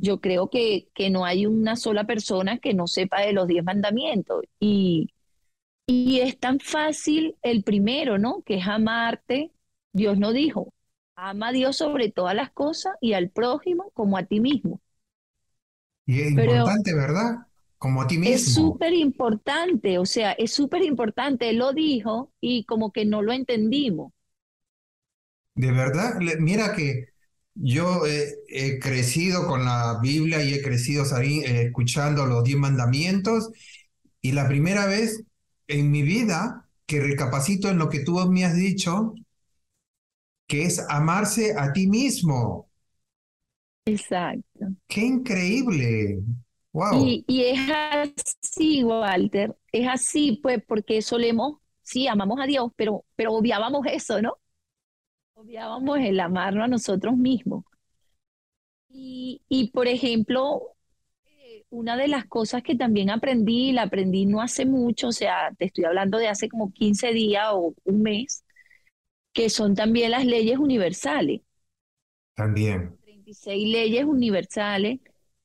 Yo 0.00 0.20
creo 0.20 0.48
que, 0.50 0.88
que 0.94 1.10
no 1.10 1.24
hay 1.24 1.46
una 1.46 1.76
sola 1.76 2.04
persona 2.06 2.58
que 2.58 2.74
no 2.74 2.86
sepa 2.86 3.20
de 3.22 3.32
los 3.32 3.48
diez 3.48 3.64
mandamientos. 3.64 4.44
Y, 4.60 5.08
y 5.86 6.20
es 6.20 6.38
tan 6.40 6.60
fácil 6.60 7.36
el 7.42 7.64
primero, 7.64 8.18
¿no? 8.18 8.42
Que 8.44 8.56
es 8.58 8.68
amarte. 8.68 9.52
Dios 9.92 10.18
no 10.18 10.32
dijo, 10.32 10.74
ama 11.16 11.48
a 11.50 11.52
Dios 11.52 11.76
sobre 11.78 12.10
todas 12.12 12.34
las 12.36 12.52
cosas 12.52 12.94
y 13.00 13.14
al 13.14 13.30
prójimo 13.30 13.90
como 13.94 14.18
a 14.18 14.24
ti 14.26 14.40
mismo. 14.40 14.80
Y 16.06 16.22
es 16.22 16.32
importante, 16.32 16.92
¿verdad? 16.94 17.46
Como 17.78 18.02
a 18.02 18.06
ti 18.08 18.18
mismo. 18.18 18.32
Es 18.32 18.44
súper 18.54 18.92
importante, 18.94 19.98
o 19.98 20.06
sea, 20.06 20.32
es 20.32 20.52
súper 20.52 20.82
importante. 20.84 21.50
Él 21.50 21.56
lo 21.58 21.72
dijo 21.72 22.32
y 22.40 22.64
como 22.64 22.92
que 22.92 23.04
no 23.04 23.22
lo 23.22 23.32
entendimos. 23.32 24.12
De 25.58 25.72
verdad, 25.72 26.20
mira 26.38 26.72
que 26.72 27.08
yo 27.52 28.02
he, 28.06 28.78
crecido 28.78 29.48
con 29.48 29.64
la 29.64 29.98
Biblia 30.00 30.40
y 30.40 30.54
he 30.54 30.62
crecido 30.62 31.02
eh, 31.20 31.62
escuchando 31.66 32.26
los 32.26 32.44
diez 32.44 32.56
mandamientos 32.56 33.50
y 34.20 34.30
la 34.30 34.46
primera 34.46 34.86
vez 34.86 35.24
en 35.66 35.90
mi 35.90 36.02
vida 36.02 36.68
que 36.86 37.00
recapacito 37.00 37.68
en 37.68 37.78
lo 37.78 37.88
que 37.88 38.04
tú 38.04 38.20
me 38.30 38.44
has 38.44 38.54
dicho, 38.54 39.14
que 40.46 40.62
es 40.62 40.78
amarse 40.88 41.56
a 41.58 41.72
ti 41.72 41.88
mismo. 41.88 42.70
Exacto. 43.84 44.66
Qué 44.86 45.00
increíble. 45.00 46.20
Wow. 46.72 47.04
Y, 47.04 47.24
y 47.26 47.44
es 47.46 47.68
así, 47.68 48.84
Walter, 48.84 49.56
es 49.72 49.88
así, 49.88 50.38
pues, 50.40 50.62
porque 50.64 51.02
solemos, 51.02 51.58
sí, 51.82 52.06
amamos 52.06 52.38
a 52.40 52.46
Dios, 52.46 52.70
pero, 52.76 53.04
pero 53.16 53.32
obviábamos 53.32 53.84
eso, 53.88 54.22
¿no? 54.22 54.38
Obviábamos 55.38 55.98
el 56.00 56.18
amarnos 56.20 56.64
a 56.64 56.68
nosotros 56.68 57.16
mismos. 57.16 57.64
Y, 58.88 59.42
y 59.48 59.70
por 59.70 59.86
ejemplo, 59.86 60.74
eh, 61.26 61.64
una 61.70 61.96
de 61.96 62.08
las 62.08 62.26
cosas 62.26 62.62
que 62.62 62.74
también 62.74 63.10
aprendí, 63.10 63.72
la 63.72 63.82
aprendí 63.82 64.26
no 64.26 64.40
hace 64.40 64.66
mucho, 64.66 65.08
o 65.08 65.12
sea, 65.12 65.54
te 65.58 65.66
estoy 65.66 65.84
hablando 65.84 66.18
de 66.18 66.28
hace 66.28 66.48
como 66.48 66.72
15 66.72 67.12
días 67.12 67.48
o 67.52 67.74
un 67.84 68.02
mes, 68.02 68.44
que 69.32 69.50
son 69.50 69.74
también 69.74 70.10
las 70.12 70.24
leyes 70.26 70.58
universales. 70.58 71.42
También. 72.34 72.96
36 73.02 73.68
leyes 73.68 74.04
universales 74.04 75.00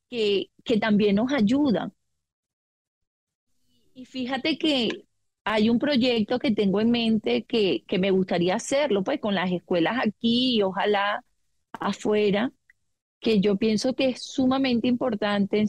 que, 0.09 0.49
que 0.63 0.79
también 0.79 1.15
nos 1.17 1.31
ayudan. 1.31 1.93
Y 3.93 4.05
fíjate 4.05 4.57
que 4.57 5.05
hay 5.45 5.69
un 5.69 5.79
proyecto 5.79 6.39
que 6.39 6.51
tengo 6.51 6.79
en 6.81 6.91
mente 6.91 7.43
que, 7.43 7.83
que 7.87 7.99
me 7.99 8.11
gustaría 8.11 8.55
hacerlo, 8.55 9.03
pues 9.03 9.19
con 9.19 9.35
las 9.35 9.51
escuelas 9.51 9.97
aquí 10.05 10.57
y 10.57 10.61
ojalá 10.61 11.23
afuera, 11.73 12.51
que 13.19 13.41
yo 13.41 13.57
pienso 13.57 13.93
que 13.93 14.09
es 14.09 14.23
sumamente 14.23 14.87
importante 14.87 15.65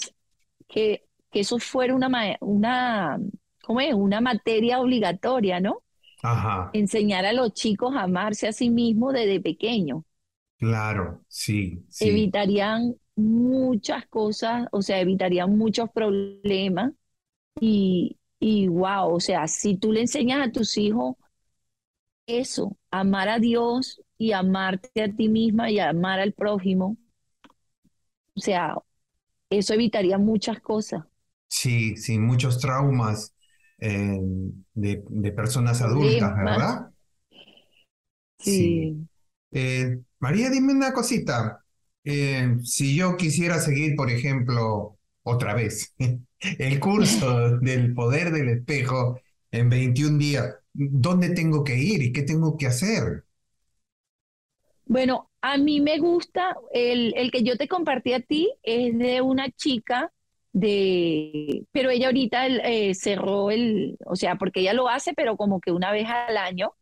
que, 0.69 1.05
que 1.31 1.41
eso 1.41 1.59
fuera 1.59 1.95
una, 1.95 2.37
una, 2.41 3.19
¿cómo 3.63 3.81
es? 3.81 3.95
una 3.95 4.21
materia 4.21 4.81
obligatoria, 4.81 5.61
¿no? 5.61 5.83
Ajá. 6.23 6.71
Enseñar 6.73 7.27
a 7.27 7.33
los 7.33 7.53
chicos 7.53 7.95
a 7.95 8.03
amarse 8.03 8.49
a 8.49 8.53
sí 8.53 8.71
mismos 8.71 9.13
desde 9.13 9.41
pequeños. 9.41 10.03
Claro, 10.59 11.23
sí, 11.29 11.85
sí. 11.89 12.09
Evitarían 12.09 12.95
muchas 13.17 14.07
cosas, 14.07 14.67
o 14.73 14.83
sea, 14.83 15.01
evitarían 15.01 15.57
muchos 15.57 15.91
problemas 15.91 16.93
y, 17.61 18.17
y 18.47 18.69
wow, 18.69 19.15
o 19.15 19.21
sea, 19.21 19.49
si 19.49 19.79
tú 19.79 19.91
le 19.91 20.03
enseñas 20.03 20.47
a 20.47 20.53
tus 20.53 20.77
hijos 20.77 21.17
eso, 22.27 22.77
amar 22.91 23.31
a 23.31 23.39
Dios 23.39 24.03
y 24.19 24.33
amarte 24.33 25.03
a 25.03 25.11
ti 25.11 25.31
misma 25.31 25.71
y 25.71 25.79
amar 25.79 26.21
al 26.21 26.35
prójimo, 26.35 26.99
o 28.35 28.41
sea, 28.41 28.77
eso 29.49 29.73
evitaría 29.73 30.19
muchas 30.19 30.61
cosas. 30.61 31.05
Sí, 31.49 31.97
sí, 31.97 32.19
muchos 32.19 32.59
traumas 32.59 33.35
eh, 33.79 34.21
de, 34.75 35.33
personas 35.33 35.81
adultas, 35.81 36.37
¿verdad? 36.37 36.91
Sí. 38.41 38.95
Eh, 39.53 40.01
María, 40.19 40.51
dime 40.51 40.75
una 40.75 40.93
cosita. 40.93 41.65
Eh, 42.05 42.57
si 42.63 42.95
yo 42.95 43.17
quisiera 43.17 43.59
seguir, 43.59 43.97
por 43.97 44.11
ejemplo, 44.11 44.99
otra 45.23 45.55
vez, 45.55 45.95
el 46.59 46.81
curso 46.81 47.59
del 47.59 47.95
poder 47.95 48.33
del 48.33 48.49
espejo 48.51 49.21
en 49.51 49.69
21 49.71 50.19
días, 50.19 50.55
¿dónde 50.73 51.31
tengo 51.31 51.65
que 51.65 51.77
ir 51.79 52.03
y 52.03 52.13
qué 52.13 52.23
tengo 52.23 52.57
que 52.57 52.67
hacer? 52.67 53.25
Bueno, 54.87 55.31
a 55.41 55.57
mí 55.57 55.81
me 55.81 55.99
gusta, 55.99 56.57
el, 56.73 57.15
el 57.17 57.31
que 57.31 57.43
yo 57.43 57.57
te 57.57 57.69
compartí 57.69 58.13
a 58.13 58.21
ti 58.21 58.53
es 58.63 58.97
de 58.99 59.21
una 59.23 59.51
chica 59.51 60.13
de, 60.53 61.65
pero 61.73 61.91
ella 61.91 62.07
ahorita 62.07 62.47
eh, 62.47 62.95
cerró 62.95 63.51
el, 63.51 63.97
o 64.07 64.15
sea, 64.17 64.37
porque 64.37 64.61
ella 64.61 64.75
lo 64.75 64.89
hace, 64.89 65.15
pero 65.15 65.37
como 65.37 65.61
que 65.61 65.73
una 65.73 65.91
vez 65.93 66.07
al 66.09 66.37
año. 66.37 66.73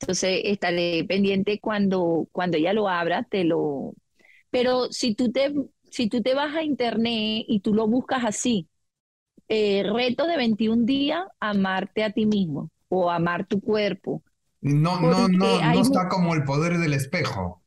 Entonces 0.00 0.42
estaré 0.44 1.04
pendiente 1.06 1.60
cuando, 1.60 2.28
cuando 2.32 2.58
ella 2.58 2.72
lo 2.74 2.88
abra, 2.88 3.24
te 3.24 3.44
lo. 3.44 3.94
Pero 4.50 4.92
si 4.92 5.14
tú 5.14 5.32
te, 5.32 5.54
si 5.90 6.08
tú 6.08 6.22
te 6.22 6.34
vas 6.34 6.54
a 6.56 6.62
internet 6.64 7.44
y 7.48 7.60
tú 7.60 7.74
lo 7.74 7.86
buscas 7.88 8.24
así, 8.24 8.68
eh, 9.48 9.84
reto 9.84 10.26
de 10.26 10.36
21 10.36 10.84
días, 10.84 11.24
amarte 11.40 12.04
a 12.04 12.12
ti 12.12 12.26
mismo 12.26 12.70
o 12.88 13.10
amar 13.10 13.46
tu 13.46 13.60
cuerpo. 13.60 14.22
No, 14.60 15.00
no, 15.00 15.28
no, 15.28 15.60
no 15.60 15.80
está 15.80 16.08
como 16.08 16.34
el 16.34 16.44
poder 16.44 16.78
del 16.78 16.94
espejo. 16.94 17.62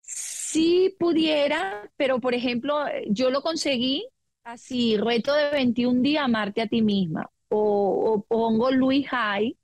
Sí 0.00 0.96
pudiera, 0.98 1.90
pero 1.96 2.20
por 2.20 2.34
ejemplo, 2.34 2.74
yo 3.10 3.30
lo 3.30 3.42
conseguí 3.42 4.06
así, 4.44 4.96
reto 4.96 5.34
de 5.34 5.50
21 5.50 6.02
días, 6.02 6.24
amarte 6.24 6.62
a 6.62 6.66
ti 6.66 6.82
misma. 6.82 7.30
O, 7.48 8.24
pongo 8.28 8.70
Luis 8.70 9.06
High. 9.08 9.56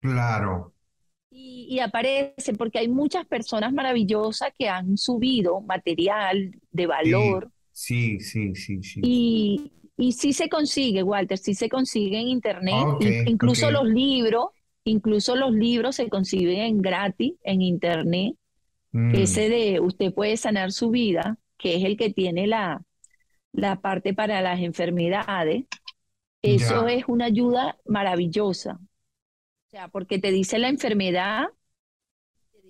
Claro. 0.00 0.72
Y, 1.30 1.78
aparece, 1.80 2.54
porque 2.54 2.78
hay 2.78 2.88
muchas 2.88 3.26
personas 3.26 3.72
maravillosas 3.72 4.50
que 4.58 4.68
han 4.68 4.96
subido 4.96 5.60
material 5.60 6.50
de 6.72 6.86
valor. 6.86 7.44
Sí, 7.44 7.57
sí, 8.20 8.54
sí, 8.54 8.82
sí. 8.82 9.00
Y, 9.02 9.72
y 9.96 10.12
sí 10.12 10.32
se 10.32 10.48
consigue, 10.48 11.02
Walter, 11.02 11.38
sí 11.38 11.54
se 11.54 11.68
consigue 11.68 12.20
en 12.20 12.28
internet. 12.28 12.86
incluso 13.26 13.70
los 13.70 13.86
libros, 13.86 14.46
incluso 14.84 15.36
los 15.36 15.52
libros 15.52 15.96
se 15.96 16.08
consiguen 16.08 16.82
gratis 16.82 17.34
en 17.42 17.62
internet. 17.62 18.34
Mm. 18.92 19.14
Ese 19.14 19.48
de 19.48 19.80
usted 19.80 20.12
puede 20.12 20.36
sanar 20.36 20.72
su 20.72 20.90
vida, 20.90 21.38
que 21.56 21.76
es 21.76 21.84
el 21.84 21.96
que 21.96 22.10
tiene 22.10 22.46
la, 22.46 22.82
la 23.52 23.80
parte 23.80 24.14
para 24.14 24.40
las 24.40 24.60
enfermedades, 24.60 25.64
eso 26.42 26.86
es 26.86 27.04
una 27.08 27.26
ayuda 27.26 27.76
maravillosa. 27.84 28.78
O 28.80 29.70
sea, 29.70 29.88
porque 29.88 30.18
te 30.18 30.30
dice 30.30 30.58
la 30.58 30.68
enfermedad, 30.68 31.46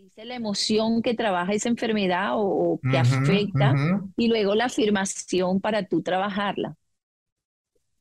dice 0.09 0.25
la 0.25 0.37
emoción 0.37 1.03
que 1.03 1.15
trabaja 1.15 1.53
esa 1.53 1.69
enfermedad 1.69 2.33
o, 2.35 2.81
que 2.91 2.99
afecta, 2.99 3.75
y 4.17 4.29
luego 4.29 4.55
la 4.55 4.67
afirmación 4.67 5.61
para 5.61 5.87
tú 5.87 6.03
trabajarla. 6.03 6.77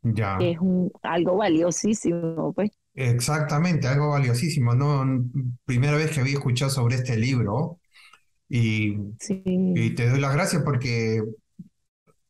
Ya. 0.03 0.37
es 0.39 0.57
un, 0.59 0.91
algo 1.01 1.35
valiosísimo, 1.35 2.53
pues. 2.53 2.71
Exactamente, 2.93 3.87
algo 3.87 4.09
valiosísimo. 4.09 4.73
No, 4.73 5.05
primera 5.65 5.97
vez 5.97 6.11
que 6.11 6.21
había 6.21 6.33
escuchado 6.33 6.71
sobre 6.71 6.95
este 6.95 7.17
libro 7.17 7.79
y, 8.47 8.95
te 9.95 10.09
doy 10.09 10.19
las 10.21 10.33
gracias 10.33 10.63
porque 10.63 11.21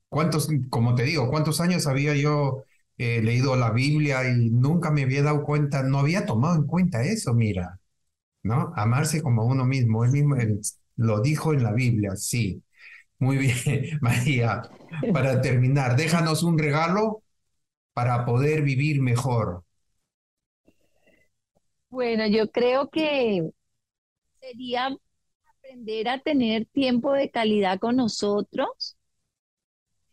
cuántos, 0.10 0.50
como 0.70 0.96
te 0.96 1.04
digo, 1.04 1.30
cuántos 1.30 1.62
años 1.62 1.86
había 1.86 2.16
yo 2.16 2.64
eh, 2.98 3.22
leído 3.22 3.56
la 3.56 3.72
Biblia 3.72 4.28
y 4.28 4.50
nunca 4.50 4.90
me 4.90 5.04
había 5.04 5.22
dado 5.22 5.44
cuenta, 5.44 5.84
no 5.84 6.00
había 6.00 6.26
tomado 6.26 6.56
en 6.56 6.66
cuenta 6.66 7.04
eso, 7.04 7.36
mira, 7.36 7.80
¿no? 8.48 8.74
Amarse 8.76 9.22
como 9.22 9.46
uno 9.46 9.66
mismo, 9.66 10.04
él 10.06 10.12
mismo 10.12 10.36
lo 10.96 11.22
dijo 11.22 11.54
en 11.54 11.64
la 11.64 11.74
Biblia, 11.74 12.16
sí. 12.16 12.64
Muy 13.20 13.38
bien, 13.38 13.98
María. 14.02 14.62
Para 15.14 15.42
terminar, 15.42 15.96
déjanos 15.96 16.44
un 16.44 16.58
regalo 16.58 17.24
para 17.94 18.26
poder 18.26 18.62
vivir 18.62 19.02
mejor. 19.02 19.64
Bueno, 21.90 22.28
yo 22.28 22.52
creo 22.52 22.90
que 22.90 23.50
sería 24.40 24.96
aprender 25.46 26.10
a 26.10 26.20
tener 26.20 26.66
tiempo 26.66 27.14
de 27.14 27.32
calidad 27.32 27.80
con 27.80 27.96
nosotros, 27.96 28.98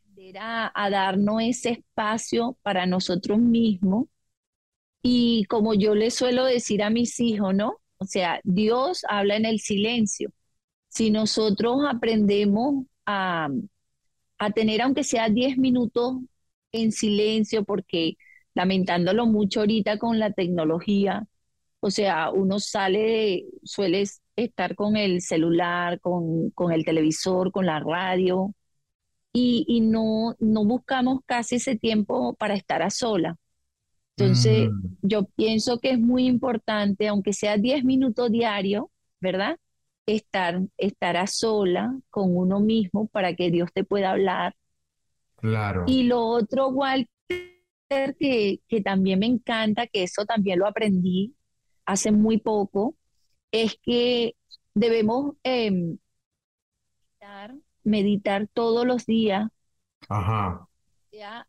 aprender 0.00 0.36
a, 0.40 0.72
darnos 0.90 1.42
ese 1.42 1.70
espacio 1.70 2.56
para 2.62 2.86
nosotros 2.86 3.38
mismos. 3.38 4.06
Y 5.02 5.44
como 5.46 5.74
yo 5.74 5.94
le 5.94 6.10
suelo 6.10 6.44
decir 6.44 6.82
a 6.82 6.90
mis 6.90 7.20
hijos, 7.20 7.54
¿no? 7.54 7.80
O 8.04 8.06
sea, 8.06 8.40
Dios 8.44 9.04
habla 9.08 9.36
en 9.36 9.46
el 9.46 9.60
silencio. 9.60 10.30
Si 10.88 11.10
nosotros 11.10 11.80
aprendemos 11.88 12.86
a, 13.06 13.48
a 14.38 14.50
tener, 14.52 14.82
aunque 14.82 15.04
sea 15.04 15.28
10 15.30 15.58
minutos 15.58 16.18
en 16.72 16.92
silencio, 16.92 17.64
porque 17.64 18.16
lamentándolo 18.54 19.26
mucho 19.26 19.60
ahorita 19.60 19.98
con 19.98 20.18
la 20.18 20.32
tecnología, 20.32 21.26
o 21.80 21.90
sea, 21.90 22.30
uno 22.30 22.60
sale, 22.60 23.46
suele 23.64 24.04
estar 24.36 24.74
con 24.76 24.96
el 24.96 25.22
celular, 25.22 26.00
con, 26.00 26.50
con 26.50 26.72
el 26.72 26.84
televisor, 26.84 27.52
con 27.52 27.66
la 27.66 27.80
radio, 27.80 28.54
y, 29.32 29.80
no, 29.82 30.36
no 30.38 30.64
buscamos 30.64 31.20
casi 31.26 31.56
ese 31.56 31.76
tiempo 31.76 32.34
para 32.36 32.54
estar 32.54 32.82
a 32.82 32.90
sola. 32.90 33.36
Entonces, 34.16 34.70
mm. 34.70 34.86
yo 35.02 35.24
pienso 35.24 35.78
que 35.78 35.90
es 35.90 35.98
muy 35.98 36.26
importante, 36.26 37.08
aunque 37.08 37.32
sea 37.32 37.56
10 37.56 37.84
minutos 37.84 38.30
diarios, 38.30 38.84
¿verdad? 39.20 39.58
Estar, 40.06 40.60
estar 40.76 41.16
a 41.16 41.26
sola 41.26 41.98
con 42.10 42.36
uno 42.36 42.60
mismo 42.60 43.06
para 43.08 43.34
que 43.34 43.50
Dios 43.50 43.70
te 43.72 43.84
pueda 43.84 44.12
hablar. 44.12 44.54
Claro. 45.36 45.84
Y 45.86 46.04
lo 46.04 46.24
otro, 46.24 46.68
Walter, 46.68 47.08
que, 48.18 48.60
que 48.68 48.80
también 48.82 49.18
me 49.18 49.26
encanta, 49.26 49.86
que 49.86 50.04
eso 50.04 50.24
también 50.24 50.58
lo 50.58 50.66
aprendí 50.66 51.34
hace 51.86 52.12
muy 52.12 52.38
poco, 52.38 52.96
es 53.50 53.78
que 53.82 54.36
debemos 54.74 55.34
em, 55.42 55.98
meditar, 57.82 58.48
todos 58.52 58.86
los 58.86 59.06
días, 59.06 59.48
Ajá. 60.08 60.66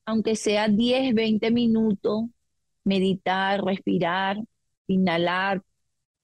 aunque 0.05 0.35
sea 0.35 0.67
10, 0.67 1.13
20 1.13 1.51
minutos, 1.51 2.25
meditar, 2.85 3.63
respirar, 3.63 4.37
inhalar 4.87 5.63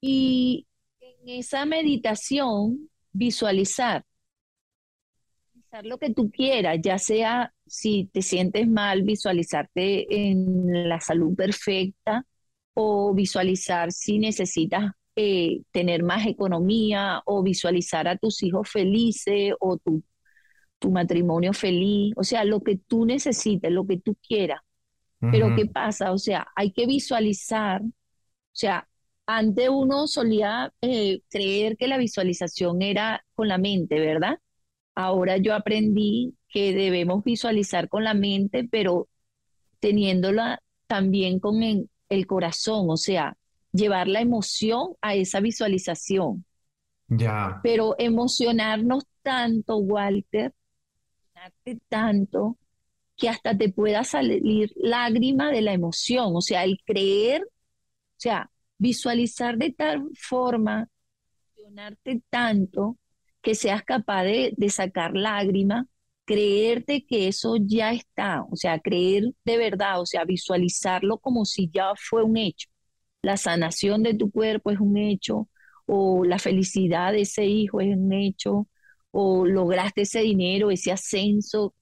y 0.02 0.68
en 1.02 1.30
esa 1.30 1.66
meditación 1.66 2.90
visualizar, 3.14 4.06
visualizar 5.54 5.86
lo 5.86 5.98
que 5.98 6.14
tú 6.14 6.32
quieras, 6.32 6.78
ya 6.82 6.98
sea 6.98 7.54
si 7.66 8.06
te 8.12 8.22
sientes 8.22 8.68
mal, 8.68 9.04
visualizarte 9.04 10.30
en 10.30 10.90
la 10.90 11.00
salud 11.00 11.36
perfecta 11.36 12.26
o 12.74 13.14
visualizar 13.14 13.92
si 13.92 14.20
necesitas 14.20 14.92
eh, 15.16 15.62
tener 15.72 16.04
más 16.04 16.26
economía 16.26 17.22
o 17.26 17.44
visualizar 17.44 18.08
a 18.08 18.18
tus 18.18 18.44
hijos 18.44 18.70
felices 18.70 19.54
o 19.60 19.78
tu, 19.78 20.04
tu 20.80 20.92
matrimonio 20.92 21.54
feliz, 21.54 22.14
o 22.18 22.24
sea, 22.24 22.46
lo 22.46 22.62
que 22.62 22.78
tú 22.78 23.06
necesites, 23.06 23.72
lo 23.72 23.86
que 23.88 24.00
tú 24.00 24.16
quieras. 24.28 24.62
Pero 25.30 25.52
¿qué 25.54 25.66
pasa? 25.66 26.12
O 26.12 26.18
sea, 26.18 26.48
hay 26.56 26.72
que 26.72 26.86
visualizar, 26.88 27.82
o 27.84 27.92
sea, 28.52 28.88
antes 29.26 29.70
uno 29.70 30.08
solía 30.08 30.74
eh, 30.82 31.22
creer 31.30 31.78
que 31.78 31.88
la 31.88 31.98
visualización 31.98 32.82
era 32.82 33.26
con 33.34 33.48
la 33.48 33.58
mente, 33.58 34.00
¿verdad? 34.00 34.40
Ahora 34.96 35.38
yo 35.38 35.56
aprendí 35.56 36.36
que 36.50 36.74
debemos 36.74 37.24
visualizar 37.24 37.90
con 37.90 38.04
la 38.04 38.14
mente, 38.14 38.68
pero 38.70 39.10
teniéndola 39.80 40.62
también 40.88 41.40
con 41.40 41.64
el, 41.64 41.90
el 42.10 42.28
corazón, 42.28 42.90
o 42.90 42.98
sea, 42.98 43.38
llevar 43.74 44.08
la 44.08 44.22
emoción 44.22 44.96
a 45.02 45.16
esa 45.16 45.40
visualización. 45.42 46.46
Ya. 47.10 47.62
Pero 47.64 47.96
emocionarnos 47.98 49.06
tanto, 49.24 49.78
Walter, 49.78 50.54
tanto 51.90 52.58
que 53.22 53.30
hasta 53.30 53.56
te 53.56 53.70
pueda 53.70 54.04
salir 54.04 54.72
lágrima 54.78 55.52
de 55.52 55.62
la 55.62 55.74
emoción, 55.74 56.36
o 56.36 56.42
sea, 56.42 56.64
el 56.64 56.80
creer, 56.84 57.44
o 57.44 58.18
sea, 58.18 58.50
visualizar 58.80 59.60
de 59.60 59.72
tal 59.72 60.10
forma, 60.20 60.90
emocionarte 61.56 62.24
tanto 62.32 62.98
que 63.44 63.54
seas 63.54 63.84
capaz 63.84 64.24
de, 64.24 64.56
de 64.58 64.70
sacar 64.72 65.16
lágrima, 65.16 65.86
creerte 66.26 67.06
que 67.06 67.28
eso 67.28 67.58
ya 67.60 67.94
está, 67.94 68.44
o 68.50 68.56
sea, 68.56 68.80
creer 68.80 69.26
de 69.46 69.58
verdad, 69.58 70.02
o 70.02 70.08
sea, 70.08 70.26
visualizarlo 70.26 71.20
como 71.20 71.46
si 71.46 71.70
ya 71.72 71.94
fue 71.96 72.24
un 72.24 72.38
hecho. 72.38 72.70
La 73.22 73.38
sanación 73.38 74.02
de 74.02 74.16
tu 74.16 74.32
cuerpo 74.32 74.72
es 74.72 74.80
un 74.80 74.98
hecho, 74.98 75.48
o 75.86 76.26
la 76.26 76.40
felicidad 76.40 77.12
de 77.14 77.22
ese 77.22 77.46
hijo 77.46 77.82
es 77.82 77.96
un 77.96 78.14
hecho, 78.14 78.68
o 79.12 79.46
lograste 79.46 80.02
ese 80.04 80.22
dinero, 80.22 80.72
ese 80.72 80.92
ascenso. 80.92 81.66
O 81.66 81.76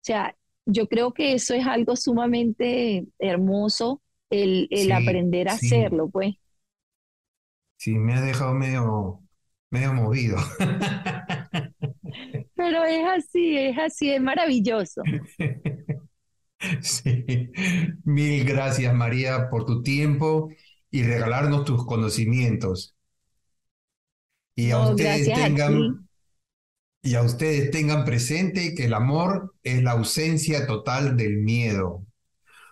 sea, 0.00 0.34
yo 0.66 0.88
creo 0.88 1.14
que 1.14 1.32
eso 1.32 1.54
es 1.54 1.64
algo 1.66 1.96
sumamente 1.96 3.06
hermoso, 3.18 4.02
el, 4.28 4.68
aprender 4.92 5.48
a 5.48 5.52
hacerlo, 5.52 6.10
pues. 6.10 6.34
Sí, 7.78 7.94
me 7.94 8.14
ha 8.14 8.20
dejado 8.20 8.52
medio, 8.54 9.22
medio 9.70 9.94
movido. 9.94 10.36
Pero 12.54 12.84
es 12.84 13.06
así, 13.06 13.56
es 13.56 13.78
así, 13.78 14.10
es 14.10 14.20
maravilloso. 14.20 15.02
Sí, 16.80 17.52
mil 18.04 18.44
gracias 18.44 18.92
María 18.94 19.50
por 19.50 19.66
tu 19.66 19.82
tiempo 19.82 20.48
y 20.90 21.02
regalarnos 21.02 21.66
tus 21.66 21.84
conocimientos. 21.84 22.96
Y 24.54 24.70
a 24.70 24.78
ustedes 24.78 25.32
tengan, 25.34 26.05
y 27.06 27.14
a 27.14 27.22
ustedes 27.22 27.70
tengan 27.70 28.04
presente 28.04 28.74
que 28.74 28.86
el 28.86 28.94
amor 28.94 29.54
es 29.62 29.80
la 29.80 29.92
ausencia 29.92 30.66
total 30.66 31.16
del 31.16 31.36
miedo. 31.36 32.04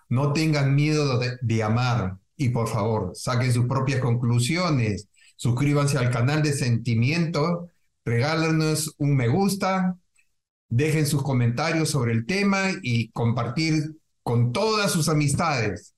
No 0.09 0.33
tengan 0.33 0.75
miedo 0.75 1.21
de, 1.41 1.63
amar 1.63 2.17
y 2.37 2.49
por 2.49 2.67
favor, 2.67 3.13
saquen 3.15 3.53
sus 3.53 3.67
propias 3.67 4.01
conclusiones. 4.01 5.07
Suscríbanse 5.37 5.99
al 5.99 6.11
canal 6.11 6.43
de 6.43 6.53
Sentimiento, 6.53 7.69
regálenos 8.05 8.97
un 8.99 9.15
me 9.15 9.29
gusta, 9.29 9.97
dejen 10.69 11.07
sus 11.07 11.23
comentarios 11.23 11.91
sobre 11.91 12.13
el 12.13 12.27
tema 12.27 12.73
y 12.83 13.13
compartir 13.13 13.95
con 14.25 14.53
todas 14.53 14.91
sus 14.91 15.09
amistades, 15.09 15.95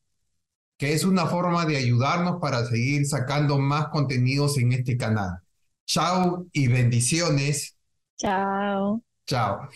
que 0.76 0.92
es 0.92 1.04
una 1.04 1.24
forma 1.24 1.64
de 1.64 1.78
ayudarnos 1.78 2.36
para 2.38 2.66
seguir 2.66 3.06
sacando 3.06 3.58
más 3.58 3.88
contenidos 3.88 4.58
en 4.58 4.72
este 4.72 4.98
canal. 4.98 5.38
Chao 5.86 6.46
y 6.52 6.68
bendiciones. 6.68 7.75
Chao. 8.18 9.00
Chao. 9.26 9.68